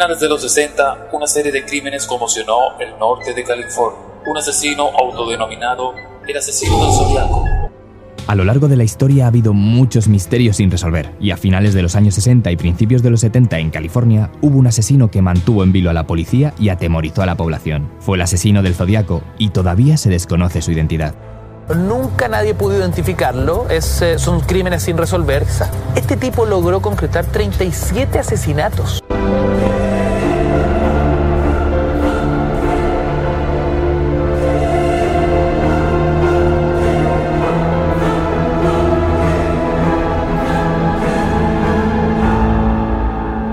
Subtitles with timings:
[0.00, 4.00] Finales de los 60, una serie de crímenes conmocionó el norte de California.
[4.26, 5.92] Un asesino autodenominado
[6.26, 7.44] el asesino del zodiaco.
[8.26, 11.74] A lo largo de la historia ha habido muchos misterios sin resolver, y a finales
[11.74, 15.20] de los años 60 y principios de los 70 en California hubo un asesino que
[15.20, 17.90] mantuvo en vilo a la policía y atemorizó a la población.
[18.00, 21.14] Fue el asesino del Zodíaco y todavía se desconoce su identidad.
[21.76, 25.44] Nunca nadie pudo identificarlo, es, eh, son crímenes sin resolver.
[25.94, 29.02] Este tipo logró concretar 37 asesinatos.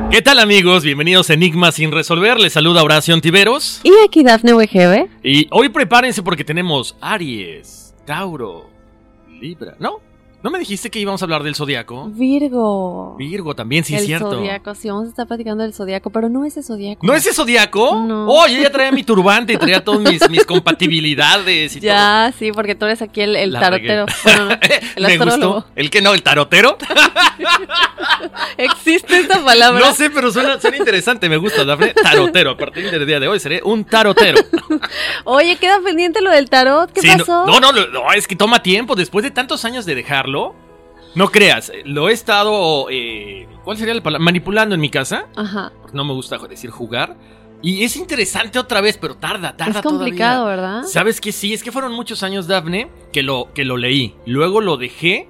[0.09, 0.83] ¿Qué tal amigos?
[0.83, 2.39] Bienvenidos a Enigmas sin resolver.
[2.39, 3.81] Les saluda Horacio Antiveros.
[3.83, 5.09] Y aquí Dafne WGB.
[5.21, 8.69] Y hoy prepárense porque tenemos Aries, Tauro,
[9.41, 9.75] Libra.
[9.79, 9.99] ¿No?
[10.43, 12.09] ¿No me dijiste que íbamos a hablar del zodiaco?
[12.09, 13.15] Virgo.
[13.17, 14.31] Virgo también, sí, el es cierto.
[14.31, 17.05] zodiaco, sí, vamos a estar platicando del zodiaco, pero no ese zodiaco.
[17.05, 18.03] ¿No es ese zodiaco?
[18.05, 18.27] No.
[18.29, 22.51] Oh, yo ya traía mi turbante y traía todas mis, mis compatibilidades y Ya, sí,
[22.51, 24.05] porque tú eres aquí el, el tarotero.
[24.23, 24.51] Bueno, no,
[24.95, 25.53] el Me astrólogo.
[25.55, 25.69] gustó.
[25.75, 26.13] ¿El que no?
[26.13, 26.77] ¿El tarotero?
[28.57, 29.79] ¿Existe esta palabra?
[29.79, 31.29] No sé, pero suena, suena interesante.
[31.29, 31.93] Me gusta, Dafne.
[31.93, 32.51] Tarotero.
[32.51, 34.39] A partir del día de hoy seré un tarotero.
[35.25, 36.91] Oye, queda pendiente lo del tarot.
[36.91, 37.45] ¿Qué Sí, pasó?
[37.45, 38.95] No, no, no, no, es que toma tiempo.
[38.95, 39.95] Después de tantos años de
[41.15, 44.23] no creas, lo he estado, eh, ¿cuál sería la palabra?
[44.23, 45.27] Manipulando en mi casa.
[45.35, 45.71] Ajá.
[45.93, 47.17] No me gusta decir jugar.
[47.61, 50.63] Y es interesante otra vez, pero tarda, tarda Es complicado, todavía.
[50.63, 50.83] ¿verdad?
[50.83, 54.15] ¿Sabes que Sí, es que fueron muchos años, Dafne, que lo, que lo leí.
[54.25, 55.29] Luego lo dejé.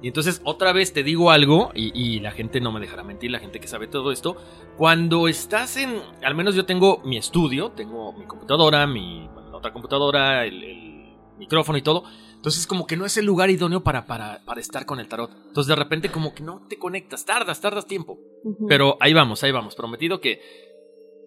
[0.00, 3.32] Y entonces otra vez te digo algo, y, y la gente no me dejará mentir,
[3.32, 4.36] la gente que sabe todo esto.
[4.76, 10.46] Cuando estás en, al menos yo tengo mi estudio, tengo mi computadora, mi otra computadora,
[10.46, 12.04] el, el micrófono y todo.
[12.38, 15.30] Entonces como que no es el lugar idóneo para, para, para estar con el tarot.
[15.48, 18.20] Entonces de repente como que no te conectas, tardas, tardas tiempo.
[18.68, 20.40] Pero ahí vamos, ahí vamos, prometido que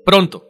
[0.06, 0.48] pronto,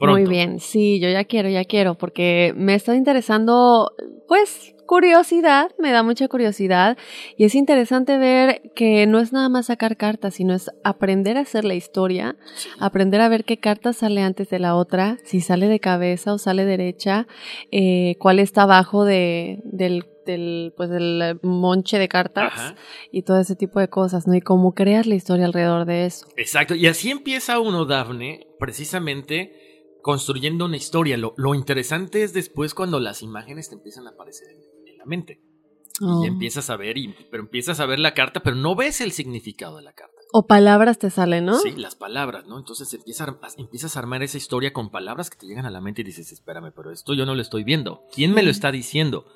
[0.00, 3.92] Muy bien, sí, yo ya quiero, ya quiero, porque me está interesando,
[4.28, 6.96] pues, curiosidad, me da mucha curiosidad
[7.36, 11.40] y es interesante ver que no es nada más sacar cartas, sino es aprender a
[11.40, 12.36] hacer la historia,
[12.78, 16.38] aprender a ver qué carta sale antes de la otra, si sale de cabeza o
[16.38, 17.26] sale derecha,
[17.70, 22.74] eh, cuál está abajo de, del del, pues del monche de cartas
[23.10, 24.34] y todo ese tipo de cosas, ¿no?
[24.34, 26.26] Y cómo creas la historia alrededor de eso.
[26.36, 31.16] Exacto, y así empieza uno, Dafne, precisamente construyendo una historia.
[31.16, 34.71] Lo, lo interesante es después cuando las imágenes te empiezan a aparecer en,
[35.02, 35.40] la mente.
[36.00, 36.24] Y Oh.
[36.24, 39.76] empiezas a ver, y, pero empiezas a ver la carta, pero no ves el significado
[39.76, 40.14] de la carta.
[40.32, 41.58] O palabras te salen, ¿no?
[41.58, 42.58] Sí, las palabras, ¿no?
[42.58, 45.82] Entonces empieza a- empiezas a armar esa historia con palabras que te llegan a la
[45.82, 48.04] mente y dices, espérame, pero esto yo no lo estoy viendo.
[48.14, 49.26] ¿Quién me lo está diciendo?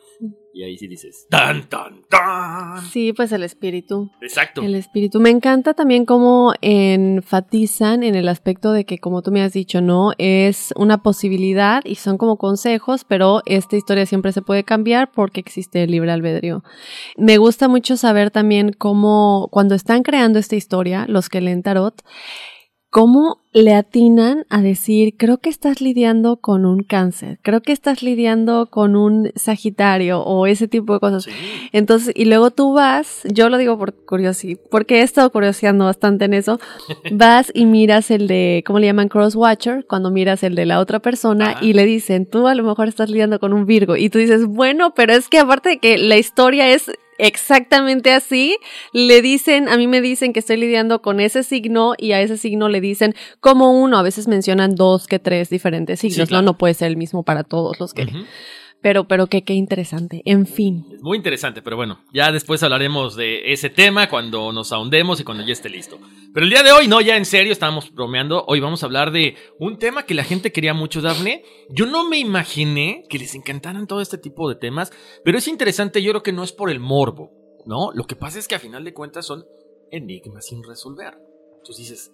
[0.57, 2.83] Y ahí sí dices, tan, tan, tan.
[2.87, 4.11] Sí, pues el espíritu.
[4.23, 4.63] Exacto.
[4.63, 5.21] El espíritu.
[5.21, 9.83] Me encanta también cómo enfatizan en el aspecto de que, como tú me has dicho,
[9.83, 15.13] no es una posibilidad y son como consejos, pero esta historia siempre se puede cambiar
[15.13, 16.65] porque existe el libre albedrío.
[17.19, 22.03] Me gusta mucho saber también cómo, cuando están creando esta historia, los que leen tarot,
[22.97, 28.03] cómo le atinan a decir, creo que estás lidiando con un cáncer, creo que estás
[28.03, 31.27] lidiando con un sagitario o ese tipo de cosas.
[31.73, 36.25] Entonces, y luego tú vas, yo lo digo por curiosidad, porque he estado curioseando bastante
[36.25, 36.59] en eso,
[37.13, 39.09] vas y miras el de, ¿cómo le llaman?
[39.09, 42.89] Crosswatcher, cuando miras el de la otra persona y le dicen, tú a lo mejor
[42.89, 45.99] estás lidiando con un Virgo y tú dices, bueno, pero es que aparte de que
[45.99, 48.59] la historia es exactamente así,
[48.93, 52.37] le dicen, a mí me dicen que estoy lidiando con ese signo y a ese
[52.37, 56.43] signo le dicen como uno, a veces mencionan dos que tres diferentes signos, Sí, claro.
[56.43, 56.53] ¿no?
[56.53, 58.07] No puede ser el mismo para todos los que...
[58.83, 60.23] Pero, pero que qué interesante.
[60.25, 60.87] En fin.
[60.93, 65.25] Es muy interesante, pero bueno, ya después hablaremos de ese tema cuando nos ahondemos y
[65.25, 65.99] cuando ya esté listo.
[66.33, 68.45] Pero el día de hoy, no, ya en serio, estábamos bromeando.
[68.47, 71.43] Hoy vamos a hablar de un tema que la gente quería mucho, Dafne.
[71.71, 74.93] Yo no me imaginé que les encantaran todo este tipo de temas,
[75.25, 77.33] pero es interesante, yo creo que no es por el morbo,
[77.65, 77.91] ¿no?
[77.93, 79.45] Lo que pasa es que a final de cuentas son
[79.91, 81.15] enigmas sin resolver.
[81.59, 82.13] Entonces dices,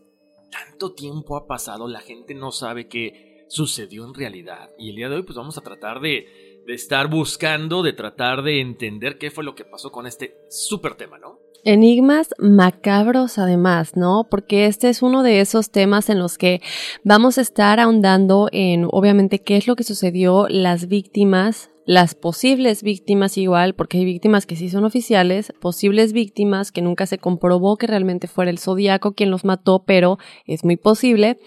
[0.51, 4.71] tanto tiempo ha pasado, la gente no sabe qué sucedió en realidad.
[4.79, 8.43] Y el día de hoy, pues vamos a tratar de, de estar buscando, de tratar
[8.43, 11.41] de entender qué fue lo que pasó con este súper tema, ¿no?
[11.65, 14.27] Enigmas macabros además, ¿no?
[14.29, 16.61] Porque este es uno de esos temas en los que
[17.05, 22.83] vamos a estar ahondando en, obviamente, qué es lo que sucedió, las víctimas, las posibles
[22.83, 27.77] víctimas igual, porque hay víctimas que sí son oficiales, posibles víctimas que nunca se comprobó
[27.77, 31.39] que realmente fuera el zodiaco quien los mató, pero es muy posible,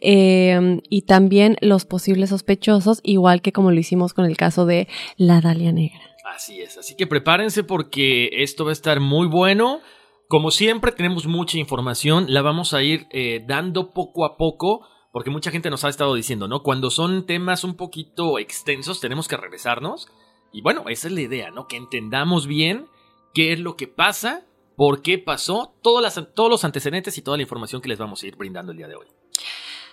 [0.00, 4.88] eh, y también los posibles sospechosos, igual que como lo hicimos con el caso de
[5.16, 6.00] la Dalia Negra.
[6.34, 9.80] Así es, así que prepárense porque esto va a estar muy bueno.
[10.28, 15.30] Como siempre, tenemos mucha información, la vamos a ir eh, dando poco a poco, porque
[15.30, 16.62] mucha gente nos ha estado diciendo, ¿no?
[16.62, 20.08] Cuando son temas un poquito extensos, tenemos que regresarnos.
[20.52, 21.68] Y bueno, esa es la idea, ¿no?
[21.68, 22.86] Que entendamos bien
[23.34, 24.42] qué es lo que pasa,
[24.76, 28.22] por qué pasó, todas las- todos los antecedentes y toda la información que les vamos
[28.22, 29.06] a ir brindando el día de hoy.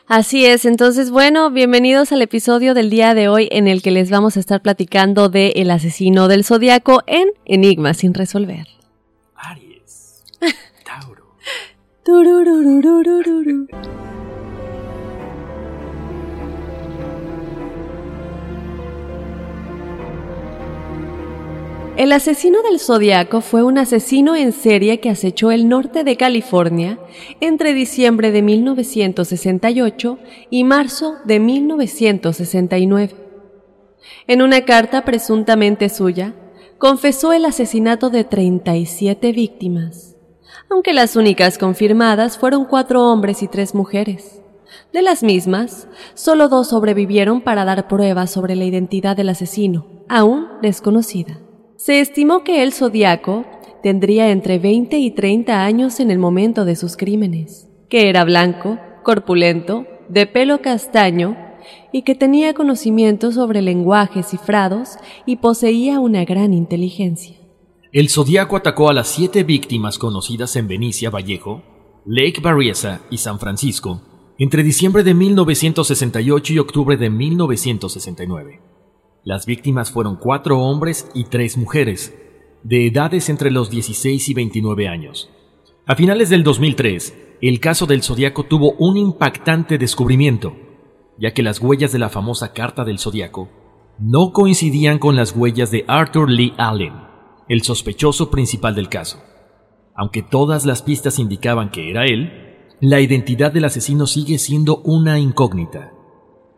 [0.08, 4.10] Así es, entonces bueno, bienvenidos al episodio del día de hoy en el que les
[4.10, 8.68] vamos a estar platicando de El asesino del zodiaco en Enigmas sin resolver.
[9.36, 10.24] Aries.
[10.84, 11.36] Tauro.
[21.98, 26.98] El asesino del zodiaco fue un asesino en serie que acechó el norte de California
[27.42, 30.18] entre diciembre de 1968
[30.50, 33.16] y marzo de 1969.
[34.28, 36.36] En una carta presuntamente suya,
[36.78, 40.16] confesó el asesinato de 37 víctimas,
[40.70, 44.42] aunque las únicas confirmadas fueron cuatro hombres y tres mujeres.
[44.94, 50.48] De las mismas, solo dos sobrevivieron para dar pruebas sobre la identidad del asesino, aún
[50.62, 51.40] desconocida.
[51.80, 53.46] Se estimó que el zodiaco
[53.82, 58.78] tendría entre 20 y 30 años en el momento de sus crímenes, que era blanco,
[59.02, 61.38] corpulento, de pelo castaño
[61.94, 67.38] y que tenía conocimientos sobre lenguajes cifrados y poseía una gran inteligencia.
[67.94, 71.64] El Zodíaco atacó a las siete víctimas conocidas en Benicia, Vallejo,
[72.06, 74.02] Lake Berryessa y San Francisco
[74.38, 78.69] entre diciembre de 1968 y octubre de 1969.
[79.24, 82.16] Las víctimas fueron cuatro hombres y tres mujeres,
[82.64, 85.30] de edades entre los 16 y 29 años.
[85.86, 90.56] A finales del 2003, el caso del Zodíaco tuvo un impactante descubrimiento,
[91.18, 93.50] ya que las huellas de la famosa Carta del Zodíaco
[93.98, 96.94] no coincidían con las huellas de Arthur Lee Allen,
[97.50, 99.22] el sospechoso principal del caso.
[99.96, 105.20] Aunque todas las pistas indicaban que era él, la identidad del asesino sigue siendo una
[105.20, 105.92] incógnita.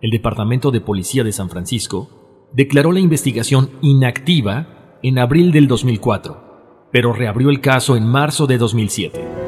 [0.02, 2.21] el Departamento de Policía de San Francisco
[2.54, 8.58] declaró la investigación inactiva en abril del 2004, pero reabrió el caso en marzo de
[8.58, 9.41] 2007.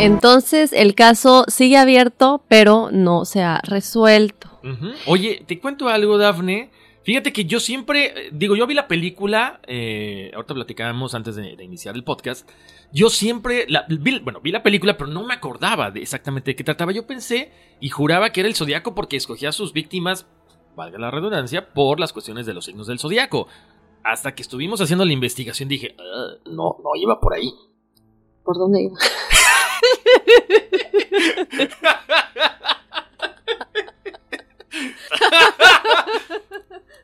[0.00, 4.48] Entonces el caso sigue abierto, pero no se ha resuelto.
[5.06, 6.70] Oye, te cuento algo, Dafne.
[7.02, 11.56] Fíjate que yo siempre, eh, digo, yo vi la película, eh, ahorita platicábamos antes de,
[11.64, 12.48] iniciar el podcast,
[12.92, 16.64] yo siempre, vi, bueno, vi la película, pero no me acordaba de exactamente de qué
[16.64, 16.92] trataba.
[16.92, 20.26] Yo pensé y juraba que era el zodiaco porque escogía a sus víctimas,
[20.76, 23.46] valga la redundancia, por las cuestiones de los signos del zodiaco.
[24.04, 27.50] Hasta que estuvimos haciendo la investigación dije, ah, no, no iba por ahí.
[28.44, 28.98] ¿Por dónde iba?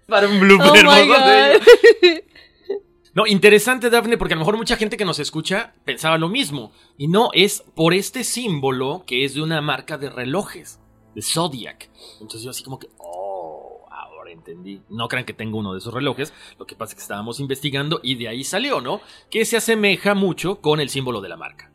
[0.07, 0.87] Para un blooper.
[0.87, 0.95] Oh
[3.15, 6.73] no, interesante, Daphne, porque a lo mejor mucha gente que nos escucha pensaba lo mismo.
[6.97, 10.79] Y no, es por este símbolo que es de una marca de relojes,
[11.15, 11.91] de Zodiac.
[12.21, 14.81] Entonces yo así como que, oh, ahora entendí.
[14.89, 16.33] No crean que tengo uno de esos relojes.
[16.59, 19.01] Lo que pasa es que estábamos investigando y de ahí salió, ¿no?
[19.29, 21.73] Que se asemeja mucho con el símbolo de la marca.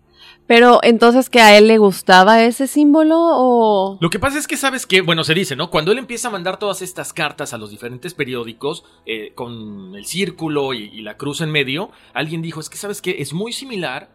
[0.52, 3.98] Pero entonces que a él le gustaba ese símbolo o...
[4.02, 5.70] Lo que pasa es que sabes que, bueno, se dice, ¿no?
[5.70, 10.06] Cuando él empieza a mandar todas estas cartas a los diferentes periódicos eh, con el
[10.06, 14.10] círculo y, la cruz en medio, alguien dijo, es que sabes que es muy similar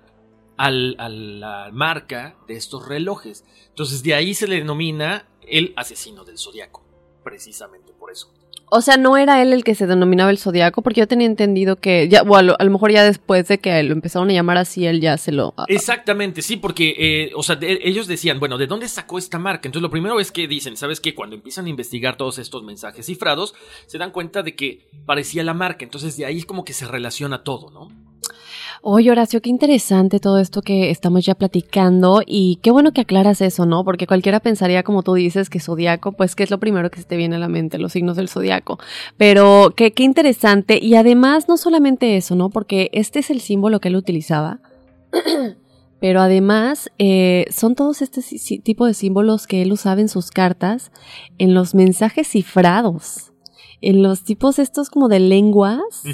[0.58, 3.46] al, a la marca de estos relojes.
[3.68, 6.84] Entonces de ahí se le denomina el asesino del zodiaco,
[7.24, 8.35] precisamente por eso.
[8.68, 11.76] O sea, no era él el que se denominaba el zodiaco, porque yo tenía entendido
[11.76, 14.86] que, ya, o a lo, mejor ya después de que lo empezaron a llamar así,
[14.86, 15.54] él ya se lo.
[15.68, 19.68] Exactamente, sí, porque, eh, o sea, ellos decían, bueno, ¿de dónde sacó esta marca?
[19.68, 21.14] Entonces, lo primero es que dicen, ¿sabes qué?
[21.14, 23.54] Cuando empiezan a investigar todos estos mensajes cifrados,
[23.86, 25.84] se dan cuenta de que parecía la marca.
[25.84, 28.05] Entonces, de ahí es como que se relaciona todo, ¿no?
[28.88, 33.40] Oye, Horacio, qué interesante todo esto que estamos ya platicando y qué bueno que aclaras
[33.40, 33.82] eso, ¿no?
[33.82, 37.04] Porque cualquiera pensaría, como tú dices, que zodiaco, pues que es lo primero que se
[37.04, 38.78] te viene a la mente, los signos del zodiaco.
[39.16, 42.48] Pero qué, qué interesante y además no solamente eso, ¿no?
[42.48, 44.60] Porque este es el símbolo que él utilizaba.
[46.00, 48.22] Pero además eh, son todos este
[48.60, 50.92] tipo de símbolos que él usaba en sus cartas,
[51.38, 53.32] en los mensajes cifrados,
[53.80, 56.04] en los tipos estos como de lenguas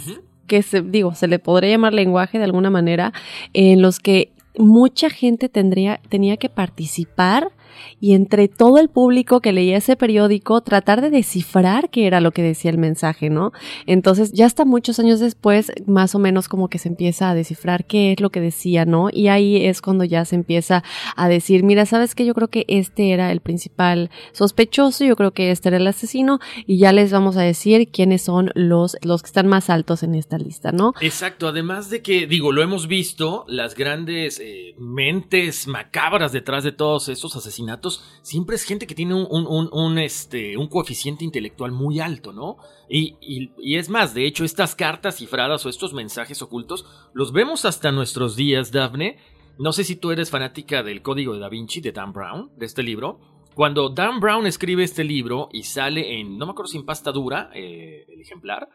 [0.52, 3.14] que se, digo, se le podría llamar lenguaje de alguna manera,
[3.54, 7.52] en los que mucha gente tendría, tenía que participar
[8.00, 12.32] y entre todo el público que leía ese periódico tratar de descifrar qué era lo
[12.32, 13.52] que decía el mensaje, ¿no?
[13.86, 17.84] Entonces ya hasta muchos años después más o menos como que se empieza a descifrar
[17.84, 19.08] qué es lo que decía, ¿no?
[19.12, 20.82] Y ahí es cuando ya se empieza
[21.16, 25.32] a decir, mira, sabes que yo creo que este era el principal sospechoso, yo creo
[25.32, 29.22] que este era el asesino y ya les vamos a decir quiénes son los, los
[29.22, 30.94] que están más altos en esta lista, ¿no?
[31.00, 36.72] Exacto, además de que, digo, lo hemos visto, las grandes eh, mentes macabras detrás de
[36.72, 42.32] todos estos asesinatos siempre es gente que tiene un, este, un coeficiente intelectual muy alto,
[42.32, 42.56] ¿no?
[42.88, 47.64] Y, y, es más, de hecho, estas cartas cifradas o estos mensajes ocultos los vemos
[47.64, 49.18] hasta nuestros días, Daphne.
[49.58, 52.66] No sé si tú eres fanática del Código de Da Vinci de Dan Brown, de
[52.66, 53.20] este libro.
[53.54, 57.12] Cuando Dan Brown escribe este libro y sale en, no me acuerdo si en pasta
[57.12, 58.68] dura, eh, el ejemplar,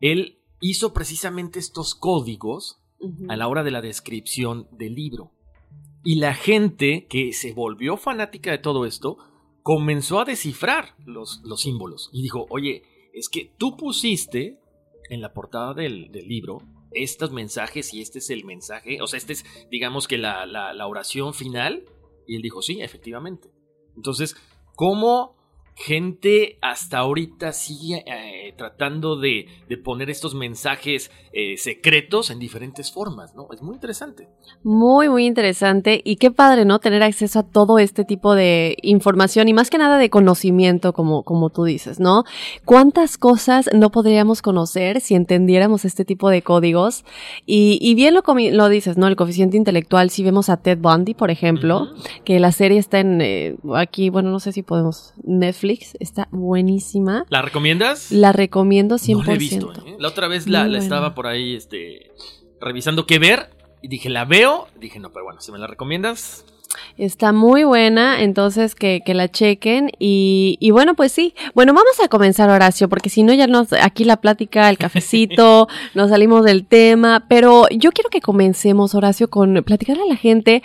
[0.00, 2.80] él hizo precisamente estos códigos
[3.28, 5.37] a la hora de la descripción del libro.
[6.08, 9.18] Y la gente que se volvió fanática de todo esto
[9.62, 14.58] comenzó a descifrar los, los símbolos y dijo, oye, es que tú pusiste
[15.10, 16.62] en la portada del, libro
[16.92, 20.86] estos mensajes y este es el mensaje, o sea, este es, digamos que la, la
[20.86, 21.84] oración final.
[22.26, 23.50] Y él dijo, sí, efectivamente.
[23.94, 24.34] Entonces,
[24.76, 25.36] ¿cómo
[25.78, 29.46] gente hasta ahorita sigue eh, tratando de,
[29.84, 33.46] poner estos mensajes eh, secretos en diferentes formas, ¿no?
[33.52, 34.28] Es muy interesante.
[34.64, 36.80] Muy, muy interesante y qué padre, ¿no?
[36.80, 41.22] Tener acceso a todo este tipo de información y más que nada de conocimiento, como,
[41.22, 42.24] como tú dices, ¿no?
[42.64, 47.04] ¿Cuántas cosas no podríamos conocer si entendiéramos este tipo de códigos?
[47.46, 49.06] Y, bien lo, lo dices, ¿no?
[49.06, 51.88] El coeficiente intelectual, si vemos a Ted Bundy, por ejemplo,
[52.24, 55.67] que la serie está en, eh, aquí, bueno, no sé si podemos, Netflix
[56.00, 57.24] está buenísima.
[57.28, 58.10] ¿La recomiendas?
[58.10, 59.16] La recomiendo 100%.
[59.16, 59.96] No la he visto, ¿eh?
[59.98, 62.10] La otra vez la, estaba por ahí este,
[62.60, 63.50] revisando qué ver
[63.82, 64.68] y dije, la veo.
[64.78, 66.44] Dije, no, pero bueno, si me la recomiendas,
[66.96, 69.90] Está muy buena, entonces que, que la chequen.
[69.98, 71.34] Y, y, bueno, pues sí.
[71.54, 75.68] Bueno, vamos a comenzar, Horacio, porque si no, ya nos, aquí la plática, el cafecito,
[75.94, 77.24] nos salimos del tema.
[77.28, 80.62] Pero yo quiero que comencemos, Horacio, con platicarle a la gente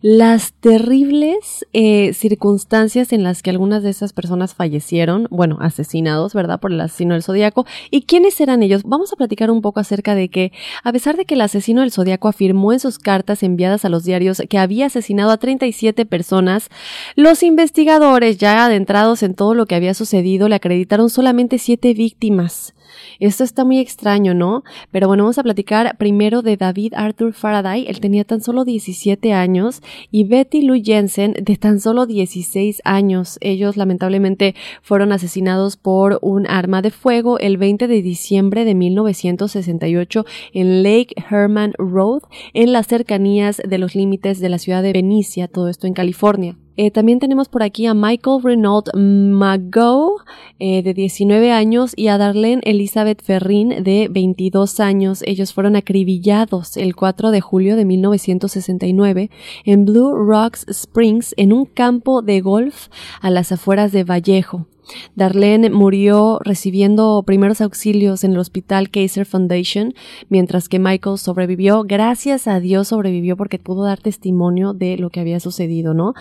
[0.00, 6.60] las terribles eh, circunstancias en las que algunas de esas personas fallecieron, bueno, asesinados, ¿verdad?
[6.60, 7.66] Por el asesino del zodiaco.
[7.90, 8.82] ¿Y quiénes eran ellos?
[8.84, 10.52] Vamos a platicar un poco acerca de que,
[10.84, 14.04] a pesar de que el asesino del zodiaco afirmó en sus cartas enviadas a los
[14.04, 16.68] diarios que había asesinado a 37 personas,
[17.16, 22.74] los investigadores, ya adentrados en todo lo que había sucedido, le acreditaron solamente siete víctimas.
[23.20, 24.64] Esto está muy extraño, ¿no?
[24.90, 27.86] Pero bueno, vamos a platicar primero de David Arthur Faraday.
[27.88, 33.38] Él tenía tan solo 17 años y Betty Lou Jensen de tan solo 16 años.
[33.40, 40.24] Ellos lamentablemente fueron asesinados por un arma de fuego el 20 de diciembre de 1968
[40.52, 42.22] en Lake Herman Road,
[42.54, 46.56] en las cercanías de los límites de la ciudad de Benicia, todo esto en California.
[46.80, 50.18] Eh, también tenemos por aquí a Michael Renault Mago,
[50.60, 55.24] eh, de 19 años, y a Darlene Elizabeth Ferrin, de 22 años.
[55.26, 59.28] Ellos fueron acribillados el 4 de julio de 1969
[59.64, 62.86] en Blue Rocks Springs, en un campo de golf
[63.20, 64.68] a las afueras de Vallejo.
[65.14, 69.94] Darlene murió recibiendo primeros auxilios en el hospital Kaiser Foundation,
[70.28, 71.82] mientras que Michael sobrevivió.
[71.84, 76.14] Gracias a Dios sobrevivió porque pudo dar testimonio de lo que había sucedido, ¿no?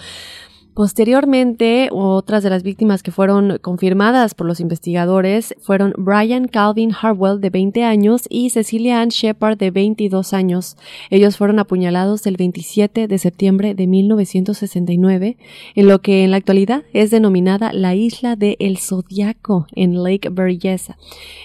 [0.77, 7.41] Posteriormente, otras de las víctimas que fueron confirmadas por los investigadores fueron Brian Calvin Harwell,
[7.41, 10.77] de 20 años, y Cecilia Ann Shepard, de 22 años.
[11.09, 15.37] Ellos fueron apuñalados el 27 de septiembre de 1969,
[15.73, 20.29] en lo que en la actualidad es denominada la isla de El Zodiaco, en Lake
[20.29, 20.99] Berryessa.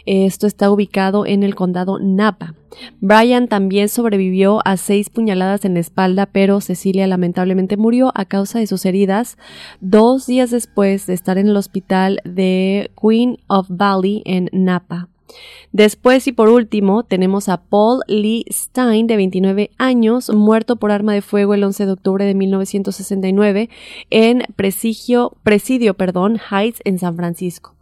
[0.04, 2.54] Esto está ubicado en el condado Napa.
[3.00, 8.58] Brian también sobrevivió a seis puñaladas en la espalda, pero Cecilia lamentablemente murió a causa
[8.58, 9.36] de sus heridas
[9.80, 15.08] dos días después de estar en el hospital de Queen of Valley en Napa.
[15.72, 21.14] Después y por último tenemos a Paul Lee Stein de 29 años, muerto por arma
[21.14, 23.70] de fuego el 11 de octubre de 1969
[24.10, 27.74] en Presidio, Presidio perdón, Heights en San Francisco.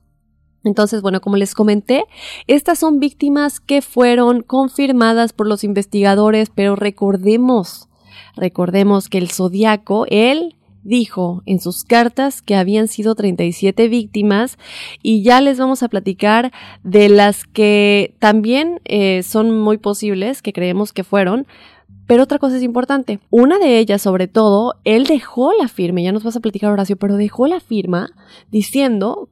[0.65, 2.05] Entonces, bueno, como les comenté,
[2.47, 7.89] estas son víctimas que fueron confirmadas por los investigadores, pero recordemos,
[8.37, 14.59] recordemos que el Zodíaco, él dijo en sus cartas que habían sido 37 víctimas
[15.03, 20.53] y ya les vamos a platicar de las que también eh, son muy posibles, que
[20.53, 21.47] creemos que fueron,
[22.07, 23.21] pero otra cosa es importante.
[23.31, 26.97] Una de ellas, sobre todo, él dejó la firma, ya nos vas a platicar Horacio,
[26.97, 28.11] pero dejó la firma
[28.51, 29.29] diciendo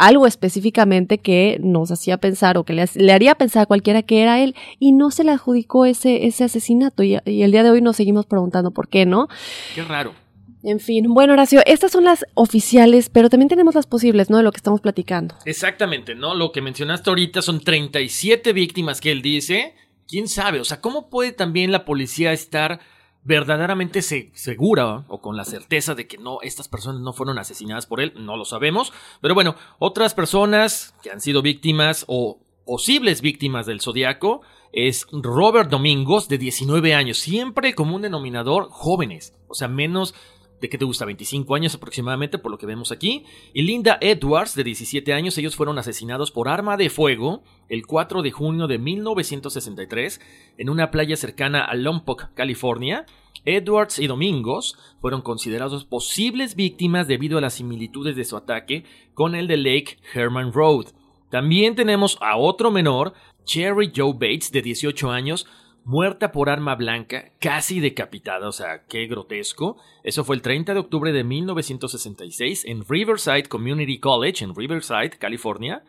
[0.00, 4.40] algo específicamente que nos hacía pensar o que le, haría pensar a cualquiera que era
[4.40, 7.82] él y no se le adjudicó ese, ese asesinato y, y, el día de hoy
[7.82, 9.28] nos seguimos preguntando por qué, ¿no?
[9.74, 10.14] Qué raro.
[10.62, 14.38] En fin, bueno Horacio, estas son las oficiales, pero también tenemos las posibles, ¿no?
[14.38, 15.34] De lo que estamos platicando.
[15.44, 16.34] Exactamente, ¿no?
[16.34, 19.74] Lo que mencionaste ahorita son 37 víctimas que él dice.
[20.08, 20.60] ¿Quién sabe?
[20.60, 22.80] O sea, ¿cómo puede también la policía estar
[23.22, 28.00] verdaderamente segura o con la certeza de que no, estas personas no fueron asesinadas por
[28.00, 28.92] él, no lo sabemos.
[29.20, 35.68] Pero bueno, otras personas que han sido víctimas o posibles víctimas del zodiaco es Robert
[35.68, 40.14] Domingos, de 19 años, siempre como un denominador jóvenes, o sea, menos
[40.60, 44.54] de que te gusta 25 años aproximadamente, por lo que vemos aquí, y Linda Edwards,
[44.54, 48.78] de 17 años, ellos fueron asesinados por arma de fuego el 4 de junio de
[48.78, 50.20] 1963
[50.58, 53.06] en una playa cercana a Lompoc, California.
[53.44, 59.34] Edwards y Domingos fueron considerados posibles víctimas debido a las similitudes de su ataque con
[59.34, 60.88] el de Lake Herman Road.
[61.30, 65.46] También tenemos a otro menor, Cherry Joe Bates, de 18 años,
[65.84, 69.76] muerta por arma blanca, casi decapitada, o sea, qué grotesco.
[70.04, 75.82] Eso fue el 30 de octubre de 1966 en Riverside Community College, en Riverside, California.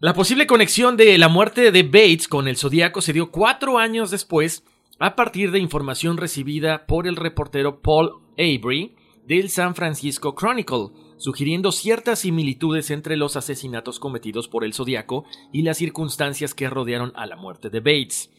[0.00, 4.10] La posible conexión de la muerte de Bates con el Zodíaco se dio cuatro años
[4.10, 4.64] después,
[4.98, 8.94] a partir de información recibida por el reportero Paul Avery
[9.26, 15.62] del San Francisco Chronicle, sugiriendo ciertas similitudes entre los asesinatos cometidos por el Zodíaco y
[15.62, 18.30] las circunstancias que rodearon a la muerte de Bates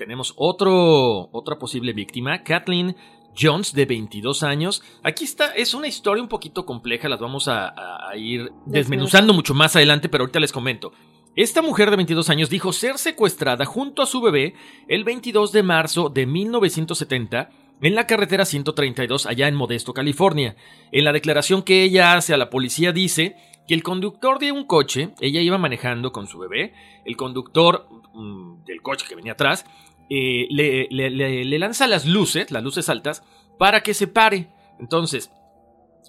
[0.00, 2.96] tenemos otro, otra posible víctima, Kathleen
[3.38, 4.82] Jones, de 22 años.
[5.02, 7.74] Aquí está, es una historia un poquito compleja, las vamos a,
[8.16, 10.92] ir desmenuzando mucho más adelante, pero ahorita les comento.
[11.36, 14.54] Esta mujer de 22 años dijo ser secuestrada junto a su bebé
[14.88, 17.50] el 22 de marzo de 1970
[17.82, 20.56] en la carretera 132 allá en Modesto, California.
[20.92, 23.36] En la declaración que ella hace a la policía dice
[23.68, 26.72] que el conductor de un coche, ella iba manejando con su bebé,
[27.04, 29.64] el conductor mm, del coche que venía atrás,
[30.10, 33.22] eh, le, lanza las luces, las luces altas,
[33.58, 34.48] para que se pare.
[34.80, 35.30] Entonces,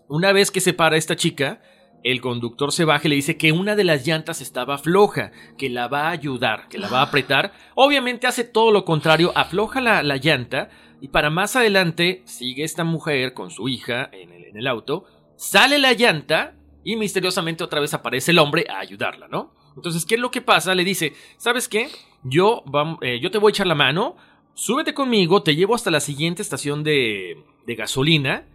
[0.08, 1.62] una vez que se para esta chica,
[2.04, 5.70] el conductor se baja y le dice que una de las llantas estaba floja, que
[5.70, 7.54] la va a ayudar, que la va a apretar.
[7.76, 12.84] Obviamente hace todo lo contrario, afloja la, la llanta y para más adelante sigue esta
[12.84, 17.80] mujer con su hija en el, en el auto, sale la llanta y misteriosamente otra
[17.80, 19.54] vez aparece el hombre a ayudarla, ¿no?
[19.76, 20.76] Entonces, ¿qué es lo que pasa?
[20.76, 21.90] Le dice, ¿sabes qué?
[22.24, 22.64] Yo,
[23.02, 24.16] eh, yo te voy a echar la mano,
[24.54, 28.48] súbete conmigo, te llevo hasta la siguiente estación de, de gasolina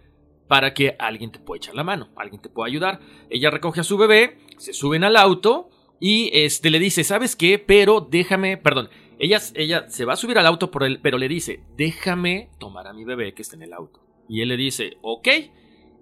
[0.49, 3.01] para que alguien te pueda echar la mano, alguien te pueda ayudar.
[3.31, 7.59] Ella recoge a su bebé, se suben al auto y este le dice, ¿sabes qué?
[7.59, 11.29] Pero déjame, perdón, ella, ella se va a subir al auto por él, pero le
[11.29, 14.01] dice, déjame tomar a mi bebé que está en el auto.
[14.29, 15.29] Y él le dice, ok.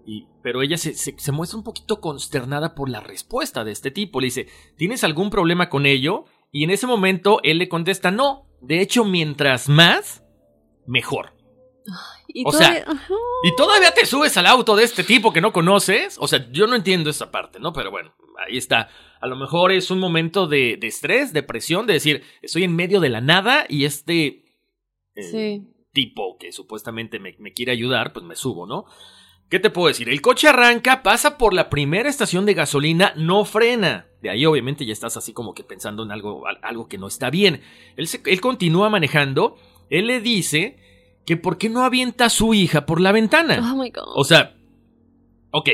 [0.07, 3.91] Y, pero ella se, se- se muestra un poquito consternada por la respuesta de este
[3.91, 4.21] tipo.
[4.21, 6.25] Le dice, ¿tienes algún problema con ello?
[6.53, 8.47] Y en ese momento él le contesta, no.
[8.61, 10.23] De hecho, mientras más,
[10.87, 11.33] mejor.
[12.29, 12.95] Y O todavía- sea,
[13.45, 16.17] y todavía te subes al auto de este tipo que no conoces.
[16.19, 17.73] O sea, yo no entiendo esa parte, ¿no?
[17.73, 18.15] Pero bueno,
[18.47, 18.89] ahí está.
[19.21, 22.75] A lo mejor es un momento de, de estrés, de presión, de decir, estoy en
[22.77, 24.45] medio de la nada y este
[25.15, 25.63] eh, Sí.
[25.93, 28.85] tipo que supuestamente me, me quiere ayudar, pues me subo, ¿no?
[29.51, 30.09] ¿Qué te puedo decir?
[30.09, 34.07] El coche arranca, pasa por la primera estación de gasolina, no frena.
[34.23, 37.07] De ahí obviamente ya estás así como que pensando en algo, al- algo que no
[37.07, 37.61] está bien.
[37.97, 39.57] Él, se- él continúa manejando,
[39.91, 40.79] él le dice
[41.27, 43.59] que por qué no avienta a su hija por la ventana.
[43.73, 44.13] Oh my God.
[44.17, 44.57] O sea,
[45.51, 45.69] ok,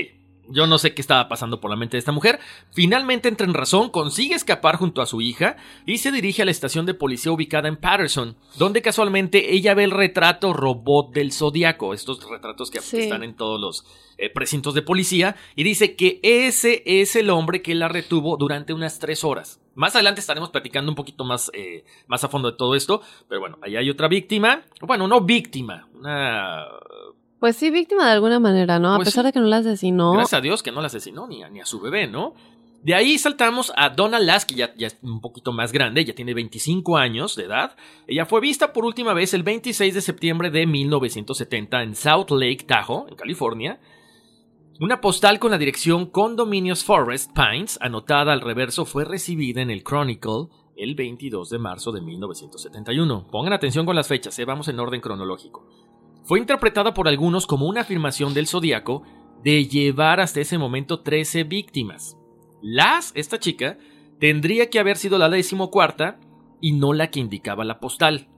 [0.50, 2.38] yo no sé qué estaba pasando por la mente de esta mujer.
[2.72, 6.50] Finalmente entra en razón, consigue escapar junto a su hija y se dirige a la
[6.50, 11.94] estación de policía ubicada en Patterson, donde casualmente ella ve el retrato robot del zodiaco,
[11.94, 12.98] estos retratos que, Sí.
[13.00, 13.84] están en todos los
[14.18, 18.74] eh, precintos de policía, y dice que ese es el hombre que la retuvo durante
[18.74, 19.60] unas tres horas.
[19.74, 23.40] Más adelante estaremos platicando un poquito más, eh, más a fondo de todo esto, pero
[23.40, 26.66] bueno, ahí hay otra víctima, bueno, no víctima, una
[27.40, 28.96] Pues sí, víctima de alguna manera, ¿no?
[28.96, 29.28] Pues a pesar sí.
[29.28, 30.12] de que no la asesinó.
[30.12, 32.34] Gracias a Dios que no la asesinó ni a, ni a su bebé, ¿no?
[32.82, 36.14] De ahí saltamos a Donna Lass, que ya, ya es un poquito más grande, ya
[36.14, 37.76] tiene 25 años de edad.
[38.06, 42.64] Ella fue vista por última vez el 26 de septiembre de 1970 en South Lake
[42.66, 43.80] Tahoe, en California.
[44.80, 49.82] Una postal con la dirección Condominios Forest Pines, anotada al reverso, fue recibida en el
[49.82, 53.28] Chronicle el 22 de marzo de 1971.
[53.30, 55.66] Pongan atención con las fechas, eh, vamos en orden cronológico.
[56.24, 59.02] Fue interpretada por algunos como una afirmación del zodiaco
[59.42, 62.16] de llevar hasta ese momento 13 víctimas.
[62.62, 63.78] Las, esta chica,
[64.18, 66.20] tendría que haber sido la decimocuarta
[66.60, 68.28] y no la que indicaba la postal.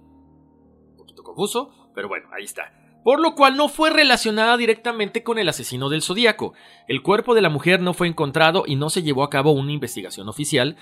[0.91, 2.73] Un poquito confuso, pero bueno, ahí está.
[3.05, 6.55] Por lo cual no fue relacionada directamente con el asesino del zodiaco.
[6.87, 9.73] El cuerpo de la mujer no fue encontrado y no se llevó a cabo una
[9.73, 10.77] investigación oficial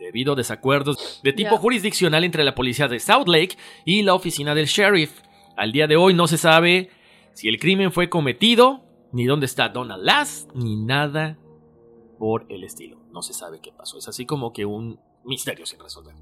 [0.00, 4.54] debido a desacuerdos de tipo jurisdiccional entre la policía de South Lake y la oficina
[4.54, 5.20] del sheriff.
[5.60, 6.88] Al día de hoy no se sabe
[7.34, 8.80] si el crimen fue cometido,
[9.12, 11.36] ni dónde está Donald Lass, ni nada
[12.18, 12.98] por el estilo.
[13.12, 13.98] No se sabe qué pasó.
[13.98, 16.14] Es así como que un misterio sin resolver.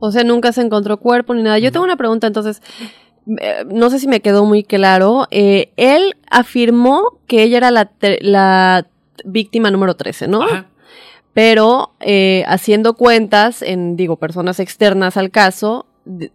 [0.00, 1.58] O sea, nunca se encontró cuerpo ni nada.
[1.58, 2.62] Yo tengo una pregunta, entonces,
[3.40, 5.26] eh, no sé si me quedó muy claro.
[5.30, 8.86] Eh, él afirmó que ella era la, la
[9.24, 10.40] víctima número 13, ¿no?
[11.32, 16.32] Pero eh, haciendo cuentas en, digo, personas externas al caso, de-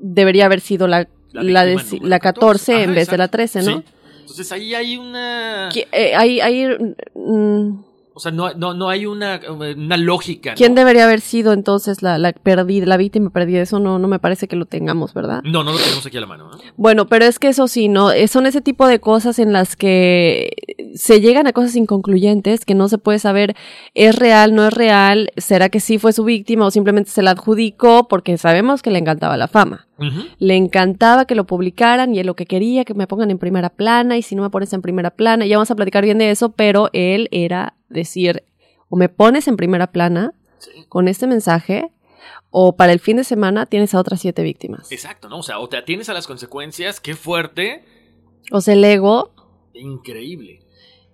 [0.00, 1.08] debería haber sido la,
[1.42, 3.36] La de- la 14 Ajá, en vez de la exacto.
[3.38, 3.78] 13, ¿no?
[3.78, 3.84] Sí.
[4.20, 5.68] Entonces ahí hay una...
[5.70, 6.66] Qui- eh, hay, hay,
[7.14, 7.70] mm,
[8.16, 10.52] O sea, no, no, no hay una, una lógica.
[10.52, 10.56] ¿no?
[10.56, 13.60] ¿Quién debería haber sido entonces la, la perdida, la víctima perdida?
[13.60, 15.42] Eso no, no me parece que lo tengamos, ¿verdad?
[15.44, 16.48] No, no lo tenemos aquí a la mano.
[16.50, 16.58] ¿no?
[16.78, 18.12] Bueno, pero es que eso sí, ¿no?
[18.12, 20.48] Eh, Son ese tipo de cosas en las que
[20.94, 23.54] se llegan a cosas inconcluyentes que no se puede saber
[23.92, 27.32] es real, no es real, será que sí fue su víctima o simplemente se la
[27.32, 29.86] adjudicó porque sabemos que le encantaba la fama.
[30.38, 33.70] Le encantaba que lo publicaran y él lo que quería, que me pongan en primera
[33.70, 36.30] plana y si no me pones en primera plana, ya vamos a platicar bien de
[36.30, 38.44] eso, pero él era decir,
[38.88, 40.34] o me pones en primera plana
[40.88, 41.90] con este mensaje
[42.50, 44.90] o para el fin de semana tienes a otras siete víctimas.
[44.90, 45.38] Exacto, ¿no?
[45.38, 47.84] O sea, o te atienes a las consecuencias, qué fuerte,
[48.52, 49.32] O sea, el ego
[49.74, 50.60] increíble.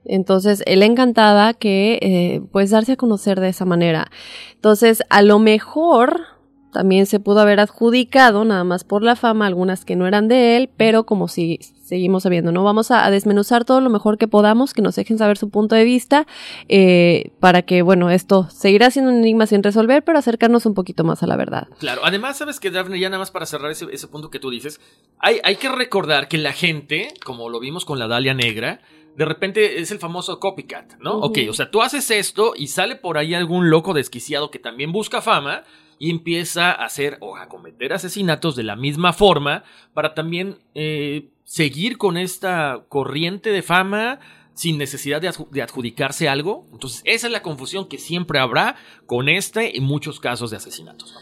[0.04, 4.10] Entonces, él le encantaba que, eh, pues, darse a conocer de esa manera.
[4.54, 6.26] Entonces, a lo mejor
[6.72, 10.56] también se pudo haber adjudicado, nada más por la fama, algunas que no eran de
[10.56, 11.58] él, pero como si
[11.92, 12.64] seguimos sabiendo, ¿no?
[12.64, 15.74] Vamos a, a desmenuzar todo lo mejor que podamos, que nos dejen saber su punto
[15.74, 16.26] de vista,
[16.66, 21.04] eh, para que, bueno, esto seguirá siendo un enigma sin resolver, pero acercarnos un poquito
[21.04, 21.68] más a la verdad.
[21.80, 24.48] Claro, además, sabes que Daphne, ya nada más para cerrar ese, ese punto que tú
[24.48, 24.80] dices,
[25.18, 28.80] hay, hay que recordar que la gente, como lo vimos con la Dalia Negra,
[29.14, 31.18] de repente es el famoso copycat, ¿no?
[31.18, 31.26] Ujú.
[31.26, 34.92] Ok, o sea, tú haces esto y sale por ahí algún loco desquiciado que también
[34.92, 35.64] busca fama
[36.02, 39.62] y empieza a hacer o a cometer asesinatos de la misma forma
[39.94, 44.18] para también eh, seguir con esta corriente de fama,
[44.52, 46.66] sin necesidad de, de adjudicarse algo.
[46.72, 48.74] Entonces, esa es la confusión que siempre habrá
[49.06, 51.14] con este y muchos casos de asesinatos.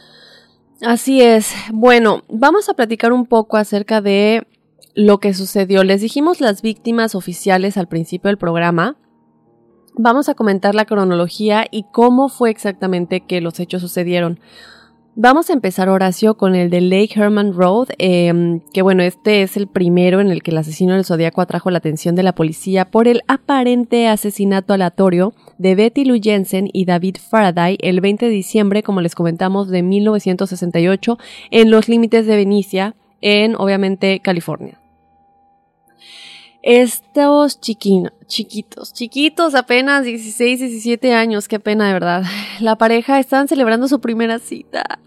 [0.80, 1.52] Así es.
[1.74, 4.46] Bueno, vamos a platicar un poco acerca de
[4.94, 5.84] lo que sucedió.
[5.84, 8.96] Les dijimos las víctimas oficiales al principio del programa.
[9.94, 14.40] Vamos a comentar la cronología y cómo fue exactamente que los hechos sucedieron.
[15.16, 19.57] Vamos a empezar, Horacio, con el de Lake Herman Road, eh, que bueno, este es
[19.57, 22.85] el primero en el que el asesino del Zodíaco atrajo la atención de la policía
[22.87, 28.31] por el aparente asesinato aleatorio de Betty Lou Jensen y David Faraday el 20 de
[28.31, 31.18] diciembre, como les comentamos, de 1968,
[31.50, 34.79] en los límites de Venecia, en, obviamente, California.
[36.62, 42.25] Estos chiquino, chiquitos, chiquitos, apenas 16, 17 años, qué pena de verdad.
[42.61, 44.99] La pareja estaban celebrando su primera cita.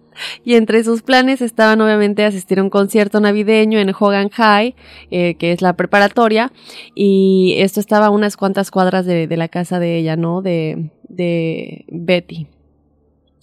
[0.43, 4.75] Y entre sus planes estaban obviamente asistir a un concierto navideño en Hogan High,
[5.09, 6.51] eh, que es la preparatoria,
[6.93, 10.43] y esto estaba a unas cuantas cuadras de, de la casa de ella, ¿no?
[10.43, 12.47] De, de Betty.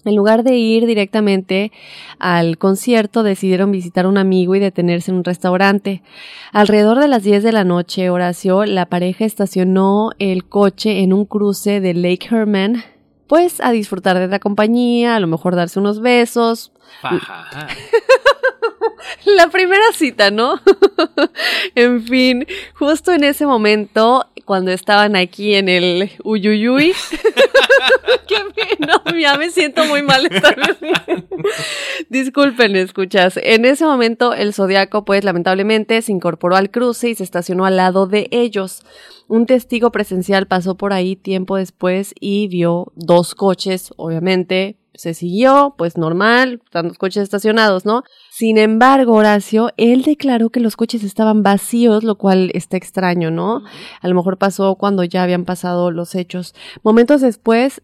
[0.04, 1.72] En lugar de ir directamente
[2.18, 6.02] al concierto, decidieron visitar a un amigo y detenerse en un restaurante.
[6.52, 11.24] Alrededor de las 10 de la noche, Horacio, la pareja estacionó el coche en un
[11.24, 12.82] cruce de Lake Herman,
[13.26, 16.72] pues a disfrutar de la compañía, a lo mejor darse unos besos.
[19.24, 20.61] La primera cita, ¿no?
[21.74, 26.92] en fin, justo en ese momento, cuando estaban aquí en el Uyuyuy,
[28.26, 30.76] que no, ya me siento muy mal esta vez.
[32.09, 33.38] Disculpen, escuchas.
[33.42, 37.76] En ese momento, el zodiaco, pues lamentablemente, se incorporó al cruce y se estacionó al
[37.76, 38.83] lado de ellos.
[39.29, 44.76] Un testigo presencial pasó por ahí tiempo después y vio dos coches, obviamente.
[44.94, 48.03] Se siguió, pues normal, están los coches estacionados, ¿no?
[48.40, 53.64] Sin embargo, Horacio, él declaró que los coches estaban vacíos, lo cual está extraño, ¿no?
[54.00, 56.55] A lo mejor pasó cuando ya habían pasado los hechos.
[56.83, 57.83] Momentos después,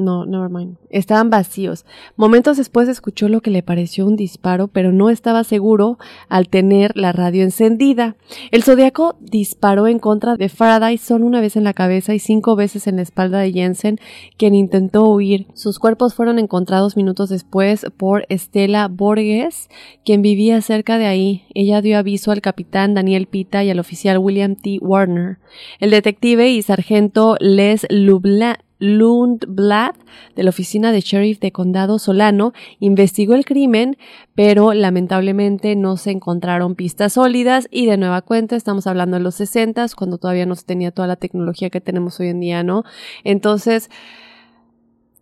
[0.00, 0.76] no, never mind.
[0.90, 1.84] Estaban vacíos.
[2.16, 6.96] Momentos después escuchó lo que le pareció un disparo, pero no estaba seguro al tener
[6.96, 8.16] la radio encendida.
[8.50, 12.56] El zodiaco disparó en contra de Faraday solo una vez en la cabeza y cinco
[12.56, 13.98] veces en la espalda de Jensen,
[14.36, 15.46] quien intentó huir.
[15.54, 19.68] Sus cuerpos fueron encontrados minutos después por Estela Borges,
[20.04, 21.44] quien vivía cerca de ahí.
[21.54, 24.78] Ella dio aviso al capitán Daniel Pita y al oficial William T.
[24.80, 25.38] Warner.
[25.78, 29.94] El detective y sargento Les Lubla Lundblad
[30.34, 33.96] de la oficina de sheriff de condado Solano investigó el crimen,
[34.34, 39.36] pero lamentablemente no se encontraron pistas sólidas y de nueva cuenta estamos hablando de los
[39.36, 42.84] 60 cuando todavía no se tenía toda la tecnología que tenemos hoy en día, ¿no?
[43.22, 43.90] Entonces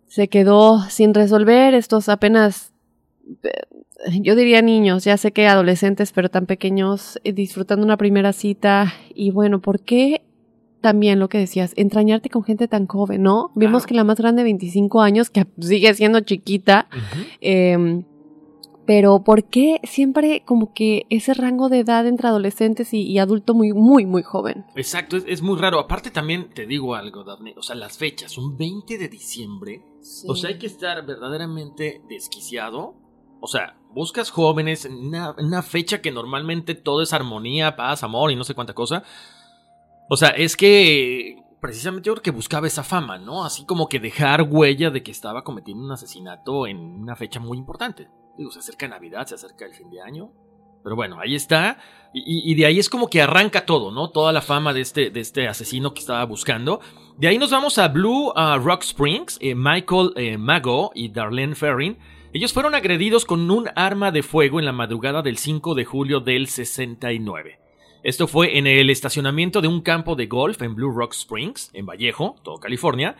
[0.07, 2.73] se quedó sin resolver estos apenas
[3.43, 3.51] eh,
[4.21, 8.93] yo diría niños, ya sé que adolescentes, pero tan pequeños, eh, disfrutando una primera cita.
[9.13, 10.21] Y bueno, ¿por qué
[10.81, 13.51] también lo que decías, entrañarte con gente tan joven, ¿no?
[13.55, 16.87] Vimos que la más grande, 25 años, que sigue siendo chiquita,
[17.41, 18.03] eh,
[18.89, 23.53] pero ¿por qué siempre como que ese rango de edad entre adolescentes y, y adulto
[23.53, 24.65] muy, muy, muy joven?
[24.75, 25.77] Exacto, es, es muy raro.
[25.77, 27.53] Aparte también te digo algo, Daphne.
[27.55, 29.85] O sea, las fechas, un 20 de diciembre.
[30.27, 32.95] O sea, hay que estar verdaderamente desquiciado.
[33.39, 38.31] O sea, buscas jóvenes en una, una fecha que normalmente todo es armonía, paz, amor
[38.31, 39.03] y no sé cuánta cosa.
[40.09, 43.45] O sea, es que precisamente yo creo que buscaba esa fama, ¿no?
[43.45, 47.57] Así como que dejar huella de que estaba cometiendo un asesinato en una fecha muy
[47.57, 48.09] importante.
[48.35, 50.31] Digo, se acerca Navidad, se acerca el fin de año.
[50.83, 51.77] Pero bueno, ahí está.
[52.13, 54.09] Y, de ahí es como que arranca todo, ¿no?
[54.09, 56.79] Toda la fama de este, de este asesino que estaba buscando.
[57.17, 59.37] De ahí nos vamos a Blue uh, Rock Springs.
[59.41, 61.99] Eh, Michael eh, Mago y Darlene Ferrin.
[62.33, 66.21] Ellos fueron agredidos con un arma de fuego en la madrugada del 5 de julio
[66.21, 67.59] del 69.
[68.01, 71.85] Esto fue en el estacionamiento de un campo de golf en Blue Rock Springs, en
[71.85, 73.17] Vallejo, todo California.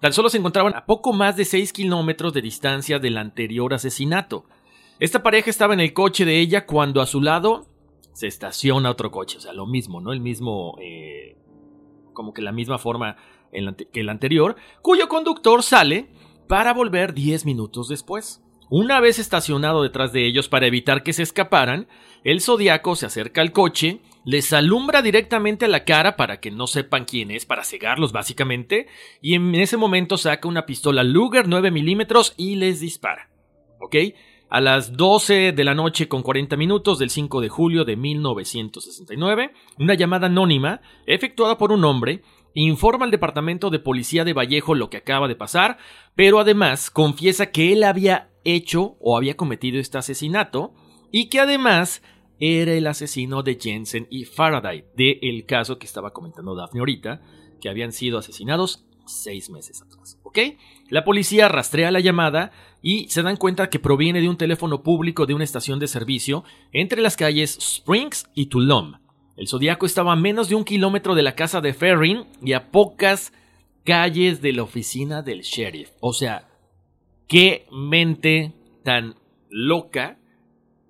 [0.00, 4.44] Tan solo se encontraban a poco más de 6 kilómetros de distancia del anterior asesinato.
[5.00, 7.66] Esta pareja estaba en el coche de ella cuando a su lado
[8.12, 10.12] se estaciona otro coche, o sea, lo mismo, ¿no?
[10.12, 11.36] El mismo, eh,
[12.12, 13.16] como que la misma forma
[13.50, 16.10] que el anterior, cuyo conductor sale
[16.48, 18.42] para volver 10 minutos después.
[18.70, 21.88] Una vez estacionado detrás de ellos para evitar que se escaparan,
[22.24, 26.66] el zodiaco se acerca al coche, les alumbra directamente a la cara para que no
[26.66, 28.86] sepan quién es, para cegarlos básicamente,
[29.22, 33.30] y en ese momento saca una pistola Luger 9 milímetros y les dispara.
[33.80, 33.96] ¿Ok?
[34.50, 39.52] A las 12 de la noche con 40 minutos del 5 de julio de 1969,
[39.78, 42.20] una llamada anónima, efectuada por un hombre,
[42.52, 45.78] informa al departamento de policía de Vallejo lo que acaba de pasar,
[46.14, 50.74] pero además confiesa que él había hecho o había cometido este asesinato
[51.10, 52.02] y que además
[52.40, 57.20] era el asesino de Jensen y Faraday, de el caso que estaba comentando Daphne ahorita,
[57.60, 60.18] que habían sido asesinados seis meses atrás.
[60.22, 60.38] ¿Ok?
[60.90, 65.26] La policía rastrea la llamada y se dan cuenta que proviene de un teléfono público
[65.26, 68.94] de una estación de servicio entre las calles Springs y Tulum.
[69.36, 72.70] El Zodíaco estaba a menos de un kilómetro de la casa de Ferrin y a
[72.70, 73.32] pocas
[73.84, 75.90] calles de la oficina del sheriff.
[76.00, 76.48] O sea,
[77.26, 78.52] qué mente
[78.84, 79.14] tan
[79.48, 80.18] loca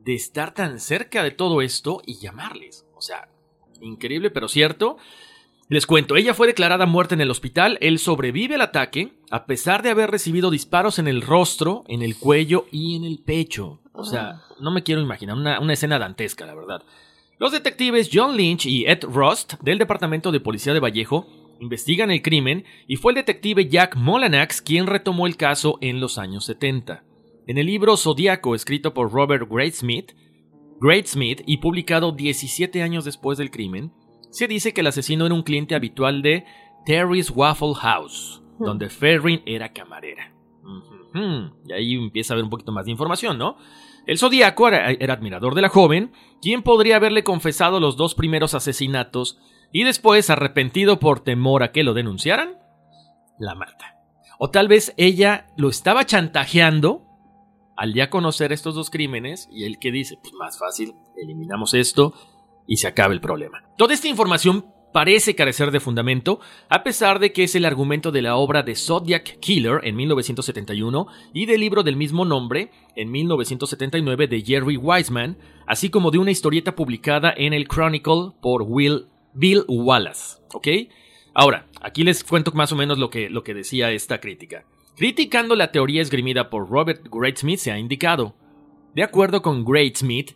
[0.09, 2.87] de estar tan cerca de todo esto y llamarles.
[2.97, 3.29] O sea,
[3.83, 4.97] increíble pero cierto.
[5.69, 9.83] Les cuento, ella fue declarada muerta en el hospital, él sobrevive al ataque, a pesar
[9.83, 13.83] de haber recibido disparos en el rostro, en el cuello y en el pecho.
[13.93, 16.83] O sea, no me quiero imaginar, una, una escena dantesca, la verdad.
[17.39, 21.27] Los detectives John Lynch y Ed Rust del Departamento de Policía de Vallejo
[21.61, 26.17] investigan el crimen y fue el detective Jack Molanax quien retomó el caso en los
[26.17, 27.05] años 70.
[27.49, 33.51] En el libro Zodíaco, escrito por Robert Great Smith y publicado 17 años después del
[33.51, 33.91] crimen,
[34.29, 36.45] se dice que el asesino era un cliente habitual de
[36.85, 40.31] Terry's Waffle House, donde Ferrin era camarera.
[41.67, 43.57] Y ahí empieza a haber un poquito más de información, ¿no?
[44.07, 48.53] El Zodíaco era, era, admirador de la joven, quien podría haberle confesado los dos primeros
[48.53, 49.39] asesinatos
[49.73, 52.59] y después, arrepentido por temor a que lo denunciaran,
[53.39, 53.97] la mata.
[54.39, 57.08] O tal vez ella lo estaba chantajeando
[57.79, 62.13] al ya conocer estos dos crímenes y él que dice, pues más fácil, eliminamos esto
[62.67, 63.63] y se acaba el problema.
[63.79, 68.23] Toda esta información parece carecer de fundamento, a pesar de que es el argumento de
[68.23, 74.27] la obra de Zodiac Killer en 1971 y del libro del mismo nombre en 1979
[74.27, 79.65] de Jerry Wiseman, así como de una historieta publicada en el Chronicle por Will, Bill
[79.69, 80.39] Wallace.
[80.53, 80.67] ¿Ok?
[81.33, 84.65] Ahora, aquí les cuento más o menos lo que, lo que decía esta crítica.
[84.99, 88.35] Criticando la teoría esgrimida por Robert Greatsmith se ha indicado.
[88.97, 90.33] De acuerdo con Greatsmith,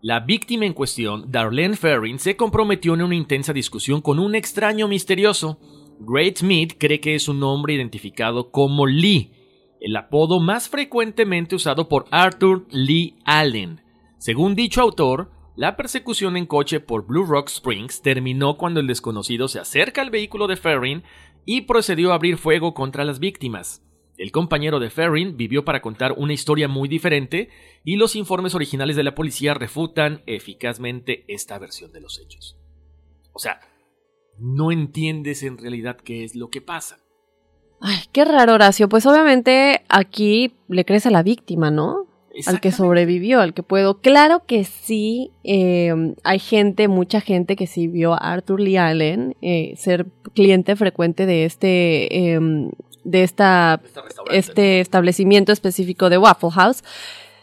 [0.00, 4.88] la víctima en cuestión, Darlene Ferrin, se comprometió en una intensa discusión con un extraño
[4.88, 5.60] misterioso.
[6.00, 9.32] Great Smith cree que es un hombre identificado como Lee,
[9.82, 13.82] el apodo más frecuentemente usado por Arthur Lee Allen.
[14.16, 19.46] Según dicho autor, la persecución en coche por Blue Rock Springs terminó cuando el desconocido
[19.46, 21.02] se acerca al vehículo de Ferrin
[21.44, 23.85] y procedió a abrir fuego contra las víctimas.
[24.18, 27.50] El compañero de Ferrin vivió para contar una historia muy diferente
[27.84, 32.56] y los informes originales de la policía refutan eficazmente esta versión de los hechos.
[33.32, 33.60] O sea,
[34.38, 36.98] no entiendes en realidad qué es lo que pasa.
[37.80, 38.88] Ay, qué raro, Horacio.
[38.88, 42.06] Pues obviamente aquí le crees a la víctima, ¿no?
[42.46, 44.00] Al que sobrevivió, al que puedo.
[44.00, 49.36] Claro que sí, eh, hay gente, mucha gente que sí vio a Arthur Lee Allen
[49.40, 52.70] eh, ser cliente frecuente de este em,
[53.06, 53.80] de esta,
[54.30, 56.82] este establecimiento específico de Waffle House.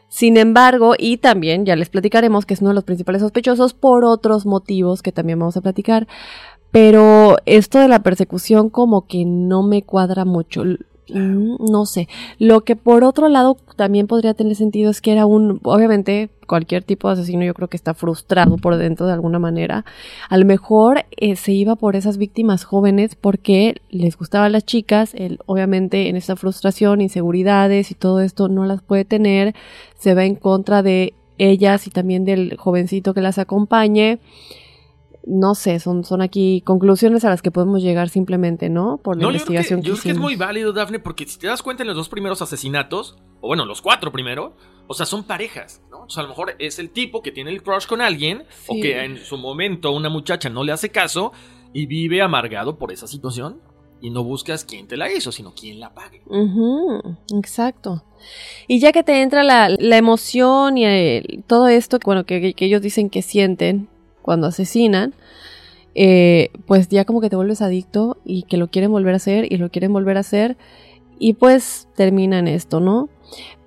[0.10, 4.06] Sin embargo, y también ya les platicaremos que es uno de los principales sospechosos por
[4.06, 6.08] otros motivos que también vamos a platicar.
[6.70, 10.64] Pero esto de la persecución como que no me cuadra mucho.
[11.10, 12.08] Mm, no sé.
[12.40, 16.84] Lo que por otro lado también podría tener sentido es que era un, obviamente, cualquier
[16.84, 19.86] tipo de asesino yo creo que está frustrado por dentro de alguna manera.
[20.30, 25.14] A lo mejor eh, se iba por esas víctimas jóvenes porque les gustaban las chicas,
[25.16, 29.56] él obviamente en esta frustración, inseguridades y todo esto no las puede tener,
[29.98, 34.20] se va en contra de ellas y también del jovencito que las acompañe
[35.26, 38.98] no sé, son, son aquí conclusiones a las que podemos llegar simplemente, ¿no?
[38.98, 41.40] Por la investigación yo creo que, yo creo que es muy válido, Dafne, porque si
[41.40, 44.56] te das cuenta en los dos primeros asesinatos, o bueno, los cuatro primero,
[44.88, 46.04] o sea, son parejas, ¿no?
[46.04, 48.76] O sea, a lo mejor es el tipo que tiene el crush con alguien, o
[48.76, 51.32] que en su momento una muchacha no le hace caso
[51.72, 53.62] y vive amargado por esa situación.
[54.02, 56.22] Y no buscas quién te la hizo, sino quién la pague.
[57.34, 58.04] exacto.
[58.68, 62.82] Y ya que te entra la, la emoción y todo esto, bueno, que, que ellos
[62.82, 63.88] dicen que sienten,
[64.24, 65.14] cuando asesinan,
[65.94, 69.52] eh, pues ya como que te vuelves adicto y que lo quieren volver a hacer
[69.52, 70.58] y lo quieren volver a hacer
[71.20, 73.10] y pues termina en esto, ¿no?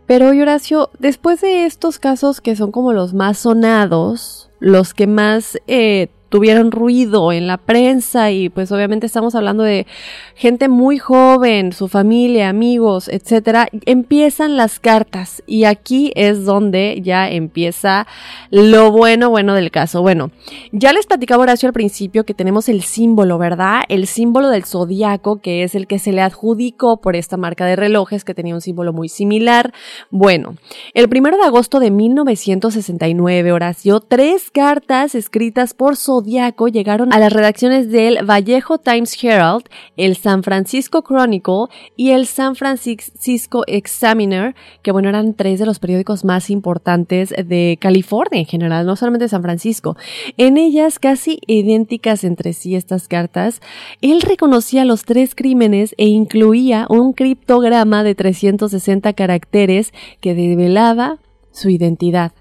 [0.06, 5.58] Pero Horacio, después de estos casos que son como los más sonados, los que más
[5.66, 9.86] eh, tuvieron ruido en la prensa y pues obviamente estamos hablando de
[10.34, 17.28] gente muy joven, su familia, amigos, etcétera, empiezan las cartas y aquí es donde ya
[17.30, 18.06] empieza
[18.50, 20.02] lo bueno bueno del caso.
[20.02, 20.30] Bueno,
[20.72, 23.80] ya les platicaba Horacio al principio que tenemos el símbolo, ¿verdad?
[23.88, 27.76] El símbolo del zodiaco que es el que se le adjudicó por esta marca de
[27.76, 29.72] relojes que tenía un símbolo muy similar.
[30.10, 30.56] Bueno,
[30.92, 37.18] el primero de agosto de 1969, Horacio, tres cartas escritas por Zodiaco Zodiaco llegaron a
[37.18, 39.64] las redacciones del Vallejo Times Herald,
[39.98, 45.78] el San Francisco Chronicle y el San Francisco Examiner, que bueno, eran tres de los
[45.78, 49.94] periódicos más importantes de California en general, no solamente de San Francisco.
[50.38, 53.60] En ellas, casi idénticas entre sí estas cartas,
[54.00, 59.92] él reconocía los tres crímenes e incluía un criptograma de 360 caracteres
[60.22, 61.18] que develaba
[61.50, 62.32] su identidad.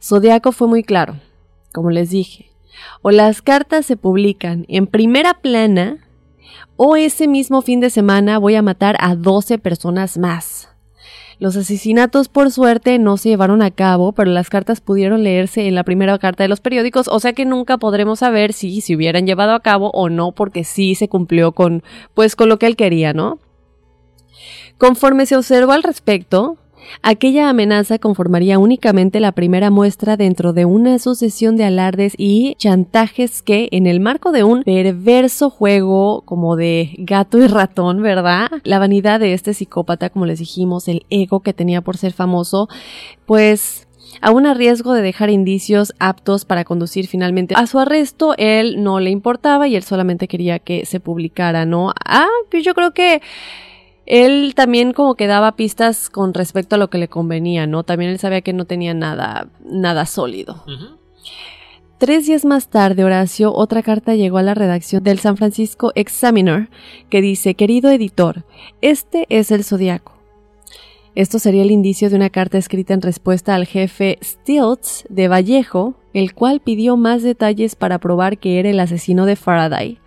[0.00, 1.16] Zodiaco fue muy claro,
[1.72, 2.53] como les dije.
[3.02, 5.98] O las cartas se publican en primera plana,
[6.76, 10.68] o ese mismo fin de semana voy a matar a 12 personas más.
[11.38, 15.74] Los asesinatos, por suerte, no se llevaron a cabo, pero las cartas pudieron leerse en
[15.74, 19.26] la primera carta de los periódicos, o sea que nunca podremos saber si se hubieran
[19.26, 21.82] llevado a cabo o no, porque sí se cumplió con,
[22.14, 23.40] pues, con lo que él quería, ¿no?
[24.78, 26.56] Conforme se observó al respecto,
[27.02, 33.42] Aquella amenaza conformaría únicamente la primera muestra dentro de una sucesión de alardes y chantajes
[33.42, 38.48] que, en el marco de un perverso juego como de gato y ratón, ¿verdad?
[38.64, 42.68] La vanidad de este psicópata, como les dijimos, el ego que tenía por ser famoso,
[43.26, 43.86] pues
[44.20, 49.00] aún a riesgo de dejar indicios aptos para conducir finalmente a su arresto, él no
[49.00, 51.92] le importaba y él solamente quería que se publicara, ¿no?
[52.04, 53.22] Ah, pues yo creo que
[54.06, 57.84] él también como que daba pistas con respecto a lo que le convenía, ¿no?
[57.84, 60.64] También él sabía que no tenía nada, nada sólido.
[61.98, 66.68] Tres días más tarde, Horacio, otra carta llegó a la redacción del San Francisco Examiner
[67.08, 68.44] que dice, querido editor,
[68.82, 70.12] este es el zodiaco.
[71.14, 75.94] Esto sería el indicio de una carta escrita en respuesta al jefe Stilts de Vallejo,
[76.12, 79.98] el cual pidió más detalles para probar que era el asesino de Faraday,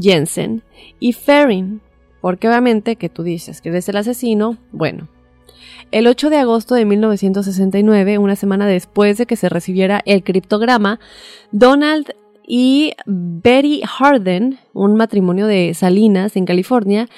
[0.00, 0.62] Jensen
[1.00, 1.80] y Ferrin,
[2.22, 5.08] porque obviamente que tú dices que eres el asesino, bueno.
[5.90, 11.00] El 8 de agosto de 1969, una semana después de que se recibiera el criptograma,
[11.50, 12.14] Donald
[12.46, 17.08] y Betty Harden, un matrimonio de Salinas en California,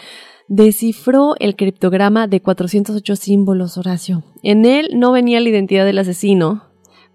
[0.49, 4.25] descifró el criptograma de 408 símbolos, Horacio.
[4.43, 6.65] En él no venía la identidad del asesino,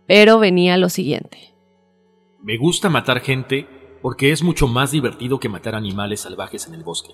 [0.06, 1.56] pero venía lo siguiente.
[2.42, 3.68] Me gusta matar gente
[4.02, 7.10] porque es mucho más divertido que matar animales salvajes en el bosque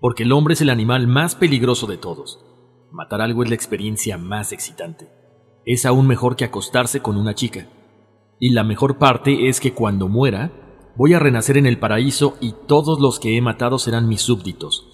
[0.00, 2.44] porque el hombre es el animal más peligroso de todos.
[2.90, 5.08] Matar algo es la experiencia más excitante.
[5.64, 7.68] Es aún mejor que acostarse con una chica.
[8.40, 12.54] Y la mejor parte es que cuando muera, voy a renacer en el paraíso y
[12.66, 14.86] todos los que he matado serán mis súbditos.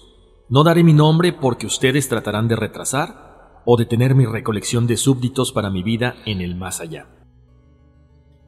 [0.49, 4.97] No daré mi nombre porque ustedes tratarán de retrasar o de tener mi recolección de
[4.97, 7.07] súbditos para mi vida en el más allá.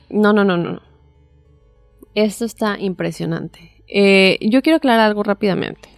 [0.09, 0.81] No, no, no, no.
[2.13, 3.83] Esto está impresionante.
[3.87, 5.96] Eh, yo quiero aclarar algo rápidamente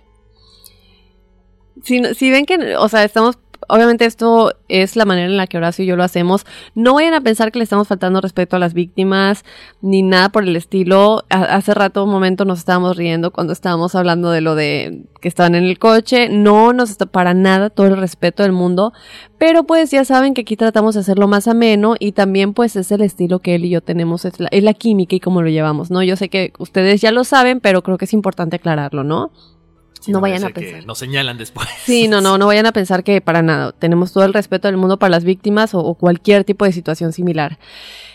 [1.84, 5.84] si, ven que, o sea, estamos obviamente esto es la manera en la que Horacio
[5.84, 6.45] y yo lo hacemos.
[6.75, 9.43] No vayan a pensar que le estamos faltando respeto a las víctimas
[9.82, 11.23] ni nada por el estilo.
[11.30, 15.55] hace rato, un momento, nos estábamos riendo cuando estábamos hablando de lo de que estaban
[15.55, 16.30] en el coche.
[16.30, 18.93] No nos está para nada todo el respeto del mundo.
[19.38, 22.91] Pero pues ya saben que aquí tratamos de hacerlo más ameno y también pues es
[22.91, 25.49] el estilo que él y yo tenemos, es la, es la química y cómo lo
[25.49, 26.03] llevamos, ¿no?
[26.03, 29.32] Yo sé que ustedes ya lo saben, pero creo que es importante aclararlo, ¿no?
[30.07, 30.79] No, vayan a pensar.
[30.79, 31.67] Que nos señalan después.
[31.83, 33.71] Sí, no, no, no vayan a pensar que para nada.
[33.73, 37.59] Tenemos todo el respeto del mundo para las víctimas o, cualquier tipo de situación similar.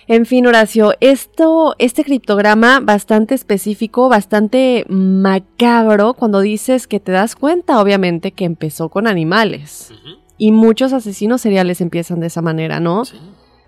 [0.06, 7.36] En fin, Horacio, esto, este criptograma bastante específico, bastante macabro, cuando dices que te das
[7.36, 9.92] cuenta, obviamente, que empezó con animales.
[10.36, 13.04] Y muchos asesinos seriales empiezan de esa manera, ¿no?
[13.04, 13.16] Sí.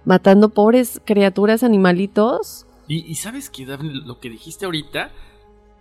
[0.04, 2.66] Matando pobres criaturas, animalitos.
[2.86, 5.10] Y, y sabes que, lo que dijiste ahorita,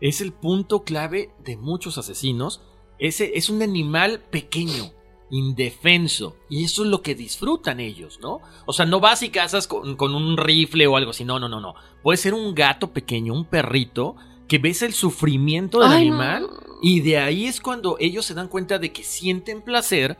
[0.07, 2.61] es el punto clave de muchos asesinos.
[2.99, 4.91] Ese es un animal pequeño,
[5.31, 6.37] indefenso.
[6.47, 8.39] Y eso es lo que disfrutan ellos, ¿no?
[8.67, 11.25] O sea, no vas y cazas con, un rifle o algo así.
[11.25, 11.73] No, no, no, no.
[12.03, 14.15] Puede ser un gato pequeño, un perrito,
[14.47, 16.49] que ves el sufrimiento del animal.
[16.83, 20.19] Y de ahí es cuando ellos se dan cuenta de que sienten placer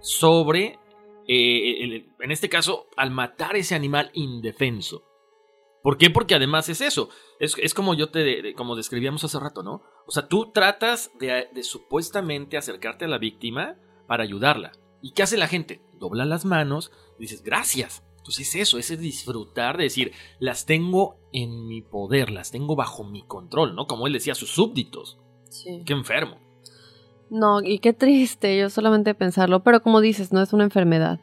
[0.00, 0.80] sobre,
[1.28, 5.04] eh, en este caso, al matar ese animal indefenso.
[5.84, 6.10] ¿Por qué?
[6.10, 7.10] Porque además es eso.
[7.40, 9.82] Es, como yo te, como describíamos hace rato, ¿no?
[10.06, 13.76] O sea, tú tratas de, supuestamente acercarte a la víctima
[14.06, 14.72] para ayudarla.
[15.02, 15.82] ¿Y qué hace la gente?
[15.94, 18.04] Dobla las manos y dices, gracias.
[18.18, 23.04] Entonces es eso, ese disfrutar de decir, las tengo en mi poder, las tengo bajo
[23.04, 23.86] mi control, ¿no?
[23.86, 25.18] Como él decía, sus súbditos.
[25.50, 25.82] Sí.
[25.84, 26.38] Qué enfermo.
[27.30, 31.20] No, y qué triste, yo solamente pensarlo, pero como dices, no es una enfermedad.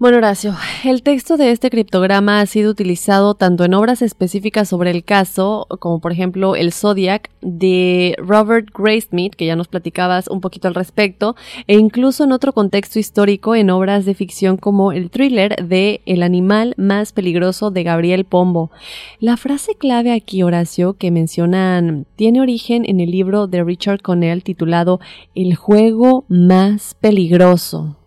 [0.00, 4.92] Bueno, Horacio, el texto de este criptograma ha sido utilizado tanto en obras específicas sobre
[4.92, 10.40] el caso, como por ejemplo el Zodiac de Robert Graysmith, que ya nos platicabas un
[10.40, 11.34] poquito al respecto,
[11.66, 16.22] e incluso en otro contexto histórico en obras de ficción como el thriller de El
[16.22, 18.70] animal más peligroso de Gabriel Pombo.
[19.18, 24.44] La frase clave aquí, Horacio, que mencionan, tiene origen en el libro de Richard Connell
[24.44, 25.00] titulado
[25.34, 27.97] El juego más peligroso.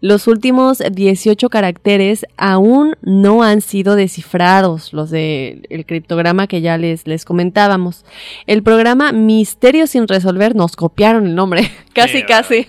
[0.00, 6.76] Los últimos 18 caracteres aún no han sido descifrados, los del el criptograma que ya
[6.76, 8.04] les, les comentábamos.
[8.46, 12.66] El programa Misterio sin resolver nos copiaron el nombre, casi, casi.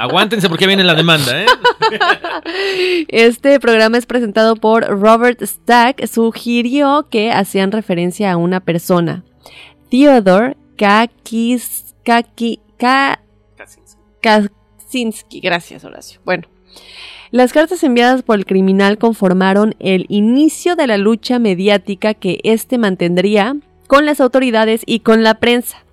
[0.00, 1.46] Aguántense porque viene la demanda, ¿eh?
[3.08, 9.24] Este programa es presentado por Robert Stack, sugirió que hacían referencia a una persona.
[9.90, 13.20] Theodore Kakis, Kaki, Ka,
[13.56, 14.65] Kaczynski.
[15.40, 16.20] Gracias, Horacio.
[16.24, 16.48] Bueno.
[17.32, 22.78] Las cartas enviadas por el criminal conformaron el inicio de la lucha mediática que éste
[22.78, 23.56] mantendría
[23.88, 25.85] con las autoridades y con la prensa.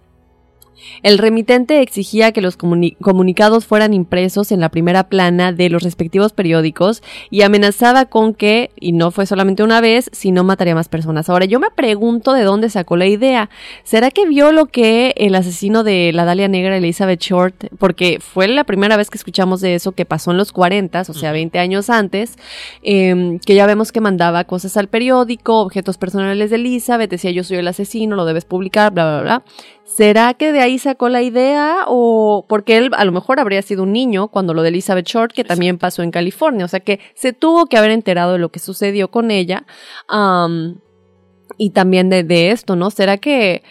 [1.01, 6.34] El remitente exigía que los comunicados fueran impresos en la primera plana de los respectivos
[6.34, 11.29] periódicos y amenazaba con que, y no fue solamente una vez, sino mataría más personas.
[11.29, 13.49] Ahora, yo me pregunto de dónde sacó la idea.
[13.84, 18.47] ¿Será que vio lo que el asesino de la Dalia Negra, Elizabeth Short, porque fue
[18.47, 21.59] la primera vez que escuchamos de eso que pasó en los 40, o sea, 20
[21.59, 22.38] años antes,
[22.81, 27.43] em, que ya vemos que mandaba cosas al periódico, objetos personales de Elizabeth, decía yo
[27.43, 29.43] soy el asesino, lo debes publicar, bla, bla, bla.
[29.86, 31.86] ¿Será que de ahí sacó la idea?
[31.88, 35.34] O porque él a lo mejor habría sido un niño cuando lo de Elizabeth Short,
[35.34, 36.65] que también pasó en California.
[36.65, 39.65] O sea que se tuvo que haber enterado de lo que sucedió con ella.
[41.57, 42.89] y también de, de, esto, ¿no?
[42.89, 43.63] ¿Será que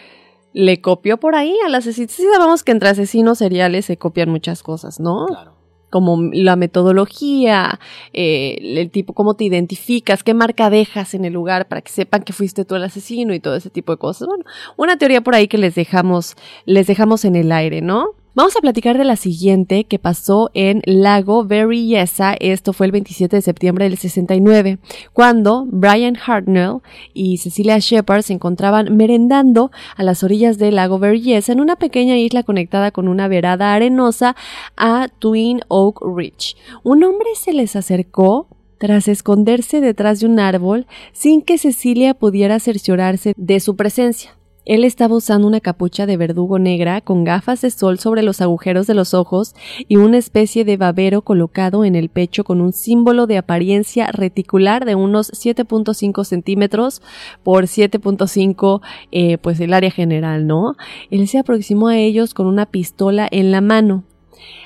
[0.53, 2.07] le copió por ahí al asesino?
[2.09, 5.25] Sí, sabemos que entre asesinos seriales se copian muchas cosas, ¿no?
[5.25, 5.52] Claro
[5.93, 7.79] como la metodología,
[8.13, 12.23] eh, el tipo, cómo te identificas, qué marca dejas en el lugar para que sepan
[12.23, 14.27] que fuiste tú el asesino y todo ese tipo de cosas.
[14.27, 14.43] Bueno,
[14.75, 16.35] una teoría por ahí que les dejamos,
[16.65, 18.15] les dejamos en el aire, ¿no?
[18.35, 22.33] Vamos a platicar de la siguiente que pasó en Lago Berryessa.
[22.39, 24.79] Esto fue el 27 de septiembre del 69,
[25.13, 26.79] cuando Brian Hartnell
[27.13, 32.17] y Cecilia Shepard se encontraban merendando a las orillas del lago Berryessa en una pequeña
[32.17, 34.35] isla conectada con una verada arenosa
[34.77, 36.57] a Twin Oak Ridge.
[36.81, 38.47] Un hombre se les acercó
[38.79, 44.35] tras esconderse detrás de un árbol sin que Cecilia pudiera cerciorarse de su presencia.
[44.65, 48.87] Él estaba usando una capucha de verdugo negra con gafas de sol sobre los agujeros
[48.87, 49.55] de los ojos
[49.87, 54.85] y una especie de babero colocado en el pecho con un símbolo de apariencia reticular
[54.85, 57.01] de unos 7.5 centímetros
[57.43, 60.75] por 7.5 eh, pues el área general, ¿no?
[61.11, 64.03] Él se aproximó a ellos con una pistola en la mano.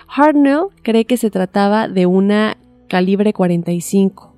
[0.08, 4.34] Hartnell cree que se trataba de una calibre 45.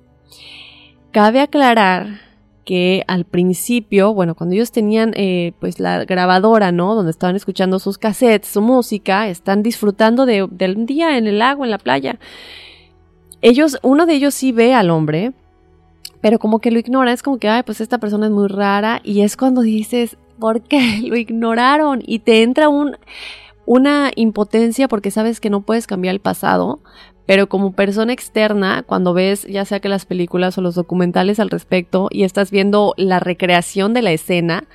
[1.12, 2.29] Cabe aclarar
[2.70, 6.94] que al principio, bueno, cuando ellos tenían eh, pues la grabadora, ¿no?
[6.94, 11.64] Donde estaban escuchando sus cassettes, su música, están disfrutando de, del día en el lago,
[11.64, 12.20] en la playa.
[13.42, 15.32] Ellos, uno de ellos sí ve al hombre,
[16.20, 19.00] pero como que lo ignora, es como que, ay, pues esta persona es muy rara,
[19.02, 22.04] y es cuando dices, ¿por qué lo ignoraron?
[22.06, 22.96] Y te entra un,
[23.66, 26.78] una impotencia porque sabes que no puedes cambiar el pasado,
[27.30, 31.48] pero como persona externa, cuando ves ya sea que las películas o los documentales al
[31.48, 34.66] respecto y estás viendo la recreación de la escena,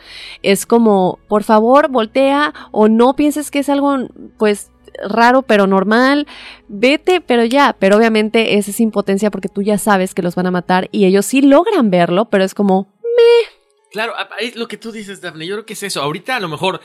[0.41, 4.71] es como, por favor, voltea o no pienses que es algo, pues,
[5.03, 6.27] raro pero normal,
[6.69, 10.51] vete, pero ya, pero obviamente es impotencia porque tú ya sabes que los van a
[10.51, 13.49] matar y ellos sí logran verlo, pero es como, meh.
[13.91, 16.01] Claro, es lo que tú dices, Daphne, yo creo que es eso.
[16.01, 16.79] Ahorita a lo mejor,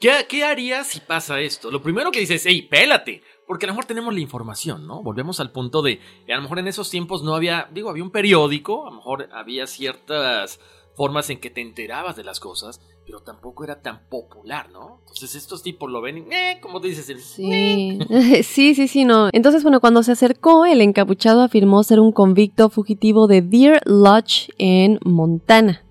[0.00, 1.72] ¿qué, qué harías si pasa esto?
[1.72, 3.24] Lo primero que dices, hey, pélate.
[3.48, 5.02] Porque a lo mejor tenemos la información, ¿no?
[5.02, 8.10] Volvemos al punto de, a lo mejor en esos tiempos no había, digo, había un
[8.10, 10.60] periódico, a lo mejor había ciertas
[10.94, 14.98] formas en que te enterabas de las cosas, pero tampoco era tan popular, ¿no?
[15.00, 17.20] Entonces estos tipos lo ven y, eh, como dices, el...
[17.20, 17.98] Sí.
[18.42, 19.30] sí, sí, sí, no.
[19.32, 24.50] Entonces, bueno, cuando se acercó, el encapuchado afirmó ser un convicto fugitivo de Deer Lodge
[24.58, 25.86] en Montana,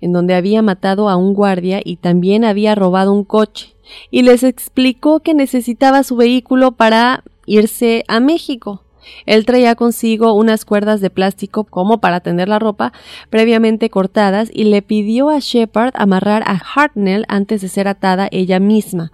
[0.00, 3.74] en donde había matado a un guardia y también había robado un coche
[4.10, 8.82] y les explicó que necesitaba su vehículo para irse a México.
[9.26, 12.92] Él traía consigo unas cuerdas de plástico como para tender la ropa
[13.28, 18.60] previamente cortadas y le pidió a Shepard amarrar a Hartnell antes de ser atada ella
[18.60, 19.12] misma.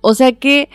[0.00, 0.68] O sea que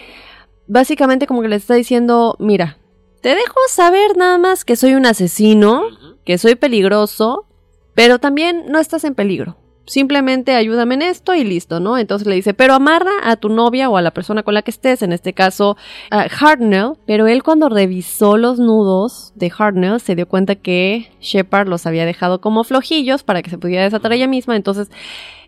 [0.68, 2.78] básicamente como que le está diciendo, mira,
[3.22, 5.84] te dejo saber nada más que soy un asesino,
[6.26, 7.46] que soy peligroso,
[7.94, 9.58] pero también no estás en peligro.
[9.86, 11.98] Simplemente ayúdame en esto y listo, ¿no?
[11.98, 14.72] Entonces le dice, pero amarra a tu novia o a la persona con la que
[14.72, 15.78] estés, en este caso
[16.10, 21.68] a Hartnell, pero él cuando revisó los nudos de Hartnell se dio cuenta que Shepard
[21.68, 24.90] los había dejado como flojillos para que se pudiera desatar ella misma, entonces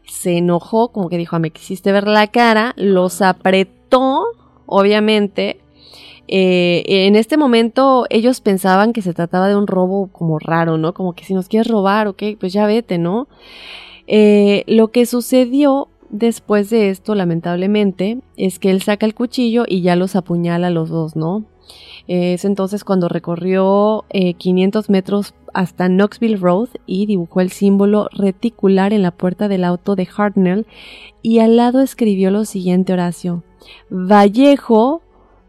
[0.08, 4.24] se enojó, como que dijo, ah, me quisiste ver la cara, los apretó,
[4.66, 5.62] obviamente,
[6.28, 10.94] eh, en este momento ellos pensaban que se trataba de un robo como raro, ¿no?
[10.94, 13.28] Como que si nos quieres robar, ok, pues ya vete, ¿no?
[14.08, 19.82] Eh, lo que sucedió después de esto, lamentablemente, es que él saca el cuchillo y
[19.82, 21.45] ya los apuñala a los dos, ¿no?
[22.08, 28.91] Es entonces cuando recorrió 500 eh, metros hasta Knoxville Road y dibujó el símbolo reticular
[28.91, 30.66] en la puerta del auto de Hartnell
[31.22, 33.43] y al lado escribió lo siguiente Horacio.
[33.89, 35.01] Vallejo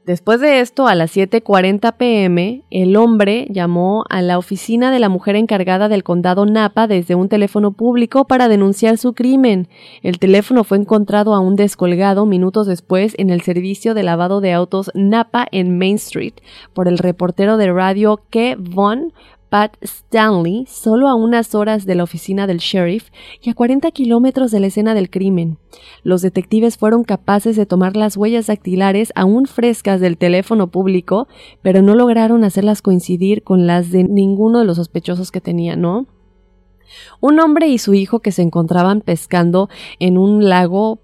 [0.08, 5.10] Después de esto, a las 7:40 pm, el hombre llamó a la oficina de la
[5.10, 9.68] mujer encargada del condado Napa desde un teléfono público para denunciar su crimen.
[10.02, 14.90] El teléfono fue encontrado aún descolgado minutos después en el servicio de lavado de autos
[14.94, 16.32] Napa en Main Street
[16.72, 19.12] por el reportero de radio Ke Von
[19.48, 24.50] Pat Stanley, solo a unas horas de la oficina del sheriff y a 40 kilómetros
[24.50, 25.58] de la escena del crimen.
[26.02, 31.28] Los detectives fueron capaces de tomar las huellas dactilares aún frescas del teléfono público,
[31.62, 36.06] pero no lograron hacerlas coincidir con las de ninguno de los sospechosos que tenían, ¿no?
[37.20, 39.68] Un hombre y su hijo que se encontraban pescando
[39.98, 41.00] en un lago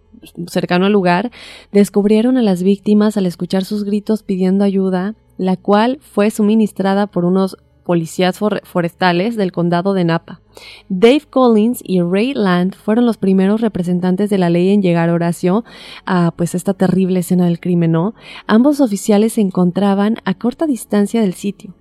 [0.48, 1.30] cercano al lugar,
[1.72, 7.24] descubrieron a las víctimas al escuchar sus gritos pidiendo ayuda, la cual fue suministrada por
[7.24, 10.40] unos policías forestales del condado de Napa.
[10.88, 15.64] Dave Collins y Ray Land fueron los primeros representantes de la ley en llegar Horacio
[16.06, 18.14] a pues esta terrible escena del crimen, ¿no?
[18.46, 21.74] Ambos oficiales se encontraban a corta distancia del sitio.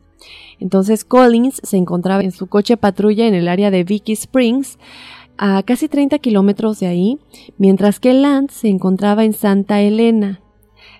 [0.59, 4.77] Entonces Collins se encontraba en su coche patrulla en el área de Vicky Springs,
[5.37, 7.19] a casi 30 kilómetros de ahí,
[7.57, 10.42] mientras que Land se encontraba en Santa Elena.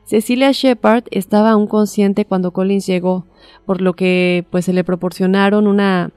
[0.05, 3.25] Cecilia Shepard estaba aún consciente cuando Collins llegó,
[3.65, 6.11] por lo que pues se le proporcionaron una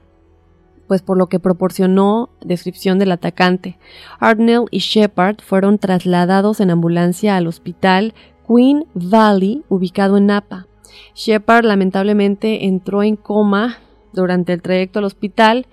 [0.87, 3.77] pues por lo que proporcionó descripción del atacante.
[4.19, 8.13] Arnell y Shepard fueron trasladados en ambulancia al hospital
[8.47, 10.67] Queen Valley, ubicado en Napa.
[11.13, 13.79] Shepard lamentablemente entró en coma
[14.13, 15.67] durante el trayecto al hospital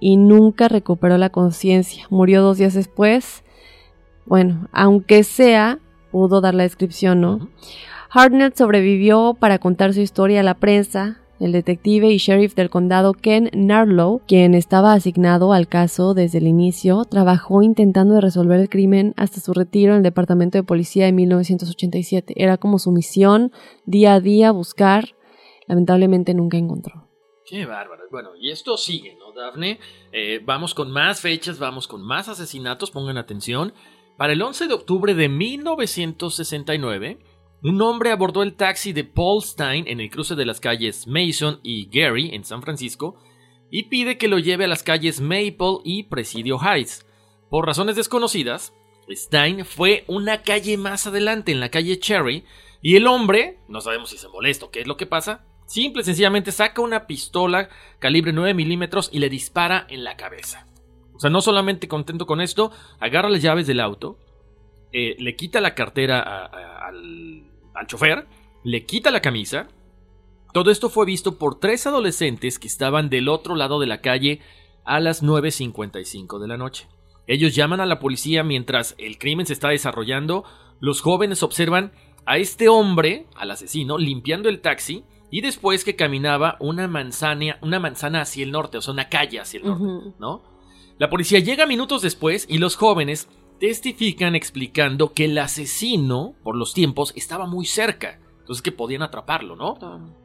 [0.00, 2.06] y nunca recuperó la conciencia.
[2.10, 3.44] Murió dos días después.
[4.26, 5.78] Bueno, aunque sea,
[6.16, 7.50] pudo dar la descripción, ¿no?
[8.08, 11.20] Hartnett sobrevivió para contar su historia a la prensa.
[11.38, 16.46] El detective y sheriff del condado Ken Narlow, quien estaba asignado al caso desde el
[16.46, 21.16] inicio, trabajó intentando resolver el crimen hasta su retiro en el departamento de policía en
[21.16, 22.32] 1987.
[22.34, 23.52] Era como su misión
[23.84, 25.14] día a día buscar.
[25.66, 27.10] Lamentablemente nunca encontró.
[27.44, 28.04] Qué bárbaro.
[28.10, 29.78] Bueno, y esto sigue, ¿no, Daphne?
[30.12, 33.74] Eh, vamos con más fechas, vamos con más asesinatos, pongan atención.
[34.16, 37.18] Para el 11 de octubre de 1969,
[37.62, 41.60] un hombre abordó el taxi de Paul Stein en el cruce de las calles Mason
[41.62, 43.16] y Gary en San Francisco
[43.70, 47.06] y pide que lo lleve a las calles Maple y Presidio Heights.
[47.50, 48.72] Por razones desconocidas,
[49.10, 52.44] Stein fue una calle más adelante, en la calle Cherry,
[52.80, 56.00] y el hombre, no sabemos si se molesta o qué es lo que pasa, simple
[56.00, 60.66] y sencillamente saca una pistola calibre 9 milímetros y le dispara en la cabeza.
[61.16, 64.18] O sea, no solamente contento con esto, agarra las llaves del auto,
[64.92, 67.44] eh, le quita la cartera al,
[67.74, 68.26] al chofer,
[68.64, 69.68] le quita la camisa.
[70.52, 74.40] Todo esto fue visto por tres adolescentes que estaban del otro lado de la calle
[74.84, 76.88] a las 9.55 de la noche.
[77.26, 80.44] Ellos llaman a la policía mientras el crimen se está desarrollando.
[80.80, 81.92] Los jóvenes observan
[82.24, 87.80] a este hombre, al asesino, limpiando el taxi y después que caminaba una manzana, una
[87.80, 90.42] manzana hacia el norte, o sea, una calle hacia el norte, ¿no?
[90.98, 93.28] La policía llega minutos después y los jóvenes
[93.60, 98.18] testifican explicando que el asesino, por los tiempos, estaba muy cerca.
[98.40, 99.78] Entonces que podían atraparlo, ¿no?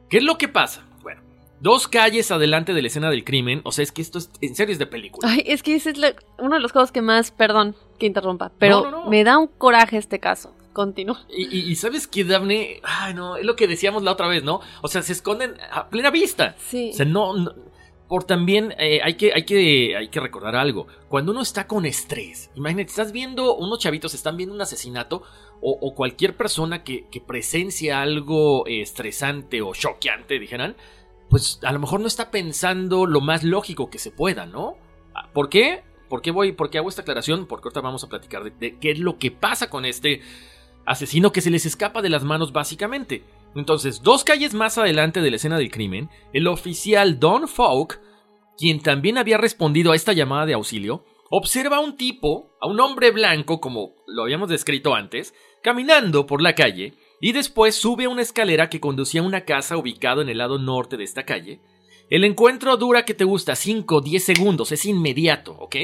[0.08, 0.86] ¿Qué es lo que pasa?
[1.02, 1.20] Bueno,
[1.60, 3.60] dos calles adelante de la escena del crimen.
[3.64, 5.28] O sea, es que esto es en serio es de película.
[5.30, 5.98] Ay, es que ese es
[6.38, 10.20] uno de los juegos que más, perdón que interrumpa, pero me da un coraje este
[10.20, 10.54] caso.
[10.72, 11.26] Continúa.
[11.28, 14.60] Y, sabes que Daphne, ay no, es lo que decíamos la otra vez, ¿no?
[14.80, 16.56] O sea, se esconden a plena vista.
[16.58, 16.92] Sí.
[16.94, 17.34] O sea, no
[18.12, 20.86] por también eh, hay, que, hay, que, hay que recordar algo.
[21.08, 25.22] Cuando uno está con estrés, imagínate, estás viendo, unos chavitos están viendo un asesinato
[25.62, 30.76] o, cualquier persona que, que presencia algo eh, estresante o choqueante, dijeran,
[31.30, 34.76] pues a lo mejor no está pensando lo más lógico que se pueda, ¿no?
[35.14, 35.82] Ah, ¿Por qué?
[36.10, 36.52] ¿Por qué voy?
[36.52, 37.46] ¿Por qué hago esta aclaración?
[37.46, 40.20] Porque ahorita vamos a platicar de, de qué es lo que pasa con este
[40.84, 43.24] asesino que se les escapa de las manos básicamente.
[43.54, 48.00] Entonces, dos calles más adelante de la escena del crimen, el oficial Don Falk,
[48.56, 52.80] quien también había respondido a esta llamada de auxilio, observa a un tipo, a un
[52.80, 58.08] hombre blanco, como lo habíamos descrito antes, caminando por la calle, y después sube a
[58.08, 61.60] una escalera que conducía a una casa ubicada en el lado norte de esta calle.
[62.10, 65.76] El encuentro dura que te gusta 5 o 10 segundos, es inmediato, ¿ok?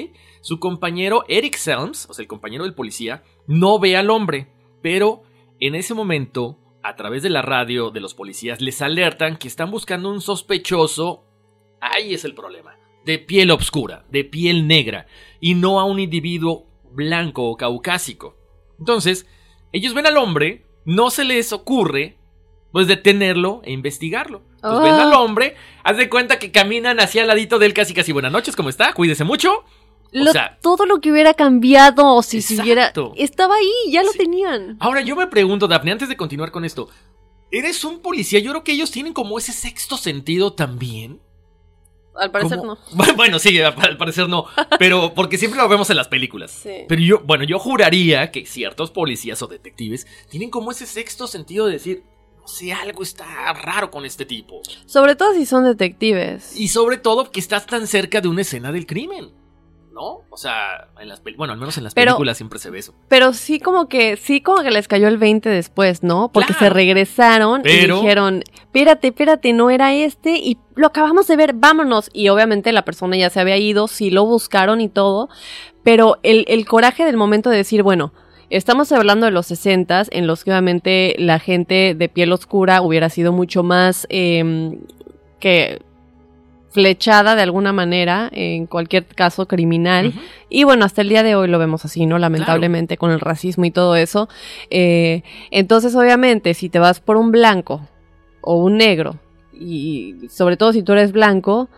[0.42, 4.52] Su compañero Eric Selms, o sea, el compañero del policía, no ve al hombre,
[4.82, 5.22] pero
[5.60, 9.70] en ese momento a través de la radio de los policías les alertan que están
[9.70, 11.24] buscando un sospechoso.
[11.80, 12.76] Ahí es el problema.
[13.04, 15.06] De piel oscura, de piel negra,
[15.40, 18.36] y no a un individuo blanco o caucásico.
[18.78, 19.26] Entonces,
[19.72, 22.18] ellos ven al hombre, no se les ocurre
[22.72, 24.42] pues detenerlo e investigarlo.
[24.60, 25.20] Pues ven al ah.
[25.20, 25.54] hombre,
[25.84, 28.68] haz de cuenta que caminan hacia el ladito de él casi casi buenas noches, ¿cómo
[28.68, 28.92] está?
[28.92, 29.64] Cuídese mucho
[30.60, 32.92] todo lo que hubiera cambiado o si se hubiera...
[33.16, 34.76] Estaba ahí, ya lo tenían.
[34.80, 36.88] Ahora yo me pregunto, Daphne, antes de continuar con esto,
[37.50, 38.40] ¿eres un policía?
[38.40, 41.20] Yo creo que ellos tienen como ese sexto sentido también.
[42.18, 42.78] Al parecer no.
[43.16, 44.46] Bueno, sí, al parecer no.
[44.78, 46.62] Pero porque siempre lo vemos en las películas.
[46.88, 51.66] Pero yo, bueno, yo juraría que ciertos policías o detectives tienen como ese sexto sentido
[51.66, 52.02] de decir,
[52.40, 54.62] no sé, algo está raro con este tipo.
[54.86, 56.56] Sobre todo si son detectives.
[56.58, 59.30] Y sobre todo que estás tan cerca de una escena del crimen.
[59.98, 60.22] ¿No?
[60.30, 62.94] O sea, en las bueno, al menos en las películas siempre se ve eso.
[63.08, 66.30] Pero sí como que, sí como que les cayó el 20 después, ¿no?
[66.32, 71.52] Porque se regresaron y dijeron, espérate, espérate, no era este y lo acabamos de ver,
[71.52, 72.10] vámonos.
[72.12, 75.28] Y obviamente la persona ya se había ido, sí lo buscaron y todo,
[75.82, 78.12] pero el, coraje del momento de decir, bueno,
[78.50, 83.10] Estamos hablando de los 60 en los que obviamente la gente de piel oscura hubiera
[83.10, 84.80] sido mucho más em,
[85.38, 85.82] que
[86.78, 90.14] flechada de alguna manera, en cualquier caso criminal.
[90.48, 92.20] Y bueno, hasta el día de hoy lo vemos así, ¿no?
[92.20, 94.28] Lamentablemente con el racismo y todo eso.
[94.70, 97.88] Eh, entonces, obviamente, si te vas por un blanco
[98.42, 99.16] o un negro,
[99.52, 101.68] y sobre todo si tú eres blanco,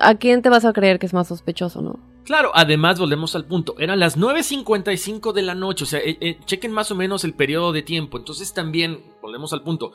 [0.00, 2.00] ¿a quién te vas a creer que es más sospechoso, no?
[2.24, 6.38] Claro, además volvemos al punto, eran las 9.55 de la noche, o sea, eh, eh,
[6.46, 9.92] chequen más o menos el periodo de tiempo, entonces también, volvemos al punto,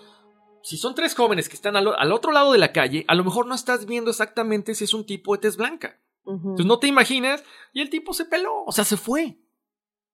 [0.68, 3.48] si son tres jóvenes que están al, otro lado de la calle, a lo mejor
[3.48, 6.02] no estás viendo exactamente si es un tipo de tez blanca.
[6.26, 7.42] Entonces no te imaginas
[7.72, 9.38] y el tipo se peló, o sea, se fue.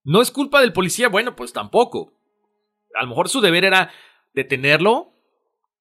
[0.04, 2.14] No es culpa del policía, bueno, pues tampoco.
[2.94, 3.90] A lo mejor su deber era
[4.36, 5.16] detenerlo,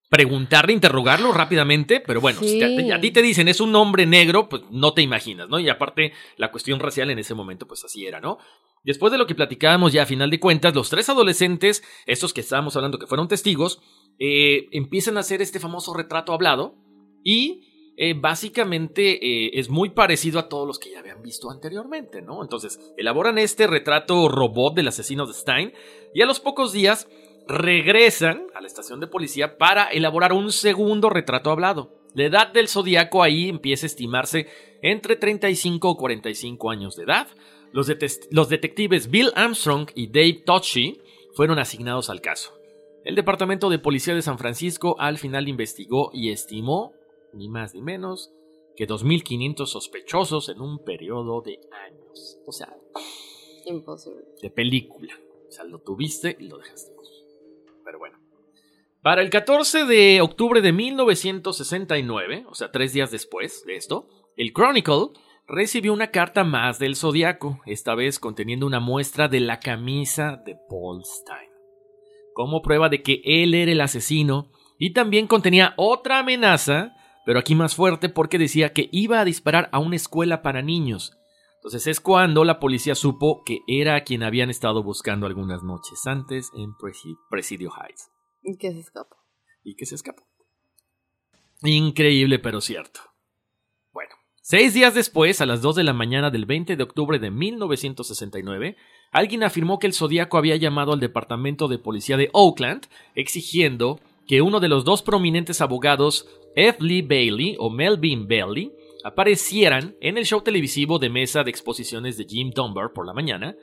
[0.08, 4.62] preguntarle, interrogarlo rápidamente, pero bueno, si a, ti te dicen es un hombre negro, pues
[4.70, 5.58] no te imaginas, ¿no?
[5.58, 8.38] Y aparte, la cuestión racial en ese momento, pues así era, ¿no?
[8.84, 12.40] Después de lo que platicábamos ya a final de cuentas, los tres adolescentes, estos que
[12.40, 13.80] estábamos hablando que fueron testigos,
[14.24, 16.76] eh, empiezan a hacer este famoso retrato hablado
[17.24, 22.22] y eh, básicamente eh, es muy parecido a todos los que ya habían visto anteriormente,
[22.22, 22.40] ¿no?
[22.40, 25.72] Entonces, elaboran este retrato robot del asesino de Stein
[26.14, 27.08] y a los pocos días
[27.48, 31.92] regresan a la estación de policía para elaborar un segundo retrato hablado.
[32.14, 34.46] La edad del zodiaco ahí empieza a estimarse
[34.82, 37.26] entre 35 o 45 años de edad.
[37.72, 37.90] Los,
[38.30, 41.00] los detectives Bill Armstrong y Dave Tocci
[41.34, 42.61] fueron asignados al caso.
[43.04, 46.92] El Departamento de Policía de San Francisco al final investigó y estimó,
[47.32, 48.32] ni más ni menos,
[48.76, 52.38] que 2.500 sospechosos en un periodo de años.
[52.46, 52.76] O sea,
[53.66, 54.22] imposible.
[54.40, 55.12] De película.
[55.48, 56.92] O sea, lo tuviste y lo dejaste.
[57.84, 58.18] Pero bueno.
[59.02, 64.52] Para el 14 de octubre de 1969, o sea, tres días después de esto, el
[64.52, 65.08] Chronicle
[65.48, 70.56] recibió una carta más del Zodiaco, esta vez conteniendo una muestra de la camisa de
[70.68, 71.51] Paul Stein
[72.34, 77.54] como prueba de que él era el asesino y también contenía otra amenaza, pero aquí
[77.54, 81.16] más fuerte porque decía que iba a disparar a una escuela para niños.
[81.56, 86.04] Entonces es cuando la policía supo que era a quien habían estado buscando algunas noches
[86.06, 86.74] antes en
[87.30, 88.10] Presidio Heights.
[88.42, 89.16] Y que se escapó.
[89.62, 90.26] Y que se escapó.
[91.62, 93.00] Increíble, pero cierto.
[93.92, 94.10] Bueno,
[94.40, 98.76] seis días después, a las 2 de la mañana del 20 de octubre de 1969,
[99.12, 104.40] alguien afirmó que el Zodíaco había llamado al departamento de policía de Oakland exigiendo que
[104.40, 106.82] uno de los dos prominentes abogados, F.
[106.82, 108.72] Lee Bailey o Melvin Bailey,
[109.04, 113.54] aparecieran en el show televisivo de mesa de exposiciones de Jim Dunbar por la mañana.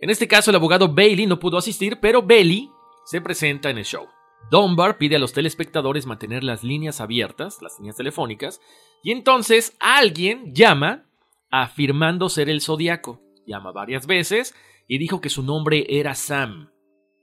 [0.00, 2.70] En este caso, el abogado Bailey no pudo asistir, pero Bailey
[3.04, 4.06] se presenta en el show.
[4.50, 8.60] Dunbar pide a los telespectadores mantener las líneas abiertas, las líneas telefónicas,
[9.02, 11.06] y entonces alguien llama
[11.50, 13.20] afirmando ser el zodiaco.
[13.48, 14.54] Llama varias veces
[14.86, 16.70] y dijo que su nombre era Sam.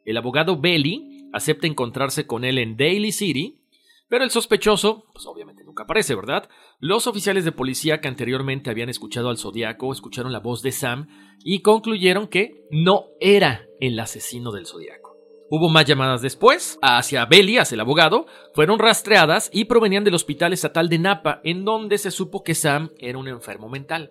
[0.06, 3.62] El abogado Belly acepta encontrarse con él en Daly City,
[4.10, 6.50] pero el sospechoso, pues obviamente nunca aparece, ¿verdad?
[6.80, 11.08] Los oficiales de policía que anteriormente habían escuchado al zodiaco escucharon la voz de Sam
[11.44, 15.16] y concluyeron que no era el asesino del zodiaco.
[15.52, 20.54] Hubo más llamadas después, hacia Belly, hacia el abogado, fueron rastreadas y provenían del hospital
[20.54, 24.10] estatal de Napa, en donde se supo que Sam era un enfermo mental.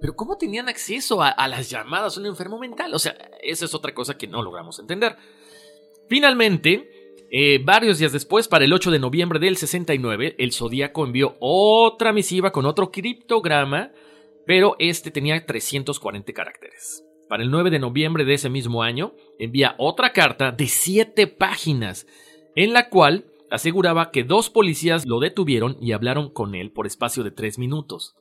[0.00, 2.94] Pero ¿cómo tenían acceso a, las llamadas a un enfermo mental?
[2.94, 5.16] O sea, esa es otra cosa que no logramos entender.
[6.08, 6.88] Finalmente,
[7.30, 12.12] eh, varios días después, para el 8 de noviembre del 69, el Zodíaco envió otra
[12.12, 13.90] misiva con otro criptograma,
[14.46, 17.04] pero este tenía 340 caracteres.
[17.28, 22.06] Para el 9 de noviembre de ese mismo año, envía otra carta de 7 páginas,
[22.54, 27.24] en la cual aseguraba que dos policías lo detuvieron y hablaron con él por espacio
[27.24, 28.14] de 3 minutos.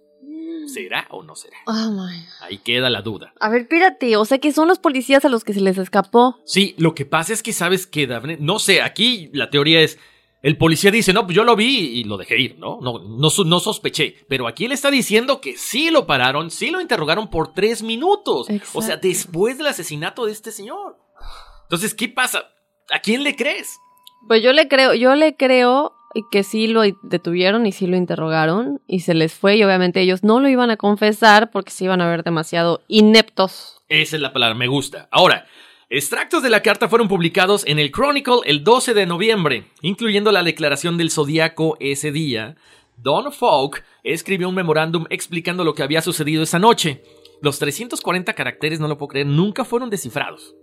[0.67, 1.57] ¿Será o no será?
[1.65, 2.07] Oh
[2.41, 3.33] Ahí queda la duda.
[3.39, 6.39] A ver, espérate, o sea que son los policías a los que se les escapó.
[6.45, 9.97] Sí, lo que pasa es que sabes que Daphne, no sé, aquí la teoría es,
[10.41, 12.79] el policía dice, no, pues yo lo vi y lo dejé ir, ¿no?
[12.81, 14.15] No, no, no sospeché.
[14.29, 18.47] Pero aquí él está diciendo que sí lo pararon, sí lo interrogaron por tres minutos.
[18.73, 20.97] O sea, después del asesinato de este señor.
[21.63, 22.45] Entonces, ¿qué pasa?
[22.91, 23.77] ¿A quién le crees?
[24.27, 25.96] Pues yo le creo, yo le creo
[26.31, 30.23] que sí lo detuvieron y sí lo interrogaron y se les fue y obviamente ellos
[30.23, 33.77] no lo iban a confesar porque se iban a ver demasiado ineptos.
[33.89, 35.07] Esa es la palabra, me gusta.
[35.11, 35.45] Ahora,
[35.89, 40.43] extractos de la carta fueron publicados en el Chronicle el 12 de noviembre, incluyendo la
[40.43, 42.55] declaración del zodiaco ese día.
[42.97, 47.03] Don Falk escribió un memorándum explicando lo que había sucedido esa noche.
[47.41, 50.55] Los 340 caracteres, no lo puedo creer, nunca fueron descifrados.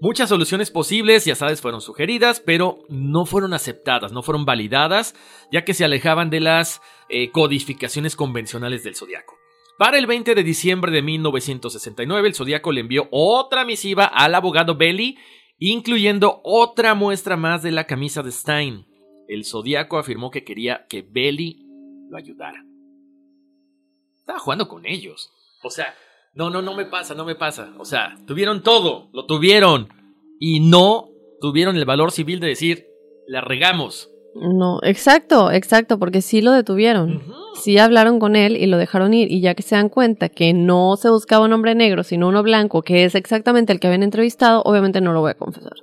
[0.00, 5.16] Muchas soluciones posibles, ya sabes, fueron sugeridas, pero no fueron aceptadas, no fueron validadas,
[5.50, 9.34] ya que se alejaban de las eh, codificaciones convencionales del zodiaco.
[9.76, 14.76] Para el 20 de diciembre de 1969, el zodiaco le envió otra misiva al abogado
[14.76, 15.18] Belly,
[15.58, 18.86] incluyendo otra muestra más de la camisa de Stein.
[19.26, 21.58] El zodiaco afirmó que quería que Belly
[22.08, 22.64] lo ayudara.
[24.20, 25.30] Estaba jugando con ellos.
[25.64, 25.92] O sea,
[26.34, 27.72] no, no, no me pasa, no me pasa.
[27.78, 29.88] O sea, tuvieron todo, lo tuvieron.
[30.40, 31.08] Y no
[31.40, 32.86] tuvieron el valor civil de decir,
[33.26, 34.10] la regamos.
[34.34, 37.22] No, exacto, exacto, porque sí lo detuvieron.
[37.54, 39.32] Sí hablaron con él y lo dejaron ir.
[39.32, 42.42] Y ya que se dan cuenta que no se buscaba un hombre negro, sino uno
[42.42, 45.74] blanco, que es exactamente el que habían entrevistado, obviamente no lo voy a confesar.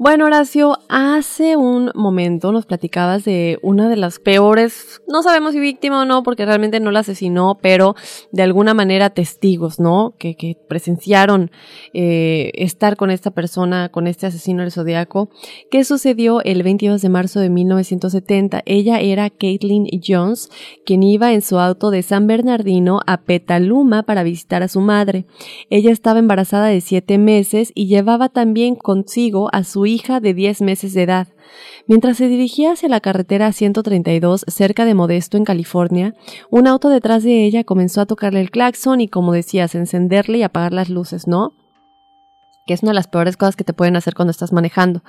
[0.00, 5.58] Bueno, Horacio, hace un momento nos platicabas de una de las peores, no sabemos si
[5.58, 7.96] víctima o no, porque realmente no la asesinó, pero
[8.30, 10.14] de alguna manera testigos, ¿no?
[10.16, 11.50] Que, que presenciaron
[11.94, 15.30] eh, estar con esta persona, con este asesino del zodiaco.
[15.68, 18.62] ¿Qué sucedió el 22 de marzo de 1970?
[18.66, 20.48] Ella era Caitlin Jones,
[20.86, 25.26] quien iba en su auto de San Bernardino a Petaluma para visitar a su madre.
[25.70, 30.62] Ella estaba embarazada de siete meses y llevaba también consigo a su hija de 10
[30.62, 31.28] meses de edad.
[31.86, 36.14] Mientras se dirigía hacia la carretera 132 cerca de Modesto, en California,
[36.50, 40.42] un auto detrás de ella comenzó a tocarle el claxon y, como decías, encenderle y
[40.42, 41.52] apagar las luces, ¿no?
[42.68, 45.02] Que es una de las peores cosas que te pueden hacer cuando estás manejando.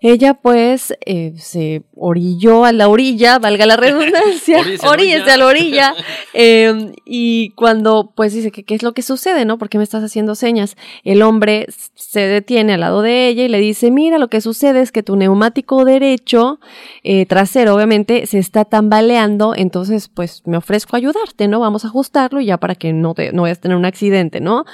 [0.00, 5.94] Ella pues eh, se orilló a la orilla, valga la redundancia, oríllese a la orilla,
[6.34, 9.58] em, y cuando pues dice que qué es lo que sucede, ¿no?
[9.58, 10.76] ¿Por qué me estás haciendo señas?
[11.04, 14.80] El hombre se detiene al lado de ella y le dice, mira, lo que sucede
[14.80, 16.60] es que tu neumático derecho,
[17.02, 21.60] eh, trasero obviamente, se está tambaleando, entonces pues me ofrezco a ayudarte, ¿no?
[21.60, 24.64] Vamos a ajustarlo ya para que no, te, no vayas a tener un accidente, ¿no?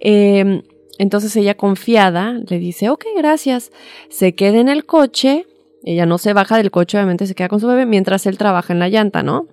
[0.00, 0.62] Eh,
[0.98, 3.70] entonces ella confiada le dice, ok, gracias.
[4.10, 5.46] Se queda en el coche,
[5.84, 8.72] ella no se baja del coche, obviamente se queda con su bebé mientras él trabaja
[8.72, 9.46] en la llanta, ¿no?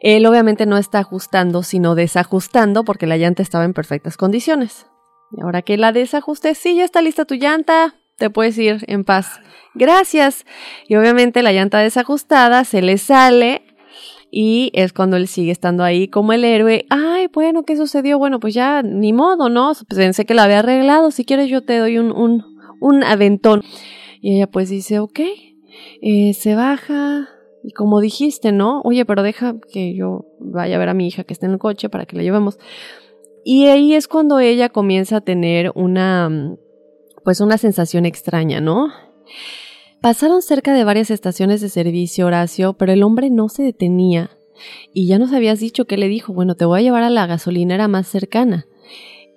[0.00, 4.86] Él obviamente no está ajustando, sino desajustando porque la llanta estaba en perfectas condiciones.
[5.30, 9.04] Y ahora que la desajuste, sí, ya está lista tu llanta, te puedes ir en
[9.04, 9.40] paz.
[9.74, 10.44] Gracias.
[10.88, 13.62] Y obviamente la llanta desajustada se le sale
[14.34, 16.86] y es cuando él sigue estando ahí como el héroe.
[16.88, 18.18] Ay, bueno, ¿qué sucedió?
[18.18, 19.72] Bueno, pues ya ni modo, ¿no?
[19.94, 21.10] Pensé que lo había arreglado.
[21.10, 22.42] Si quieres yo te doy un, un,
[22.80, 23.60] un aventón.
[24.22, 25.20] Y ella pues dice, ok,
[26.00, 27.28] eh, se baja.
[27.62, 28.80] Y como dijiste, ¿no?
[28.84, 31.58] Oye, pero deja que yo vaya a ver a mi hija que está en el
[31.58, 32.58] coche para que la llevemos.
[33.44, 36.56] Y ahí es cuando ella comienza a tener una,
[37.22, 38.88] pues una sensación extraña, ¿no?
[40.02, 44.36] Pasaron cerca de varias estaciones de servicio, Horacio, pero el hombre no se detenía.
[44.92, 47.28] Y ya nos habías dicho que le dijo, bueno, te voy a llevar a la
[47.28, 48.66] gasolinera más cercana.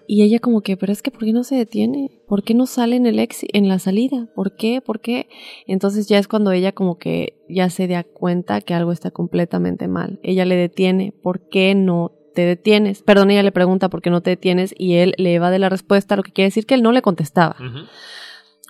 [0.07, 2.19] Y ella como que, pero es que ¿por qué no se detiene?
[2.27, 4.27] ¿Por qué no sale en el ex en la salida?
[4.33, 4.81] ¿Por qué?
[4.81, 5.29] ¿Por qué?
[5.67, 9.87] Entonces ya es cuando ella como que ya se da cuenta que algo está completamente
[9.87, 10.19] mal.
[10.23, 13.03] Ella le detiene, ¿por qué no te detienes?
[13.03, 16.15] Perdón, ella le pregunta por qué no te detienes y él le evade la respuesta,
[16.15, 17.55] lo que quiere decir que él no le contestaba.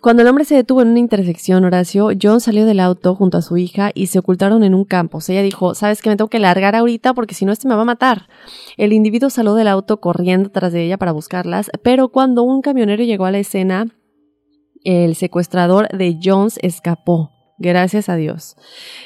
[0.05, 3.41] Cuando el hombre se detuvo en una intersección, Horacio, John salió del auto junto a
[3.41, 5.17] su hija y se ocultaron en un campo.
[5.27, 7.81] Ella dijo, sabes que me tengo que largar ahorita porque si no este me va
[7.81, 8.27] a matar.
[8.77, 13.03] El individuo salió del auto corriendo tras de ella para buscarlas, pero cuando un camionero
[13.03, 13.87] llegó a la escena,
[14.83, 17.34] el secuestrador de Jones escapó.
[17.57, 18.57] Gracias a Dios.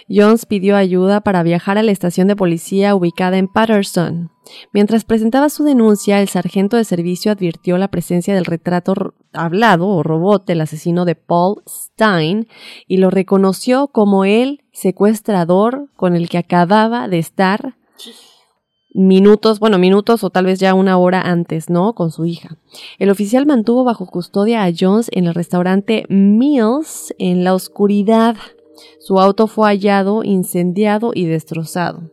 [0.09, 4.31] Jones pidió ayuda para viajar a la estación de policía ubicada en Patterson.
[4.73, 10.01] Mientras presentaba su denuncia, el sargento de servicio advirtió la presencia del retrato hablado o
[10.01, 12.47] robot del asesino de Paul Stein
[12.87, 17.75] y lo reconoció como el secuestrador con el que acababa de estar
[18.99, 21.93] minutos, bueno, minutos o tal vez ya una hora antes, ¿no?
[21.93, 22.57] Con su hija.
[22.97, 28.35] El oficial mantuvo bajo custodia a Jones en el restaurante Mills en la oscuridad.
[28.99, 32.11] Su auto fue hallado, incendiado y destrozado.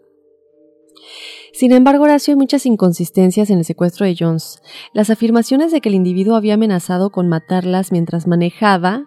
[1.52, 4.60] Sin embargo, Horacio, hay muchas inconsistencias en el secuestro de Jones.
[4.92, 9.06] Las afirmaciones de que el individuo había amenazado con matarlas mientras manejaba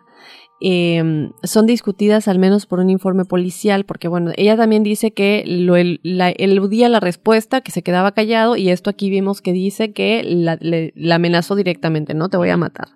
[0.62, 5.44] eh, son discutidas al menos por un informe policial, porque bueno, ella también dice que
[5.46, 9.94] lo, la, eludía la respuesta, que se quedaba callado, y esto aquí vimos que dice
[9.94, 12.30] que la, la amenazó directamente, ¿no?
[12.30, 12.90] Te voy a matar.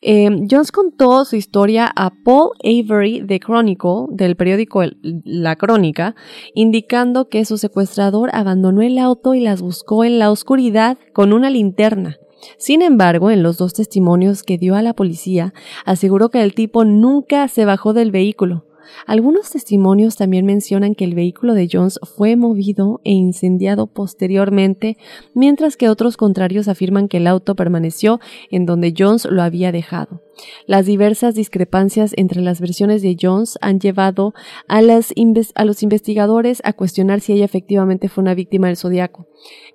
[0.00, 6.14] Eh, Jones contó su historia a Paul Avery de Chronicle, del periódico La Crónica,
[6.54, 11.50] indicando que su secuestrador abandonó el auto y las buscó en la oscuridad con una
[11.50, 12.16] linterna.
[12.56, 16.84] Sin embargo, en los dos testimonios que dio a la policía, aseguró que el tipo
[16.84, 18.64] nunca se bajó del vehículo.
[19.06, 24.96] Algunos testimonios también mencionan que el vehículo de Jones fue movido e incendiado posteriormente,
[25.34, 28.20] mientras que otros contrarios afirman que el auto permaneció
[28.50, 30.22] en donde Jones lo había dejado.
[30.66, 34.34] Las diversas discrepancias entre las versiones de Jones han llevado
[34.68, 39.26] a, los investigadores a cuestionar si ella efectivamente fue una víctima del zodiaco.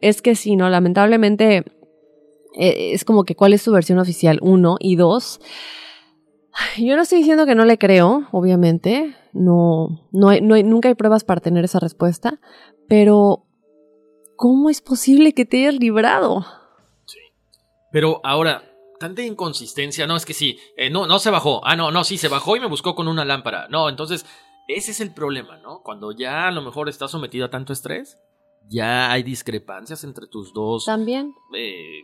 [0.02, 1.66] Es que sí, no, lamentablemente
[2.54, 5.40] es como que cuál es su versión oficial, uno, y dos,
[6.78, 10.96] yo no estoy diciendo que no le creo, obviamente, no, no, hay, no nunca hay
[10.96, 12.40] pruebas para tener esa respuesta,
[12.88, 13.46] pero
[14.36, 16.46] ¿cómo es posible que te hayas librado?
[17.06, 17.20] Sí.
[17.92, 18.64] Pero ahora,
[19.00, 22.18] tanta inconsistencia, no, es que sí, eh, no, no se bajó, ah, no, no, sí,
[22.18, 24.26] se bajó y me buscó con una lámpara, no, entonces,
[24.68, 25.82] ese es el problema, ¿no?
[25.82, 28.18] Cuando ya a lo mejor estás sometido a tanto estrés,
[28.70, 30.86] ya hay discrepancias entre tus dos.
[30.86, 31.34] También.
[31.54, 32.04] Eh,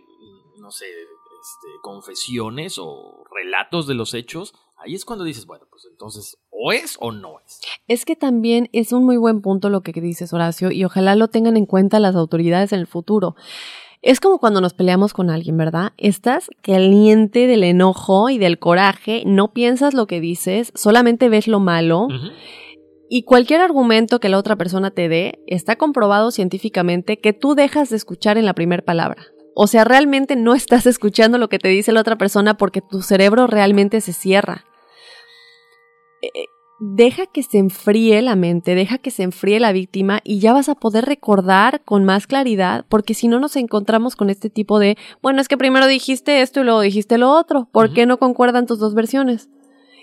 [0.70, 5.88] no sé, este, confesiones o relatos de los hechos, ahí es cuando dices, bueno, pues
[5.90, 7.60] entonces o es o no es.
[7.88, 11.28] Es que también es un muy buen punto lo que dices, Horacio, y ojalá lo
[11.28, 13.36] tengan en cuenta las autoridades en el futuro.
[14.04, 15.94] Es como cuando nos peleamos con alguien, ¿verdad?
[15.98, 21.60] Estás caliente del enojo y del coraje, no piensas lo que dices, solamente ves lo
[21.60, 22.10] malo.
[23.10, 27.90] Y cualquier argumento que la otra persona te dé está comprobado científicamente que tú dejas
[27.90, 29.26] de escuchar en la primera palabra.
[29.56, 33.02] O sea, realmente no estás escuchando lo que te dice la otra persona porque tu
[33.02, 34.66] cerebro realmente se cierra.
[36.22, 36.46] Eh,
[36.80, 40.70] deja que se enfríe la mente, deja que se enfríe la víctima y ya vas
[40.70, 44.98] a poder recordar con más claridad, porque si no nos encontramos con este tipo de,
[45.22, 48.66] bueno, es que primero dijiste esto y luego dijiste lo otro, ¿por qué no concuerdan
[48.66, 49.50] tus dos versiones?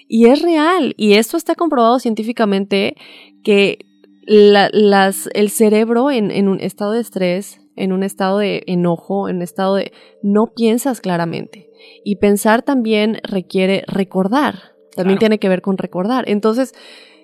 [0.09, 2.95] Y es real, y esto está comprobado científicamente
[3.43, 3.79] que
[4.27, 9.37] las, el cerebro en, en un estado de estrés en un estado de enojo, en
[9.37, 11.71] un estado de no piensas claramente.
[12.05, 16.25] Y pensar también requiere recordar, también tiene que ver con recordar.
[16.29, 16.75] Entonces,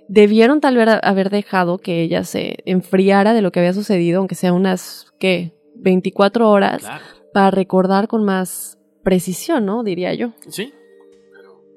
[0.08, 4.34] debieron tal vez haber dejado que ella se enfriara de lo que había sucedido, aunque
[4.34, 5.54] sea unas, ¿qué?
[5.74, 6.86] 24 horas,
[7.32, 9.82] para recordar con más precisión, ¿no?
[9.82, 10.32] Diría yo.
[10.48, 10.72] Sí.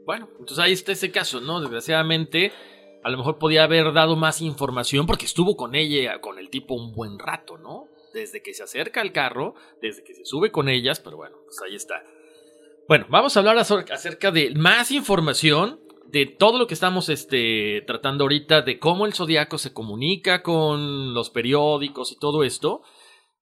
[0.05, 1.61] Bueno, entonces ahí está ese caso, ¿no?
[1.61, 2.51] Desgraciadamente,
[3.03, 6.75] a lo mejor podía haber dado más información porque estuvo con ella, con el tipo
[6.75, 7.87] un buen rato, ¿no?
[8.15, 11.61] Desde que se acerca al carro, desde que se sube con ellas, pero bueno, pues
[11.61, 12.03] ahí está.
[12.87, 18.23] Bueno, vamos a hablar acerca de más información de todo lo que estamos este, tratando
[18.23, 22.81] ahorita, de cómo el zodiaco se comunica con los periódicos y todo esto.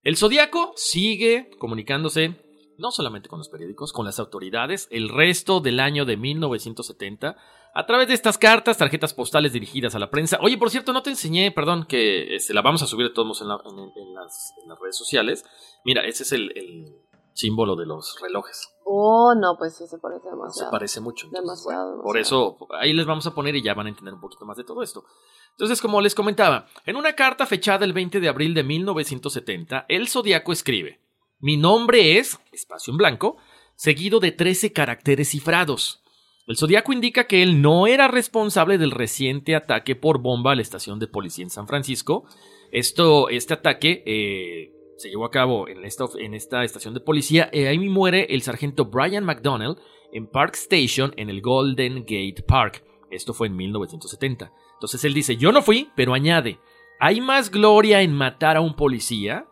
[0.02, 2.34] El zodiaco sigue comunicándose
[2.76, 7.36] no solamente con los periódicos, con las autoridades, el resto del año de 1970
[7.74, 10.38] a través de estas cartas, tarjetas postales dirigidas a la prensa.
[10.40, 13.42] Oye, por cierto, no te enseñé, perdón, que este, la vamos a subir de todos
[13.42, 15.44] en, en, las, redes sociales.
[15.84, 16.94] Mira, ese es el,
[17.32, 18.72] símbolo de los relojes.
[18.84, 20.70] Oh, no, pues sí, se parece demasiado.
[20.70, 21.28] Se parece mucho.
[21.32, 24.44] demasiado, Por eso, ahí les vamos a poner y ya van a entender un poquito
[24.44, 25.04] más de todo esto.
[25.50, 30.06] Entonces, como les comentaba, en una carta fechada el 20 de abril de 1970, el
[30.06, 31.00] Zodíaco escribe:
[31.40, 33.36] Mi nombre es, espacio en blanco,
[33.74, 36.03] seguido de 13 caracteres cifrados.
[36.46, 40.62] El zodiaco indica que él no era responsable del reciente ataque por bomba a la
[40.62, 42.24] estación de policía en San Francisco.
[42.70, 47.48] Esto, este ataque eh, se llevó a cabo en esta, estación de policía.
[47.50, 49.76] y ahí muere el sargento Brian McDonnell
[50.12, 52.84] en Park Station en el Golden Gate Park.
[53.10, 54.52] Esto fue en 1970.
[54.74, 56.58] Entonces él dice, yo no fui, pero añade,
[57.00, 59.46] hay más gloria en matar a un policía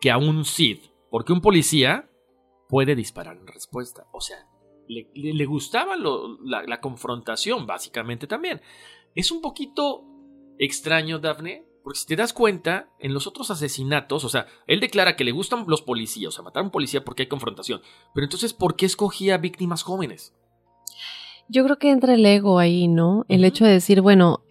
[0.00, 0.78] que a un Sid,
[1.10, 2.10] porque un policía
[2.68, 4.06] puede disparar en respuesta.
[4.12, 4.48] O sea,
[4.88, 8.60] le, gustaba la, confrontación, básicamente también.
[9.14, 10.04] Es un poquito
[10.58, 15.16] extraño, Daphne, porque si te das cuenta, en los otros asesinatos, o sea, él declara
[15.16, 17.82] que le gustan los policías, o sea, matar a un policía porque hay confrontación.
[18.14, 20.34] Pero entonces, ¿por qué escogía víctimas jóvenes?
[21.48, 23.26] Yo creo que entra el ego ahí, ¿no?
[23.28, 24.44] El hecho de decir, bueno,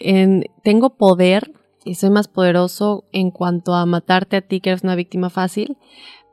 [0.63, 1.51] tengo poder
[1.83, 5.77] y soy más poderoso en cuanto a matarte a ti, que eres una víctima fácil,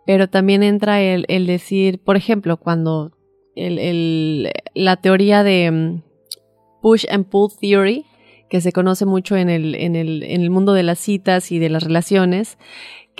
[0.04, 3.12] pero también entra el, el decir, por ejemplo, cuando
[4.74, 6.02] la teoría de mm,
[6.82, 8.04] push and pull theory,
[8.48, 11.58] que se conoce mucho en el, en, el, en el mundo de las citas y
[11.58, 12.58] de las relaciones,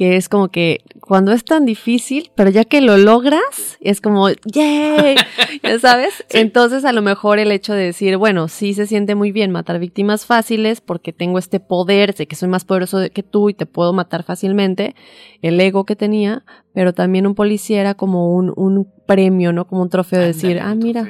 [0.00, 4.30] que es como que cuando es tan difícil, pero ya que lo logras, es como,
[4.46, 5.14] ¡yay!
[5.62, 6.24] ¿Ya sabes?
[6.30, 9.78] Entonces, a lo mejor el hecho de decir, bueno, sí se siente muy bien matar
[9.78, 13.66] víctimas fáciles porque tengo este poder, sé que soy más poderoso que tú y te
[13.66, 14.94] puedo matar fácilmente,
[15.42, 19.66] el ego que tenía, pero también un policía era como un, un premio, ¿no?
[19.66, 21.04] Como un trofeo de decir, ah, mira.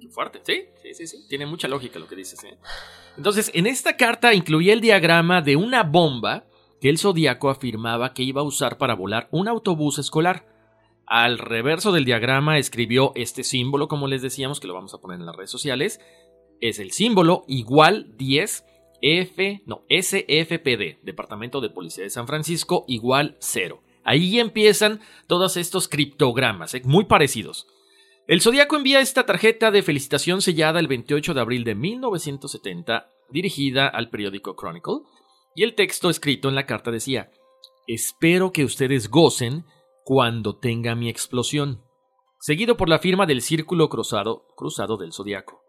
[0.00, 0.66] qué fuerte, ¿sí?
[0.80, 1.26] Sí, sí, sí.
[1.28, 2.56] Tiene mucha lógica lo que dices, ¿eh?
[3.16, 6.44] Entonces, en esta carta incluía el diagrama de una bomba
[6.84, 10.46] que el zodiaco afirmaba que iba a usar para volar un autobús escolar.
[11.06, 15.18] Al reverso del diagrama escribió este símbolo, como les decíamos, que lo vamos a poner
[15.18, 15.98] en las redes sociales.
[16.60, 18.66] Es el símbolo igual 10
[19.00, 23.80] F, no, SFPD, Departamento de Policía de San Francisco, igual 0.
[24.04, 26.82] Ahí empiezan todos estos criptogramas, ¿eh?
[26.84, 27.66] muy parecidos.
[28.28, 33.88] El Zodíaco envía esta tarjeta de felicitación sellada el 28 de abril de 1970, dirigida
[33.88, 35.00] al periódico Chronicle,
[35.54, 37.30] y el texto escrito en la carta decía,
[37.86, 39.64] espero que ustedes gocen
[40.04, 41.82] cuando tenga mi explosión,
[42.40, 45.62] seguido por la firma del círculo cruzado, cruzado del zodiaco.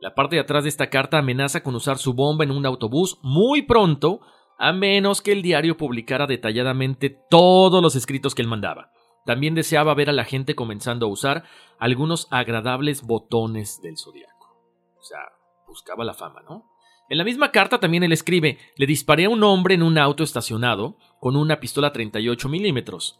[0.00, 3.18] La parte de atrás de esta carta amenaza con usar su bomba en un autobús
[3.22, 4.20] muy pronto,
[4.58, 8.92] a menos que el diario publicara detalladamente todos los escritos que él mandaba.
[9.26, 11.44] También deseaba ver a la gente comenzando a usar
[11.78, 14.56] algunos agradables botones del zodiaco.
[14.98, 15.20] O sea,
[15.66, 16.69] buscaba la fama, ¿no?
[17.10, 20.22] En la misma carta también él escribe, le disparé a un hombre en un auto
[20.22, 23.18] estacionado con una pistola 38 milímetros.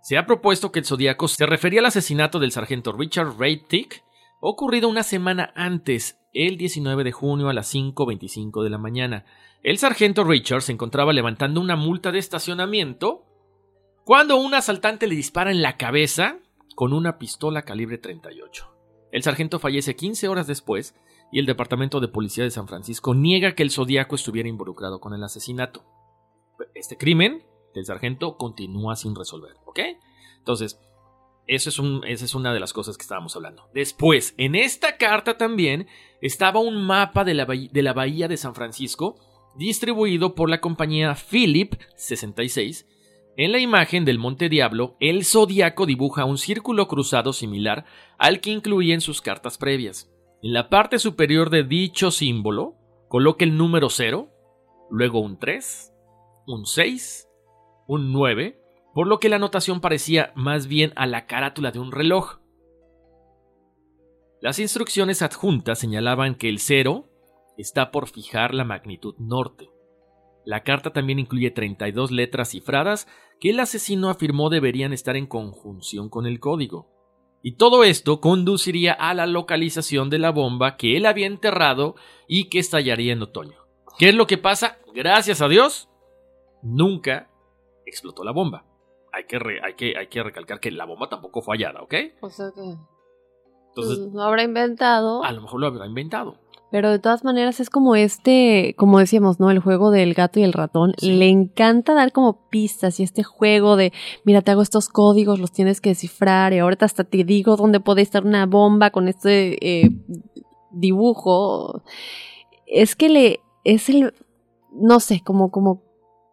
[0.00, 3.34] Se ha propuesto que el zodiaco se refería al asesinato del sargento Richard
[3.66, 4.04] Tick,
[4.40, 9.24] ocurrido una semana antes, el 19 de junio a las 5.25 de la mañana.
[9.64, 13.26] El sargento Richard se encontraba levantando una multa de estacionamiento
[14.04, 16.38] cuando un asaltante le dispara en la cabeza
[16.76, 18.72] con una pistola calibre 38.
[19.10, 20.94] El sargento fallece 15 horas después
[21.32, 25.14] y el Departamento de Policía de San Francisco niega que el Zodíaco estuviera involucrado con
[25.14, 25.84] el asesinato.
[26.74, 29.80] Este crimen del sargento continúa sin resolver, ¿ok?
[30.38, 30.78] Entonces,
[31.46, 33.68] eso es esa es una de las cosas que estábamos hablando.
[33.74, 35.86] Después, en esta carta también
[36.20, 39.16] estaba un mapa de la, de la bahía de San Francisco
[39.56, 42.86] distribuido por la compañía Philip 66.
[43.36, 47.84] En la imagen del Monte Diablo, el zodiaco dibuja un círculo cruzado similar
[48.18, 50.10] al que incluía en sus cartas previas.
[50.42, 52.76] En la parte superior de dicho símbolo,
[53.08, 54.30] coloque el número 0,
[54.90, 55.92] luego un 3,
[56.46, 57.28] un 6,
[57.86, 58.58] un 9,
[58.94, 62.38] por lo que la anotación parecía más bien a la carátula de un reloj.
[64.40, 67.10] Las instrucciones adjuntas señalaban que el 0
[67.58, 69.68] está por fijar la magnitud norte.
[70.46, 73.06] La carta también incluye 32 letras cifradas
[73.40, 76.99] que el asesino afirmó deberían estar en conjunción con el código.
[77.42, 81.94] Y todo esto conduciría a la localización de la bomba que él había enterrado
[82.28, 83.56] y que estallaría en otoño.
[83.98, 84.78] ¿Qué es lo que pasa?
[84.94, 85.88] Gracias a Dios,
[86.62, 87.30] nunca
[87.86, 88.64] explotó la bomba.
[89.12, 91.94] Hay que, hay que, hay que recalcar que la bomba tampoco fue hallada, ¿ok?
[92.20, 92.60] O sea que...
[92.60, 95.24] Entonces, pues, lo habrá inventado.
[95.24, 96.38] A lo mejor lo habrá inventado.
[96.70, 99.50] Pero de todas maneras es como este, como decíamos, ¿no?
[99.50, 100.94] El juego del gato y el ratón.
[101.00, 103.92] Le encanta dar como pistas y este juego de,
[104.24, 107.80] mira, te hago estos códigos, los tienes que descifrar y ahorita hasta te digo dónde
[107.80, 109.90] puede estar una bomba con este eh,
[110.70, 111.82] dibujo.
[112.66, 114.14] Es que le, es el,
[114.72, 115.82] no sé, como, como,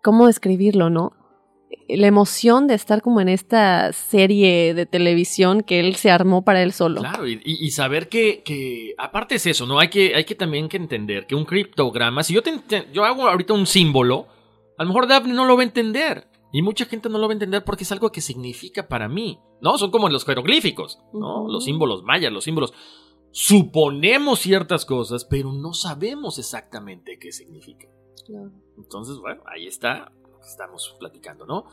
[0.04, 1.14] cómo describirlo, ¿no?
[1.90, 6.62] La emoción de estar como en esta serie de televisión que él se armó para
[6.62, 7.02] él solo.
[7.02, 9.80] Claro, y, saber que, que, aparte es eso, ¿no?
[9.80, 12.60] Hay que, hay que también que entender que un criptograma, si yo, te,
[12.92, 14.28] yo hago ahorita un símbolo,
[14.78, 16.28] a lo mejor Daphne no lo va a entender.
[16.54, 19.40] Y mucha gente no lo va a entender porque es algo que significa para mí.
[19.60, 19.78] ¿No?
[19.78, 21.48] Son como los jeroglíficos, ¿no?
[21.48, 22.74] Los símbolos mayas, los símbolos.
[23.32, 27.90] Suponemos ciertas cosas, pero no sabemos exactamente qué significan.
[28.78, 30.12] Entonces, bueno, ahí está
[30.50, 31.66] estamos platicando, ¿no?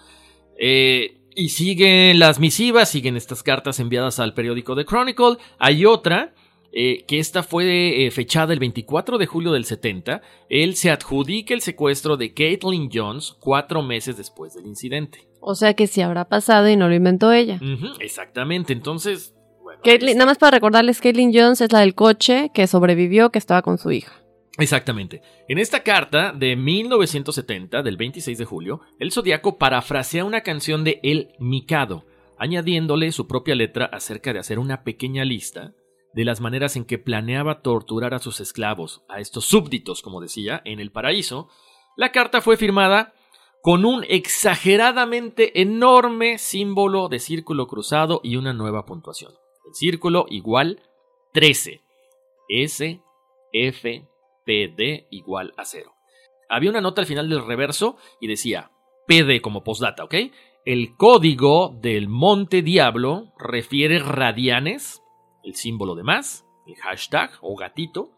[0.59, 5.37] Eh, y siguen las misivas, siguen estas cartas enviadas al periódico The Chronicle.
[5.59, 6.33] Hay otra,
[6.73, 10.23] eh, que esta fue eh, fechada el 24 de julio del 70.
[10.49, 15.27] Él se adjudica el secuestro de Caitlin Jones cuatro meses después del incidente.
[15.41, 17.59] O sea que sí habrá pasado y no lo inventó ella.
[18.01, 19.35] Exactamente, entonces...
[19.83, 23.61] Caitlyn- nada más para recordarles, Caitlyn Jones es la del coche que sobrevivió, que estaba
[23.63, 24.24] con su hija.
[24.59, 25.21] Exactamente.
[25.49, 31.01] En esta carta de 1970, del 26 de julio, el Zodíaco parafrasea una canción de
[31.03, 32.05] El Mikado,
[32.39, 35.75] añadiéndole su propia letra acerca de hacer una pequeña lista
[36.13, 40.63] de las maneras en que planeaba torturar a sus esclavos, a estos súbditos, como decía,
[40.65, 41.49] en el paraíso.
[41.97, 43.13] La carta fue firmada
[43.61, 49.33] con un exageradamente enorme símbolo de círculo cruzado y una nueva puntuación.
[49.67, 50.83] El círculo igual
[51.33, 51.83] 13.
[52.49, 53.01] S,
[53.53, 54.07] F,
[54.45, 55.95] PD igual a 0.
[56.49, 58.71] Había una nota al final del reverso y decía
[59.07, 60.15] PD como postdata, ¿ok?
[60.65, 65.03] El código del Monte Diablo refiere radianes,
[65.43, 68.13] el símbolo de más, el hashtag o gatito,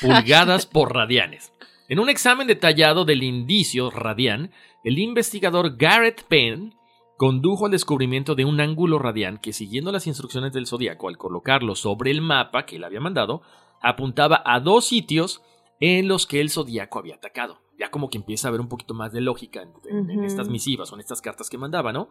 [0.00, 1.52] pulgadas por radianes.
[1.88, 4.50] En un examen detallado del indicio radian,
[4.82, 6.74] el investigador Garrett Penn
[7.16, 11.76] condujo al descubrimiento de un ángulo radian que, siguiendo las instrucciones del zodiaco al colocarlo
[11.76, 13.42] sobre el mapa que él había mandado,
[13.80, 15.42] apuntaba a dos sitios
[15.82, 17.58] en los que el zodiaco había atacado.
[17.76, 20.94] Ya como que empieza a haber un poquito más de lógica en, estas misivas o
[20.94, 22.08] en estas cartas que mandaba, ¿no?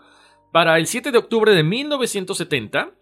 [0.52, 2.94] Para el 7 de octubre de 1970,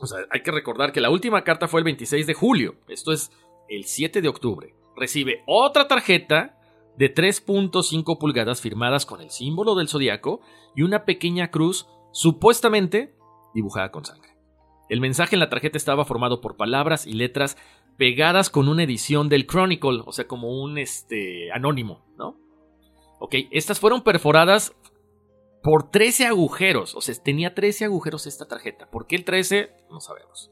[0.00, 3.12] o sea, hay que recordar que la última carta fue el 26 de julio, esto
[3.12, 3.30] es
[3.68, 6.58] el 7 de octubre, recibe otra tarjeta
[6.96, 10.40] de 3.5 pulgadas firmadas con el símbolo del zodiaco
[10.74, 13.14] y una pequeña cruz supuestamente
[13.52, 14.30] dibujada con sangre.
[14.88, 17.58] El mensaje en la tarjeta estaba formado por palabras y letras
[18.02, 22.36] pegadas con una edición del Chronicle, o sea, como un este anónimo, ¿no?
[23.20, 24.74] Ok, estas fueron perforadas
[25.62, 28.90] por 13 agujeros, o sea, tenía 13 agujeros esta tarjeta.
[28.90, 29.70] ¿Por qué el 13?
[29.88, 30.50] No sabemos.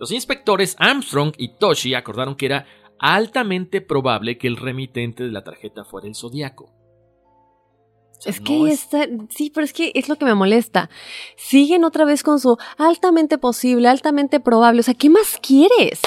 [0.00, 2.66] Los inspectores Armstrong y Toshi acordaron que era
[2.98, 6.72] altamente probable que el remitente de la tarjeta fuera el Zodíaco.
[8.24, 10.88] Es que está, sí, pero es que es lo que me molesta.
[11.36, 14.80] Siguen otra vez con su altamente posible, altamente probable.
[14.80, 16.00] O sea, ¿qué más quieres?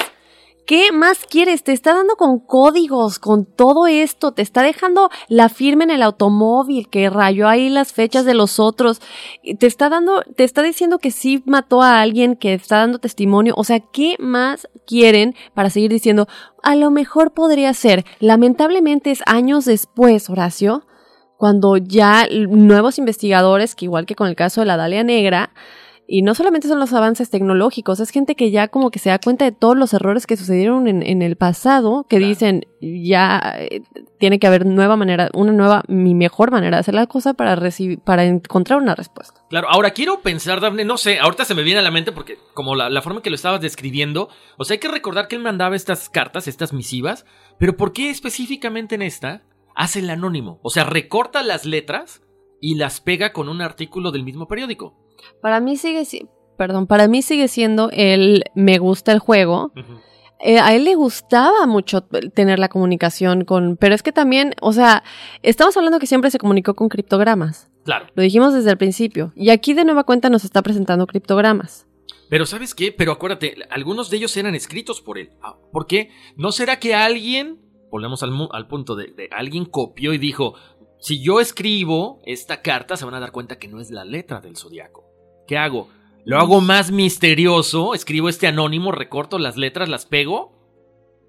[0.66, 1.64] ¿Qué más quieres?
[1.64, 6.02] Te está dando con códigos, con todo esto, te está dejando la firma en el
[6.02, 9.00] automóvil que rayó ahí las fechas de los otros,
[9.58, 13.54] te está dando, te está diciendo que sí mató a alguien que está dando testimonio,
[13.56, 16.28] o sea, ¿qué más quieren para seguir diciendo?
[16.62, 20.86] A lo mejor podría ser, lamentablemente es años después, Horacio,
[21.36, 25.52] cuando ya nuevos investigadores, que igual que con el caso de la Dalia Negra,
[26.12, 29.20] y no solamente son los avances tecnológicos, es gente que ya como que se da
[29.20, 33.82] cuenta de todos los errores que sucedieron en, en el pasado, que dicen ya eh,
[34.18, 37.54] tiene que haber nueva manera, una nueva, mi mejor manera de hacer la cosa para
[37.54, 39.40] recibir, para encontrar una respuesta.
[39.50, 42.38] Claro, ahora quiero pensar, Daphne, no sé, ahorita se me viene a la mente porque
[42.54, 45.42] como la, la forma que lo estabas describiendo, o sea, hay que recordar que él
[45.42, 47.24] mandaba estas cartas, estas misivas,
[47.56, 49.44] pero ¿por qué específicamente en esta
[49.76, 50.58] hace el anónimo?
[50.64, 52.20] O sea, recorta las letras
[52.60, 54.96] y las pega con un artículo del mismo periódico.
[55.40, 59.72] Para mí sigue, si- perdón, para mí sigue siendo el me gusta el juego.
[60.42, 64.72] Eh, a él le gustaba mucho tener la comunicación con, pero es que también, o
[64.72, 65.02] sea,
[65.42, 67.70] estamos hablando que siempre se comunicó con criptogramas.
[67.84, 68.06] Claro.
[68.14, 69.32] Lo dijimos desde el principio.
[69.34, 71.86] Y aquí de nueva cuenta nos está presentando criptogramas.
[72.30, 72.92] Pero ¿sabes qué?
[72.92, 75.30] Pero acuérdate, algunos de ellos eran escritos por él.
[75.42, 76.10] Ah, ¿Por qué?
[76.36, 77.58] ¿No será que alguien,
[77.90, 80.54] volvemos al punto de, de alguien copió y dijo,
[81.00, 84.40] si yo escribo esta carta se van a dar cuenta que no es la letra
[84.40, 85.09] del zodiaco?
[85.50, 85.88] ¿Qué hago?
[86.24, 87.92] ¿Lo hago más misterioso?
[87.92, 90.52] ¿Escribo este anónimo, recorto las letras, las pego?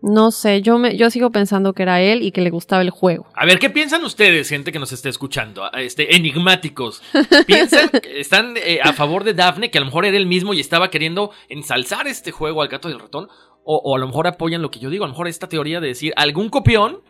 [0.03, 2.91] No sé, yo me, yo sigo pensando que era él y que le gustaba el
[2.91, 3.26] juego.
[3.34, 5.64] A ver, ¿qué piensan ustedes, gente que nos esté escuchando?
[5.64, 7.02] Ah, Este, enigmáticos.
[7.48, 10.53] ¿Piensan, que están eh, a favor de Daphne, que a lo mejor era él mismo
[10.53, 13.27] y estaba queriendo ensalzar este juego al gato y al ratón?
[13.64, 15.80] O, o a lo mejor apoyan lo que yo digo, a lo mejor esta teoría
[15.80, 17.02] de decir, algún copión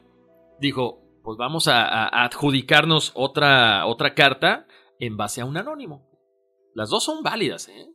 [0.62, 4.66] dijo, pues vamos a, a- a adjudicarnos otra, otra carta
[4.98, 6.10] en base a un anónimo.
[6.74, 7.88] Las dos son válidas, ¿eh?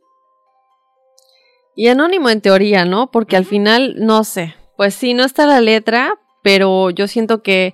[1.75, 3.11] Y anónimo en teoría, ¿no?
[3.11, 4.55] Porque al final, no sé.
[4.77, 7.73] Pues sí, no está la letra, pero yo siento que.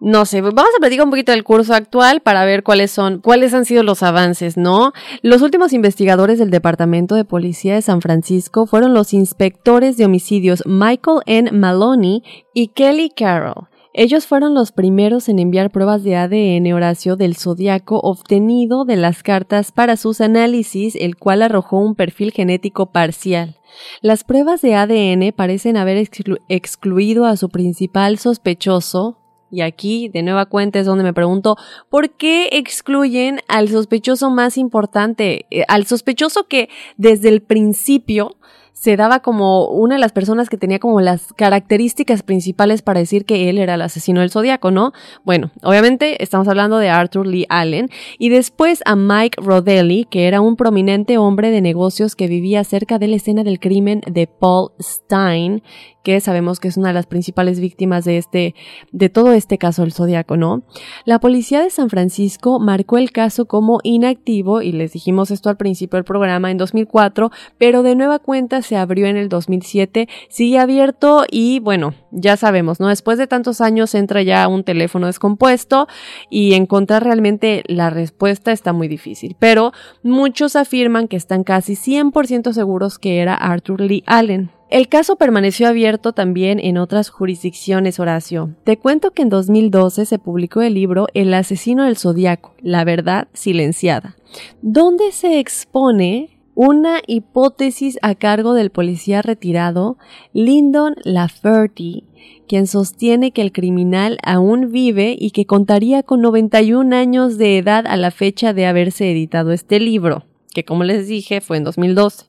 [0.00, 3.54] No sé, vamos a platicar un poquito del curso actual para ver cuáles son, cuáles
[3.54, 4.92] han sido los avances, ¿no?
[5.22, 10.64] Los últimos investigadores del Departamento de Policía de San Francisco fueron los inspectores de homicidios
[10.66, 11.52] Michael N.
[11.52, 13.68] Maloney y Kelly Carroll.
[13.94, 19.22] Ellos fueron los primeros en enviar pruebas de ADN Horacio del zodiaco obtenido de las
[19.22, 23.58] cartas para sus análisis, el cual arrojó un perfil genético parcial.
[24.00, 29.18] Las pruebas de ADN parecen haber exclu excluido a su principal sospechoso,
[29.50, 31.56] y aquí, de nueva cuenta, es donde me pregunto,
[31.90, 35.44] ¿por qué excluyen al sospechoso más importante?
[35.50, 38.36] Eh, al sospechoso que desde el principio
[38.72, 43.24] se daba como una de las personas que tenía como las características principales para decir
[43.24, 44.92] que él era el asesino del zodiaco, ¿no?
[45.24, 47.88] Bueno, obviamente estamos hablando de Arthur Lee Allen
[48.18, 52.98] y después a Mike Rodelli, que era un prominente hombre de negocios que vivía cerca
[52.98, 55.62] de la escena del crimen de Paul Stein,
[56.02, 58.54] que sabemos que es una de las principales víctimas de este,
[58.90, 60.62] de todo este caso del Zodíaco, ¿no?
[61.04, 65.56] La policía de San Francisco marcó el caso como inactivo y les dijimos esto al
[65.56, 70.58] principio del programa en 2004, pero de nueva cuenta se abrió en el 2007, sigue
[70.58, 72.88] abierto y bueno, ya sabemos, ¿no?
[72.88, 75.88] Después de tantos años entra ya un teléfono descompuesto
[76.30, 79.72] y encontrar realmente la respuesta está muy difícil, pero
[80.02, 84.50] muchos afirman que están casi 100% seguros que era Arthur Lee Allen.
[84.72, 88.54] El caso permaneció abierto también en otras jurisdicciones, Horacio.
[88.64, 93.28] Te cuento que en 2012 se publicó el libro El asesino del zodiaco, la verdad
[93.34, 94.16] silenciada,
[94.62, 99.96] donde se expone una hipótesis a cargo del policía retirado
[100.32, 102.04] Lyndon Lafferty,
[102.46, 107.86] quien sostiene que el criminal aún vive y que contaría con 91 años de edad
[107.86, 110.24] a la fecha de haberse editado este libro,
[110.54, 112.26] que como les dije fue en 2012.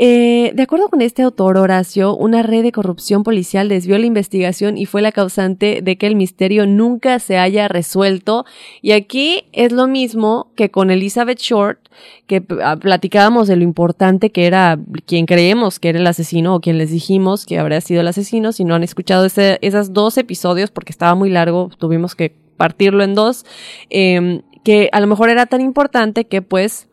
[0.00, 4.78] Eh, de acuerdo con este autor, Horacio, una red de corrupción policial desvió la investigación
[4.78, 8.44] y fue la causante de que el misterio nunca se haya resuelto.
[8.80, 11.80] Y aquí es lo mismo que con Elizabeth Short,
[12.28, 16.60] que ah, platicábamos de lo importante que era quien creemos que era el asesino o
[16.60, 18.52] quien les dijimos que habría sido el asesino.
[18.52, 23.16] Si no han escuchado esos dos episodios, porque estaba muy largo, tuvimos que partirlo en
[23.16, 23.44] dos,
[23.90, 26.87] eh, que a lo mejor era tan importante que pues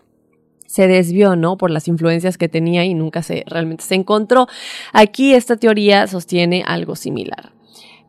[0.66, 1.58] se desvió, ¿no?
[1.58, 4.48] Por las influencias que tenía y nunca se realmente se encontró.
[4.94, 7.52] Aquí esta teoría sostiene algo similar.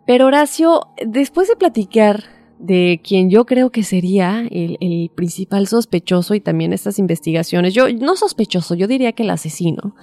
[0.07, 2.25] Pero Horacio, después de platicar
[2.59, 7.93] de quien yo creo que sería el, el, principal sospechoso y también estas investigaciones, yo
[7.93, 9.95] no sospechoso, yo diría que el asesino,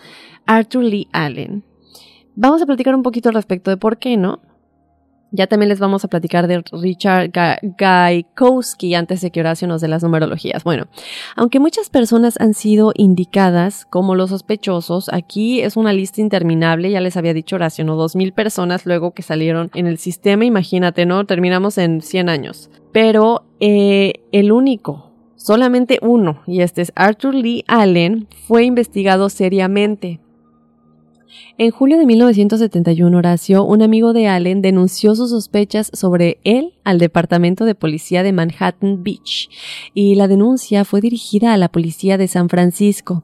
[0.46, 1.64] Arthur Lee Allen.
[2.36, 4.42] Vamos a platicar un poquito al respecto de por qué, ¿no?
[5.36, 9.88] Ya también les vamos a platicar de Richard Gaikowski antes de que Horacio nos dé
[9.88, 10.64] las numerologías.
[10.64, 10.86] Bueno,
[11.36, 17.02] aunque muchas personas han sido indicadas como los sospechosos, aquí es una lista interminable, ya
[17.02, 17.96] les había dicho Horacio, ¿no?
[17.96, 21.26] Dos mil personas luego que salieron en el sistema, imagínate, ¿no?
[21.26, 22.70] Terminamos en 100 años.
[22.92, 30.20] Pero eh, el único, solamente uno, y este es Arthur Lee Allen, fue investigado seriamente
[31.58, 36.98] en julio de 1971, Horacio, un amigo de Allen, denunció sus sospechas sobre él al
[36.98, 39.50] Departamento de Policía de Manhattan Beach
[39.94, 43.24] y la denuncia fue dirigida a la Policía de San Francisco.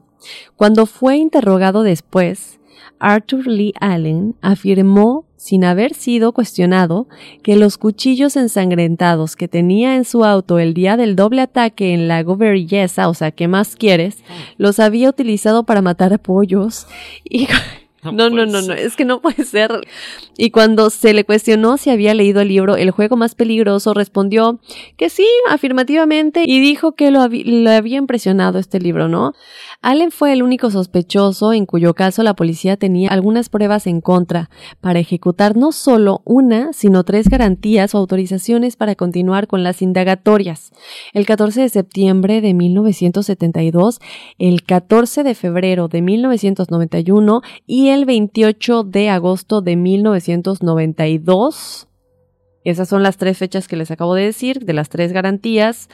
[0.56, 2.60] Cuando fue interrogado después,
[3.00, 7.08] Arthur Lee Allen afirmó, sin haber sido cuestionado,
[7.42, 12.08] que los cuchillos ensangrentados que tenía en su auto el día del doble ataque en
[12.08, 14.22] Lago Berryessa, o sea, ¿qué más quieres?,
[14.58, 16.86] los había utilizado para matar pollos
[17.24, 17.48] y
[18.02, 19.70] no, no, no, no, es que no puede ser.
[20.36, 24.60] Y cuando se le cuestionó si había leído el libro El juego más peligroso, respondió
[24.96, 29.34] que sí, afirmativamente, y dijo que lo le había impresionado este libro, ¿no?
[29.82, 34.50] Allen fue el único sospechoso en cuyo caso la policía tenía algunas pruebas en contra
[34.80, 40.72] para ejecutar no solo una, sino tres garantías o autorizaciones para continuar con las indagatorias.
[41.12, 44.00] El 14 de septiembre de 1972,
[44.38, 51.88] el 14 de febrero de 1991 y el 28 de agosto de 1992.
[52.64, 55.88] Esas son las tres fechas que les acabo de decir, de las tres garantías.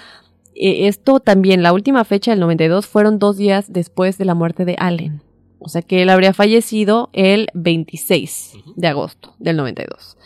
[0.55, 4.65] Eh, esto también, la última fecha del 92 fueron dos días después de la muerte
[4.65, 5.23] de Allen.
[5.59, 10.17] O sea que él habría fallecido el 26 de agosto del 92.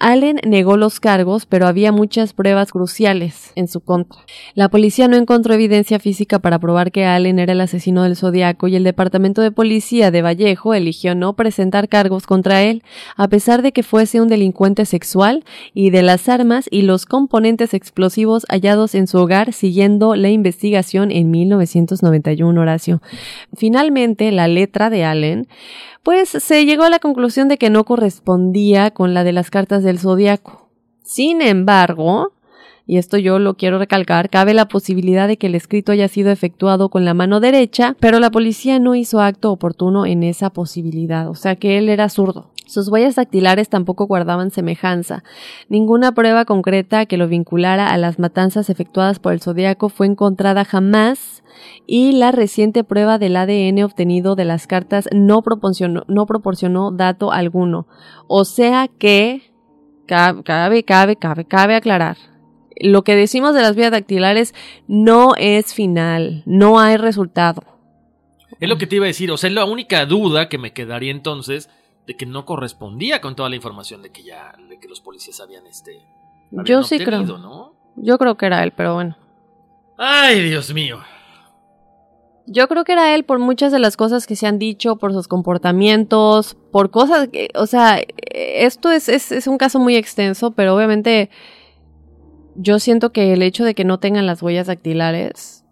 [0.00, 4.18] Allen negó los cargos, pero había muchas pruebas cruciales en su contra.
[4.54, 8.66] La policía no encontró evidencia física para probar que Allen era el asesino del Zodiaco
[8.66, 12.82] y el Departamento de Policía de Vallejo eligió no presentar cargos contra él,
[13.16, 15.44] a pesar de que fuese un delincuente sexual
[15.74, 21.12] y de las armas y los componentes explosivos hallados en su hogar siguiendo la investigación
[21.12, 23.00] en 1991, Horacio.
[23.54, 25.46] Finalmente, la letra de Allen
[26.02, 29.84] pues se llegó a la conclusión de que no correspondía con la de las cartas
[29.84, 30.68] del zodiaco.
[31.02, 32.32] Sin embargo,
[32.86, 36.30] y esto yo lo quiero recalcar, cabe la posibilidad de que el escrito haya sido
[36.30, 41.28] efectuado con la mano derecha, pero la policía no hizo acto oportuno en esa posibilidad,
[41.28, 42.50] o sea que él era zurdo.
[42.72, 45.22] Sus huellas dactilares tampoco guardaban semejanza.
[45.68, 50.64] Ninguna prueba concreta que lo vinculara a las matanzas efectuadas por el Zodíaco fue encontrada
[50.64, 51.44] jamás
[51.86, 57.86] y la reciente prueba del ADN obtenido de las cartas no proporcionó, dato alguno.
[58.26, 59.52] O sea que
[60.06, 62.16] cabe, cabe, cabe, cabe, aclarar.
[62.80, 64.54] Lo que decimos de las huellas dactilares
[64.88, 67.64] no es final, no hay resultado.
[68.60, 70.72] Es lo que te iba a decir, o sea, es la única duda que me
[70.72, 71.68] quedaría entonces
[72.06, 75.40] de que no correspondía con toda la información de que ya de que los policías
[75.40, 76.02] habían este
[76.50, 77.22] habían Yo sí creo.
[77.38, 77.74] ¿no?
[77.96, 79.16] Yo creo que era él, pero bueno.
[79.98, 80.98] Ay, Dios mío.
[82.46, 85.12] Yo creo que era él por muchas de las cosas que se han dicho, por
[85.12, 88.00] sus comportamientos, por cosas que, o sea,
[88.34, 91.30] esto es, es, es un caso muy extenso, pero obviamente
[92.56, 95.64] yo siento que el hecho de que no tengan las huellas dactilares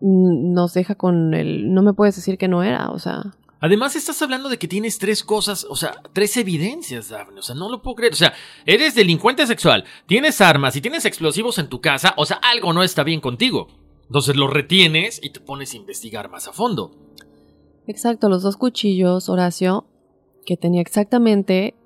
[0.00, 3.22] nos deja con el, no me puedes decir que no era, o sea.
[3.64, 7.38] Además, estás hablando de que tienes tres cosas, o sea, tres evidencias, Daphne.
[7.38, 8.12] O sea, no lo puedo creer.
[8.12, 8.34] O sea,
[8.66, 12.12] eres delincuente sexual, tienes armas y tienes explosivos en tu casa.
[12.16, 13.68] O sea, algo no está bien contigo.
[14.06, 16.90] Entonces lo retienes y te pones a investigar más a fondo.
[17.86, 19.86] Exacto, los dos cuchillos, Horacio,
[20.44, 21.76] que tenía exactamente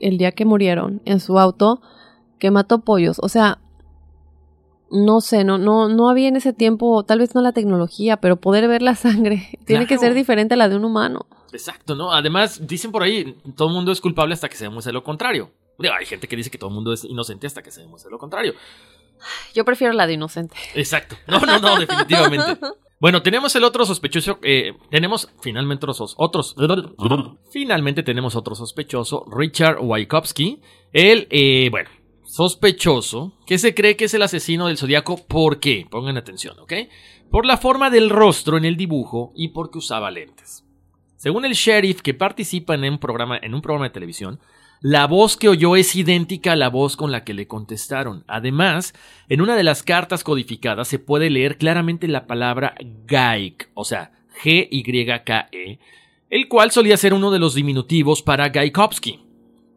[0.00, 1.80] el día que murieron en su auto,
[2.40, 3.20] que mató pollos.
[3.22, 3.60] O sea,
[4.90, 8.36] no sé, no, no, no había en ese tiempo, tal vez no la tecnología, pero
[8.36, 11.26] poder ver la sangre tiene que ser diferente a la de un humano.
[11.52, 12.12] Exacto, ¿no?
[12.12, 15.50] Además, dicen por ahí, todo el mundo es culpable hasta que se demuestre lo contrario.
[15.78, 18.10] Digo, hay gente que dice que todo el mundo es inocente hasta que se demuestre
[18.10, 18.54] lo contrario.
[19.54, 20.56] Yo prefiero la de inocente.
[20.74, 21.16] Exacto.
[21.26, 22.58] No, no, no, definitivamente.
[23.00, 24.38] Bueno, tenemos el otro sospechoso.
[24.42, 26.14] eh, tenemos finalmente otros.
[26.18, 26.54] otros
[27.50, 30.60] finalmente tenemos otro sospechoso, Richard Wajkowski.
[30.92, 31.88] Él, eh, bueno,
[32.30, 35.16] sospechoso que se cree que es el asesino del zodiaco.
[35.26, 35.86] ¿Por qué?
[35.90, 36.72] Pongan atención, ¿ok?
[37.28, 40.64] Por la forma del rostro en el dibujo y porque usaba lentes.
[41.16, 44.38] Según el sheriff que participa en un programa, en un programa de televisión,
[44.80, 48.24] la voz que oyó es idéntica a la voz con la que le contestaron.
[48.28, 48.94] Además,
[49.28, 52.74] en una de las cartas codificadas se puede leer claramente la palabra
[53.06, 54.12] Gaik, o sea,
[54.42, 55.80] G-Y-K-E,
[56.30, 59.20] el cual solía ser uno de los diminutivos para Gaikovsky.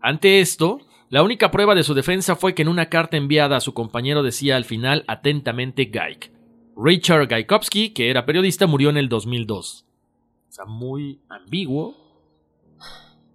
[0.02, 0.82] Ante esto,
[1.14, 4.24] la única prueba de su defensa fue que en una carta enviada a su compañero
[4.24, 6.32] decía al final atentamente Gaik.
[6.76, 9.86] Richard Gaikovsky, que era periodista, murió en el 2002.
[10.50, 11.96] O sea, muy ambiguo.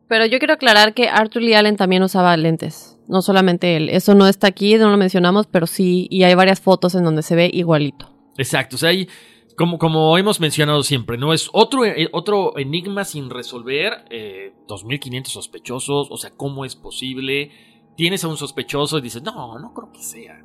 [0.08, 3.90] Pero yo quiero aclarar que Arthur Lee Allen también usaba lentes, no solamente él.
[3.90, 7.22] Eso no está aquí, no lo mencionamos, pero sí, y hay varias fotos en donde
[7.22, 8.10] se ve igualito.
[8.38, 9.08] Exacto, o sea, hay,
[9.58, 11.34] como, como hemos mencionado siempre, ¿no?
[11.34, 17.50] Es otro, eh, otro enigma sin resolver, eh, 2.500 sospechosos, o sea, ¿cómo es posible?
[17.96, 20.44] Tienes a un sospechoso y dices, no, no creo que sea.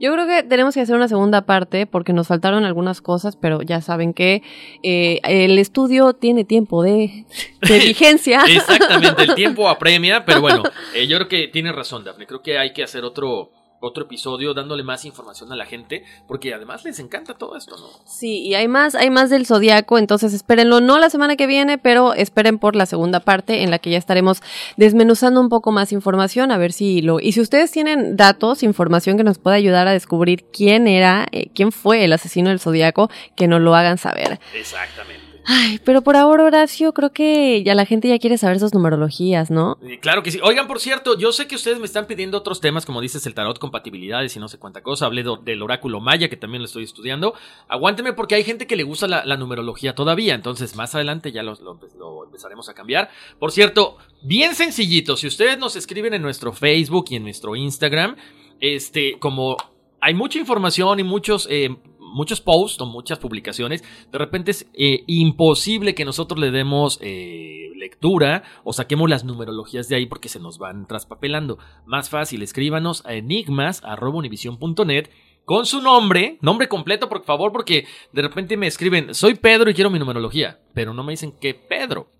[0.00, 3.62] Yo creo que tenemos que hacer una segunda parte porque nos faltaron algunas cosas, pero
[3.62, 4.42] ya saben que
[4.82, 7.26] eh, el estudio tiene tiempo de,
[7.60, 8.42] de vigencia.
[8.48, 10.62] Exactamente, el tiempo apremia, pero bueno,
[10.94, 12.26] eh, yo creo que tienes razón, Daphne.
[12.26, 16.54] Creo que hay que hacer otro, otro episodio dándole más información a la gente, porque
[16.54, 17.88] además les encanta todo esto, ¿no?
[18.04, 21.78] Sí, y hay más, hay más del zodiaco, entonces espérenlo, no la semana que viene,
[21.78, 24.42] pero esperen por la segunda parte en la que ya estaremos
[24.76, 27.20] desmenuzando un poco más información, a ver si lo.
[27.20, 31.50] Y si ustedes tienen datos, información que nos pueda ayudar a descubrir quién era, eh,
[31.54, 34.40] quién fue el asesino del zodiaco, que nos lo hagan saber.
[34.54, 35.19] Exactamente.
[35.52, 39.50] Ay, pero por ahora, Horacio, creo que ya la gente ya quiere saber sus numerologías,
[39.50, 39.78] ¿no?
[40.00, 40.38] Claro que sí.
[40.44, 43.34] Oigan, por cierto, yo sé que ustedes me están pidiendo otros temas, como dices, el
[43.34, 45.06] tarot, compatibilidades y no sé cuánta cosa.
[45.06, 47.34] Hablé del oráculo maya, que también lo estoy estudiando.
[47.66, 50.36] Aguánteme porque hay gente que le gusta la, numerología todavía.
[50.36, 53.10] Entonces, más adelante ya lo, lo- lo empezaremos a cambiar.
[53.40, 55.16] Por cierto, bien sencillito.
[55.16, 58.14] Si ustedes nos escriben en nuestro Facebook y en nuestro Instagram,
[58.60, 59.56] este, como
[60.00, 61.48] hay mucha información y muchos...
[61.50, 61.76] eh,
[62.12, 67.70] Muchos posts o muchas publicaciones, de repente es eh, imposible que nosotros le demos eh,
[67.76, 71.58] lectura o saquemos las numerologías de ahí porque se nos van traspapelando.
[71.86, 75.10] Más fácil, escríbanos a enigmas.univision.net
[75.44, 79.74] con su nombre, nombre completo, por favor, porque de repente me escriben, soy Pedro y
[79.74, 82.10] quiero mi numerología, pero no me dicen qué Pedro.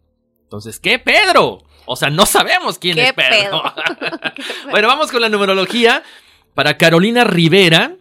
[0.42, 1.58] Entonces, ¿qué Pedro?
[1.86, 3.62] O sea, no sabemos quién ¿Qué es Pedro.
[4.70, 6.02] bueno, vamos con la numerología.
[6.54, 7.96] Para Carolina Rivera,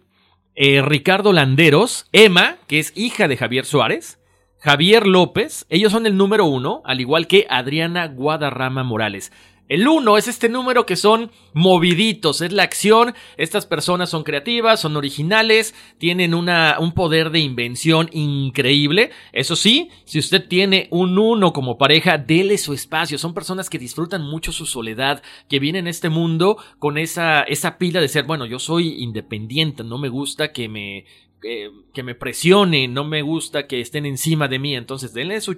[0.61, 4.19] eh, Ricardo Landeros, Emma, que es hija de Javier Suárez,
[4.57, 9.31] Javier López, ellos son el número uno, al igual que Adriana Guadarrama Morales.
[9.69, 13.13] El uno es este número que son moviditos, es la acción.
[13.37, 19.11] Estas personas son creativas, son originales, tienen una, un poder de invención increíble.
[19.31, 23.19] Eso sí, si usted tiene un uno como pareja, dele su espacio.
[23.19, 27.77] Son personas que disfrutan mucho su soledad, que vienen a este mundo con esa, esa
[27.77, 31.05] pila de ser, bueno, yo soy independiente, no me gusta que me
[31.41, 35.57] eh, que me presione, no me gusta que estén encima de mí, entonces denle su,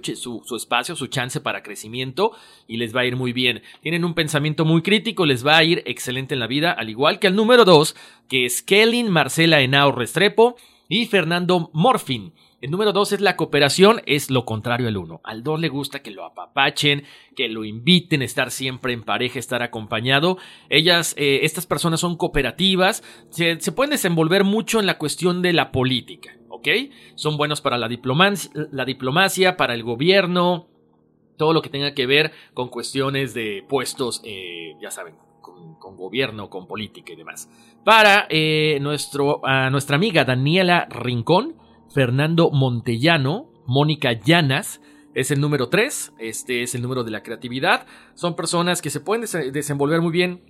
[0.56, 2.32] espacio, su chance para crecimiento
[2.68, 3.62] y les va a ir muy bien.
[3.80, 7.18] Tienen un pensamiento muy crítico, les va a ir excelente en la vida, al igual
[7.18, 7.96] que al número 2,
[8.28, 10.56] que es Kelly Marcela Henao Restrepo
[10.88, 12.32] y Fernando Morfin.
[12.62, 15.20] El número dos es la cooperación, es lo contrario al uno.
[15.24, 17.02] Al dos le gusta que lo apapachen,
[17.34, 20.38] que lo inviten a estar siempre en pareja, estar acompañado.
[20.68, 25.72] Ellas, eh, estas personas son cooperativas, se, pueden desenvolver mucho en la cuestión de la
[25.72, 26.68] política, ¿ok?
[27.16, 30.68] Son buenos para la diplomacia, para el gobierno,
[31.36, 36.48] todo lo que tenga que ver con cuestiones de puestos, eh, ya saben, con, gobierno,
[36.48, 37.50] con política y demás.
[37.84, 39.40] Para eh, nuestro,
[39.72, 41.56] nuestra amiga Daniela Rincón,
[41.92, 44.80] Fernando Montellano, Mónica Llanas,
[45.14, 47.86] es el número 3, este es el número de la creatividad.
[48.14, 50.42] Son personas que se pueden desenvolver muy bien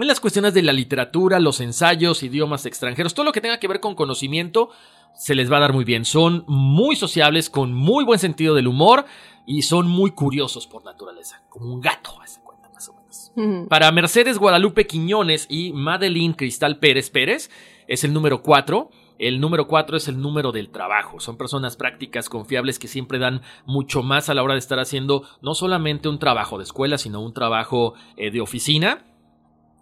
[0.00, 3.68] en las cuestiones de la literatura, los ensayos, idiomas extranjeros, todo lo que tenga que
[3.68, 4.70] ver con conocimiento,
[5.14, 6.06] se les va a dar muy bien.
[6.06, 9.04] Son muy sociables, con muy buen sentido del humor
[9.46, 13.68] y son muy curiosos por naturaleza, como un gato, a cuenta más o menos.
[13.68, 17.50] Para Mercedes Guadalupe Quiñones y Madeline Cristal Pérez Pérez,
[17.86, 18.88] es el número 4.
[19.22, 21.20] El número cuatro es el número del trabajo.
[21.20, 25.22] Son personas prácticas, confiables, que siempre dan mucho más a la hora de estar haciendo
[25.40, 29.04] no solamente un trabajo de escuela, sino un trabajo eh, de oficina.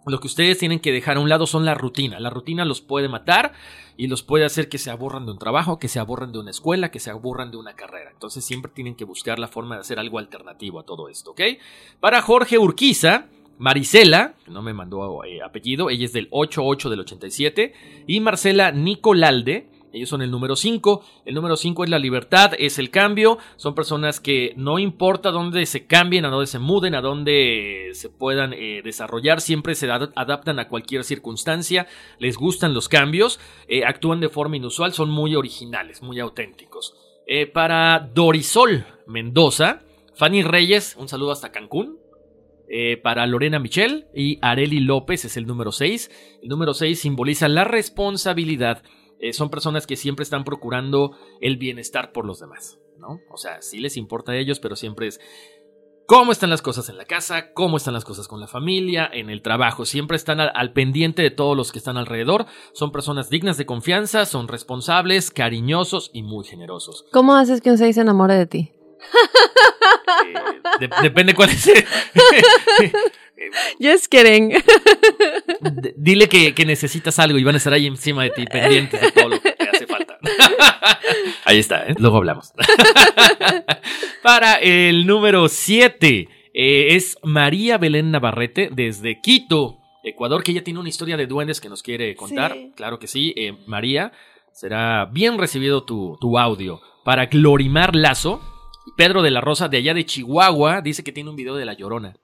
[0.05, 2.19] Lo que ustedes tienen que dejar a un lado son la rutina.
[2.19, 3.53] La rutina los puede matar
[3.97, 6.51] y los puede hacer que se aborran de un trabajo, que se aborran de una
[6.51, 8.11] escuela, que se aborran de una carrera.
[8.11, 11.41] Entonces siempre tienen que buscar la forma de hacer algo alternativo a todo esto, ¿ok?
[11.99, 13.25] Para Jorge Urquiza,
[13.61, 17.73] Marisela, no me mandó eh, apellido, ella es del 88 del 87,
[18.07, 21.03] y Marcela Nicolalde, ellos son el número 5.
[21.25, 23.37] El número 5 es la libertad, es el cambio.
[23.57, 28.07] Son personas que no importa dónde se cambien, a dónde se muden, a dónde se
[28.07, 31.87] puedan eh, desarrollar, siempre se adaptan a cualquier circunstancia.
[32.19, 36.95] Les gustan los cambios, eh, actúan de forma inusual, son muy originales, muy auténticos.
[37.53, 39.81] para Dorisol Mendoza,
[40.15, 42.00] Fanny Reyes, un saludo hasta Cancún.
[42.73, 46.09] Eh, para Lorena Michel y Areli López es el número 6.
[46.41, 48.81] El número 6 simboliza la responsabilidad.
[49.19, 51.11] Eh, son personas que siempre están procurando
[51.41, 53.19] el bienestar por los demás, ¿no?
[53.29, 55.19] O sea, sí les importa a ellos, pero siempre es
[56.05, 59.29] cómo están las cosas en la casa, cómo están las cosas con la familia, en
[59.29, 59.83] el trabajo.
[59.83, 62.45] Siempre están al, pendiente de todos los que están alrededor.
[62.71, 67.03] Son personas dignas de confianza, son responsables, cariñosos y muy generosos.
[67.11, 68.71] ¿Cómo haces que un 6 se enamore de ti?
[70.79, 71.69] Eh, depende cuál es.
[73.79, 74.53] Just kidding.
[75.95, 79.29] dile que, necesitas algo y van a estar ahí encima de ti, pendientes de todo
[79.29, 80.17] lo que hace falta.
[81.45, 81.95] ahí está, ¿eh?
[81.97, 82.53] luego hablamos.
[84.23, 90.79] Para el número 7 eh, es María Belén Navarrete desde Quito, Ecuador, que ella tiene
[90.79, 92.55] una historia de duendes que nos quiere contar.
[92.75, 93.33] Claro que sí,
[93.65, 94.11] María,
[94.51, 96.81] será bien recibido tu, tu audio.
[97.03, 98.41] Para Glorimar Lazo,
[98.97, 101.73] Pedro de la Rosa, de allá de Chihuahua, dice que tiene un video de La
[101.73, 102.15] Llorona.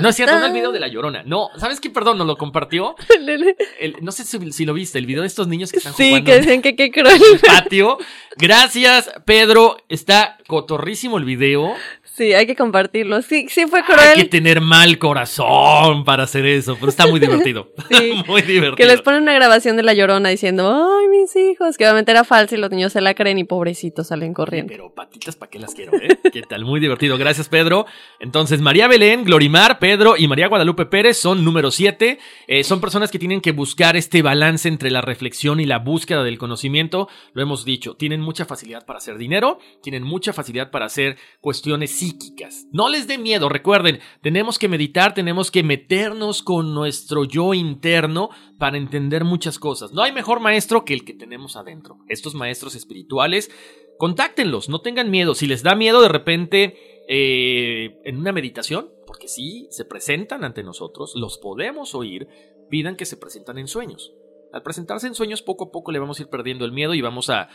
[0.00, 1.22] no es cierto, no el video de La Llorona.
[1.24, 1.90] No, ¿sabes qué?
[1.90, 2.96] Perdón, nos lo compartió.
[4.00, 6.16] no sé si, lo viste, el video de estos niños que están jugando.
[6.16, 7.16] Sí, que decían que qué cruel.
[7.16, 7.98] En el patio.
[8.36, 9.76] Gracias, Pedro.
[9.88, 11.74] Está cotorrísimo el video.
[12.14, 13.22] Sí, hay que compartirlo.
[13.22, 14.00] Sí, sí fue cruel.
[14.00, 17.72] Hay que tener mal corazón para hacer eso, pero está muy divertido.
[17.90, 18.12] Sí.
[18.28, 18.76] muy divertido.
[18.76, 22.24] Que les ponen una grabación de La Llorona diciendo, ay, mis hijos, que obviamente era
[22.24, 24.70] falso y los niños se la creen y pobrecitos salen corriendo.
[24.70, 26.18] Pero patitas, ¿para qué las quiero, eh?
[26.30, 26.66] ¿Qué tal?
[26.66, 27.16] Muy divertido.
[27.16, 27.86] Gracias, Pedro.
[28.20, 32.18] Entonces, María Belén, Glorimar, Pedro y María Guadalupe Pérez son número 7.
[32.46, 36.22] Eh, son personas que tienen que buscar este balance entre la reflexión y la búsqueda
[36.24, 37.08] del conocimiento.
[37.32, 42.01] Lo hemos dicho, tienen mucha facilidad para hacer dinero, tienen mucha facilidad para hacer cuestiones
[42.02, 42.66] psíquicas.
[42.72, 48.30] No les dé miedo, recuerden, tenemos que meditar, tenemos que meternos con nuestro yo interno
[48.58, 49.92] para entender muchas cosas.
[49.92, 51.98] No hay mejor maestro que el que tenemos adentro.
[52.08, 53.50] Estos maestros espirituales,
[53.98, 55.36] contáctenlos, no tengan miedo.
[55.36, 60.64] Si les da miedo de repente eh, en una meditación, porque sí, se presentan ante
[60.64, 62.26] nosotros, los podemos oír,
[62.68, 64.12] pidan que se presentan en sueños.
[64.52, 67.00] Al presentarse en sueños, poco a poco le vamos a ir perdiendo el miedo y
[67.00, 67.48] vamos a,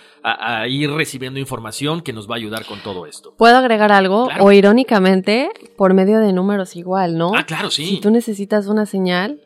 [0.67, 3.33] ir recibiendo información que nos va a ayudar con todo esto.
[3.37, 4.29] ¿Puedo agregar algo?
[4.39, 7.31] O irónicamente, por medio de números igual, ¿no?
[7.35, 7.85] Ah, claro, sí.
[7.85, 9.39] Si tú necesitas una señal,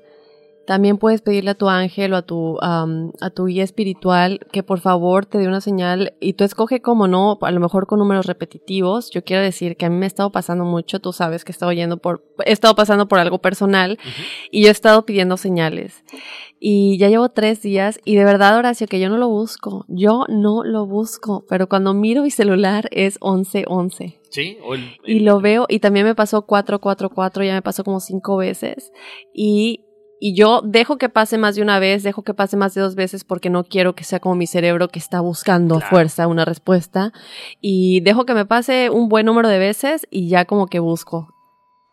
[0.65, 4.79] también puedes pedirle a tu ángel o a tu, a tu guía espiritual que por
[4.79, 8.25] favor te dé una señal y tú escoge cómo no, a lo mejor con números
[8.25, 9.09] repetitivos.
[9.11, 11.53] Yo quiero decir que a mí me ha estado pasando mucho, tú sabes que he
[11.53, 13.97] estado yendo por, he estado pasando por algo personal
[14.51, 16.03] y yo he estado pidiendo señales.
[16.59, 20.25] Y ya llevo tres días y de verdad, Horacio, que yo no lo busco, yo
[20.29, 24.19] no lo busco, pero cuando miro mi celular es 1111.
[24.29, 24.57] Sí,
[25.05, 28.93] y lo veo y también me pasó 444, ya me pasó como cinco veces
[29.33, 29.85] y
[30.23, 32.93] y yo dejo que pase más de una vez, dejo que pase más de dos
[32.93, 36.45] veces porque no quiero que sea como mi cerebro que está buscando a fuerza una
[36.45, 37.11] respuesta.
[37.60, 41.34] Y dejo que me pase un buen número de veces y ya como que busco.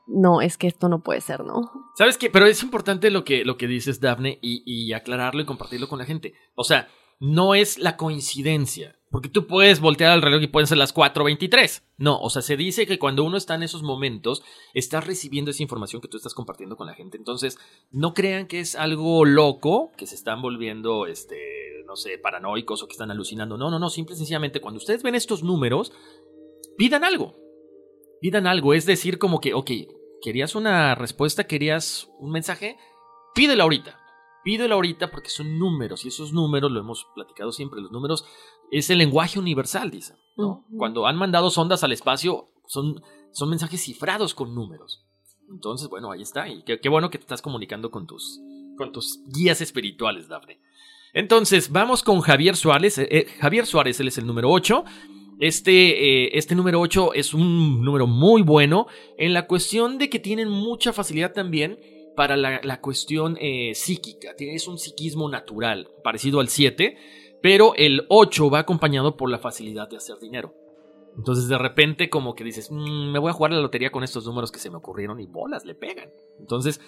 [0.06, 1.70] No, es que esto no puede ser, ¿no?
[1.96, 2.28] ¿Sabes qué?
[2.28, 5.98] Pero es importante lo que, lo que dices, Daphne, y, y aclararlo y compartirlo con
[5.98, 6.34] la gente.
[6.54, 6.88] O sea,
[7.20, 8.97] no es la coincidencia.
[9.10, 11.82] Porque tú puedes voltear al reloj y pueden ser las 4.23.
[11.96, 14.42] No, o sea, se dice que cuando uno está en esos momentos,
[14.74, 17.16] estás recibiendo esa información que tú estás compartiendo con la gente.
[17.16, 17.58] Entonces,
[17.90, 21.38] no crean que es algo loco, que se están volviendo, este,
[21.86, 23.56] no sé, paranoicos o que están alucinando.
[23.56, 25.92] No, no, no, simple y sencillamente, cuando ustedes ven estos números,
[26.76, 27.34] pidan algo.
[28.20, 29.70] Pidan algo, es decir, como que, ok,
[30.20, 31.44] ¿querías una respuesta?
[31.44, 32.76] ¿Querías un mensaje?
[33.34, 33.98] Pídelo ahorita.
[34.44, 38.24] Pídelo ahorita porque son números y esos números, lo hemos platicado siempre, los números
[38.70, 40.16] es el lenguaje universal, dicen.
[40.76, 45.04] Cuando han mandado sondas al espacio, son, son mensajes cifrados con números.
[45.50, 46.48] Entonces, bueno, ahí está.
[46.48, 48.40] Y qué, bueno que te estás comunicando con tus,
[48.76, 50.60] con tus guías espirituales, Dafne.
[51.12, 52.98] Entonces, vamos con Javier Suárez.
[52.98, 54.84] Eh, eh, Javier Suárez, él es el número 8.
[55.40, 58.86] Este, eh, este número 8 es un número muy bueno
[59.16, 61.78] en la cuestión de que tienen mucha facilidad también
[62.16, 63.38] para la, cuestión
[63.74, 64.34] psíquica.
[64.38, 66.96] Es un psiquismo natural, parecido al 7
[67.42, 70.54] pero el 8 va acompañado por la facilidad de hacer dinero.
[71.16, 74.24] Entonces de repente como que dices, mm, me voy a jugar la lotería con estos
[74.24, 76.10] números que se me ocurrieron y bolas le pegan.
[76.38, 76.80] Entonces,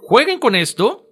[0.00, 1.08] jueguen con esto.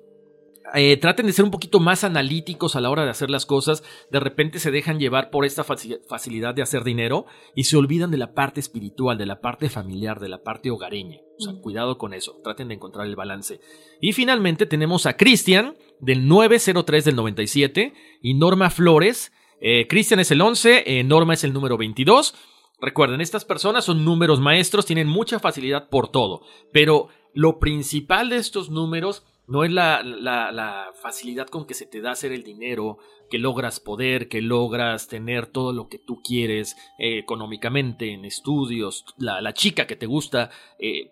[0.74, 3.82] Eh, traten de ser un poquito más analíticos a la hora de hacer las cosas.
[4.10, 8.16] De repente se dejan llevar por esta facilidad de hacer dinero y se olvidan de
[8.16, 11.18] la parte espiritual, de la parte familiar, de la parte hogareña.
[11.38, 12.40] O sea, cuidado con eso.
[12.42, 13.60] Traten de encontrar el balance.
[14.00, 19.32] Y finalmente tenemos a Cristian del 903 del 97 y Norma Flores.
[19.60, 22.34] Eh, Cristian es el 11, eh, Norma es el número 22.
[22.80, 26.42] Recuerden, estas personas son números maestros, tienen mucha facilidad por todo,
[26.72, 32.00] pero lo principal de estos números no es la, la, facilidad con que se te
[32.00, 32.98] da hacer el dinero,
[33.30, 39.04] que logras poder, que logras tener todo lo que tú quieres eh, económicamente, en estudios,
[39.16, 40.50] la, chica que te gusta,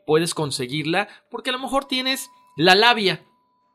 [0.07, 3.25] puedes conseguirla porque a lo mejor tienes la labia,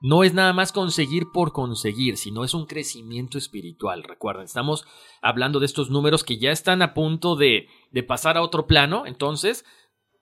[0.06, 4.04] no es nada más conseguir por conseguir, sino es un crecimiento espiritual.
[4.04, 4.86] Recuerden, estamos
[5.20, 9.08] hablando de estos números que ya están a punto de, de pasar a otro plano,
[9.08, 9.66] entonces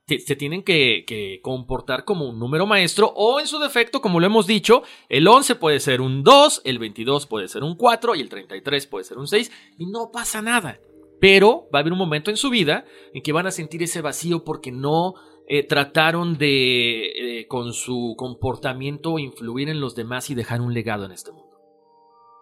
[0.07, 4.26] se tienen que, que, comportar como un número maestro o en su defecto, como lo
[4.26, 8.22] hemos dicho, el 11 puede ser un 2, el 22 puede ser un 4 y
[8.22, 10.80] el 33 puede ser un 6 y no pasa nada.
[11.24, 12.84] Pero va a haber un momento en su vida
[13.14, 15.14] en que van a sentir ese vacío porque no
[15.48, 21.06] eh, trataron de, eh, con su comportamiento, influir en los demás y dejar un legado
[21.06, 21.58] en este mundo.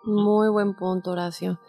[0.04, 1.60] Muy buen punto, Horacio.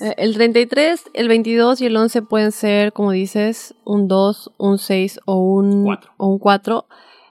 [0.00, 4.78] Eh, el 33, el 22 y el 11 pueden ser, como dices, un 2, un
[4.78, 6.12] 6 o un 4.
[6.18, 6.86] O un 4.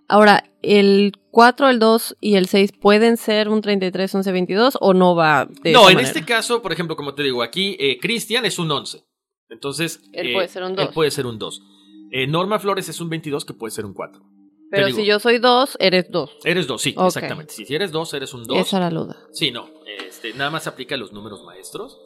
[0.09, 4.93] Ahora, el 4, el 2 y el 6 pueden ser un 33, 11, 22 o
[4.93, 8.59] no va de No, en este caso, por ejemplo, como te digo, aquí Cristian es
[8.59, 9.05] un 11.
[9.49, 10.87] Entonces, él puede ser un 2.
[10.87, 11.61] Él puede ser un 2.
[12.11, 14.21] Eh, Norma Flores es un 22 que puede ser un 4.
[14.71, 16.37] Pero si yo soy 2, eres 2.
[16.43, 17.53] Eres 2, sí, exactamente.
[17.53, 18.57] Si eres 2, eres un 2.
[18.57, 19.17] Esa era la duda.
[19.31, 19.69] Sí, no.
[20.07, 22.01] Este, nada más aplica a los números maestros.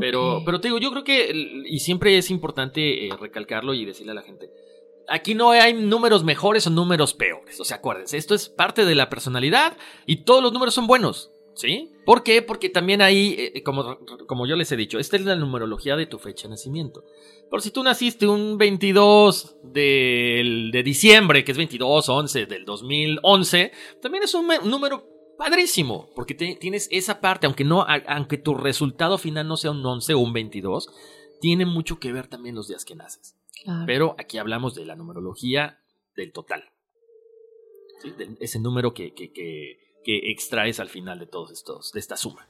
[0.00, 1.30] Pero, pero te digo, yo creo que,
[1.66, 4.50] y siempre es importante eh, recalcarlo y decirle a la gente,
[5.08, 7.60] aquí no hay números mejores o números peores.
[7.60, 9.76] O sea, acuérdense, esto es parte de la personalidad
[10.06, 11.32] y todos los números son buenos.
[11.56, 11.90] ¿Sí?
[12.04, 12.42] ¿Por qué?
[12.42, 16.04] Porque también ahí, eh, como, como yo les he dicho, esta es la numerología de
[16.04, 17.02] tu fecha de nacimiento.
[17.50, 23.72] Por si tú naciste un 22 de, de diciembre, que es 22, 11 del 2011,
[24.02, 25.08] también es un, número
[25.38, 30.12] padrísimo, porque tienes esa parte, aunque, no, aunque tu resultado final no sea un 11
[30.12, 30.90] o un 22,
[31.40, 33.34] tiene mucho que ver también los días que naces.
[33.86, 35.80] Pero aquí hablamos de la numerología
[36.14, 36.70] del total.
[38.40, 42.48] ese número que, que, que, que extraes al final de todos estos, de esta suma.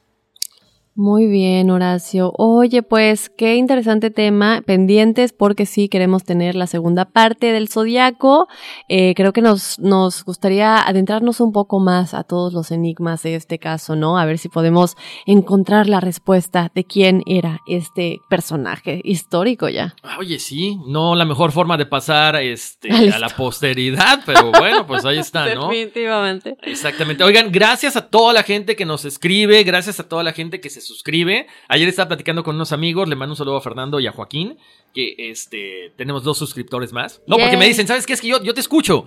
[0.99, 2.33] Muy bien, Horacio.
[2.39, 8.47] Oye, pues qué interesante tema, pendientes porque sí queremos tener la segunda parte del zodiaco.
[8.89, 13.35] Eh, creo que nos, nos gustaría adentrarnos un poco más a todos los enigmas de
[13.35, 14.17] este caso, ¿no?
[14.17, 14.95] A ver si podemos
[15.27, 19.93] encontrar la respuesta de quién era este personaje histórico ya.
[20.17, 25.05] Oye, sí, no la mejor forma de pasar este, a la posteridad, pero bueno, pues
[25.05, 25.67] ahí está, ¿no?
[25.69, 26.57] Definitivamente.
[26.63, 27.23] Exactamente.
[27.23, 30.71] Oigan, gracias a toda la gente que nos escribe, gracias a toda la gente que
[30.71, 31.47] se suscribe.
[31.67, 34.57] Ayer estaba platicando con unos amigos, le mando un saludo a Fernando y a Joaquín,
[34.93, 37.21] que este, tenemos dos suscriptores más.
[37.27, 38.13] No, porque me dicen, ¿sabes qué?
[38.13, 39.05] Es que yo, yo te escucho,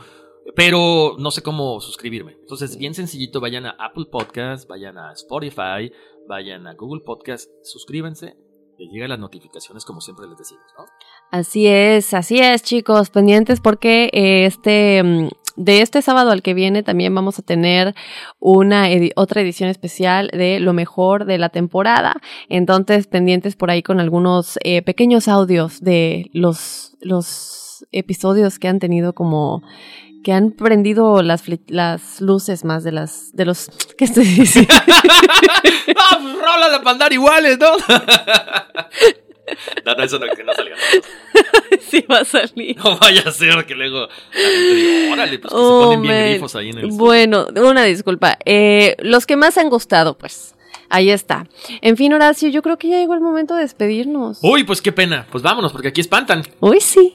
[0.55, 2.36] pero no sé cómo suscribirme.
[2.40, 5.93] Entonces, bien sencillito, vayan a Apple Podcast, vayan a Spotify,
[6.28, 8.36] vayan a Google Podcast, suscríbanse,
[8.78, 10.85] les llegan las notificaciones como siempre les decimos, ¿no?
[11.31, 15.28] Así es, así es, chicos, pendientes porque eh, este mm,
[15.61, 17.95] de este sábado al que viene también vamos a tener
[18.39, 22.15] una otra edición especial de lo mejor de la temporada.
[22.49, 28.78] Entonces, pendientes por ahí con algunos eh, pequeños audios de los, los episodios que han
[28.78, 29.62] tenido como
[30.24, 34.73] que han prendido las, las luces más de las de los ¿qué estoy diciendo?
[34.78, 37.69] ah, pues rola la pandar iguales, ¿no?
[39.85, 40.77] no, no, eso no, que no salga.
[41.81, 42.77] sí va a salir.
[42.77, 44.09] No vaya a ser que luego
[45.12, 48.39] órale, pues que se ponen bien grifos ahí en el Bueno, una disculpa.
[48.44, 50.55] Eh, los que más han gustado, pues.
[50.89, 51.47] Ahí está.
[51.82, 54.40] En fin, Horacio, yo creo que ya llegó el momento de despedirnos.
[54.43, 55.24] Uy, pues qué pena.
[55.31, 56.43] Pues vámonos, porque aquí espantan.
[56.59, 57.14] Uy, sí.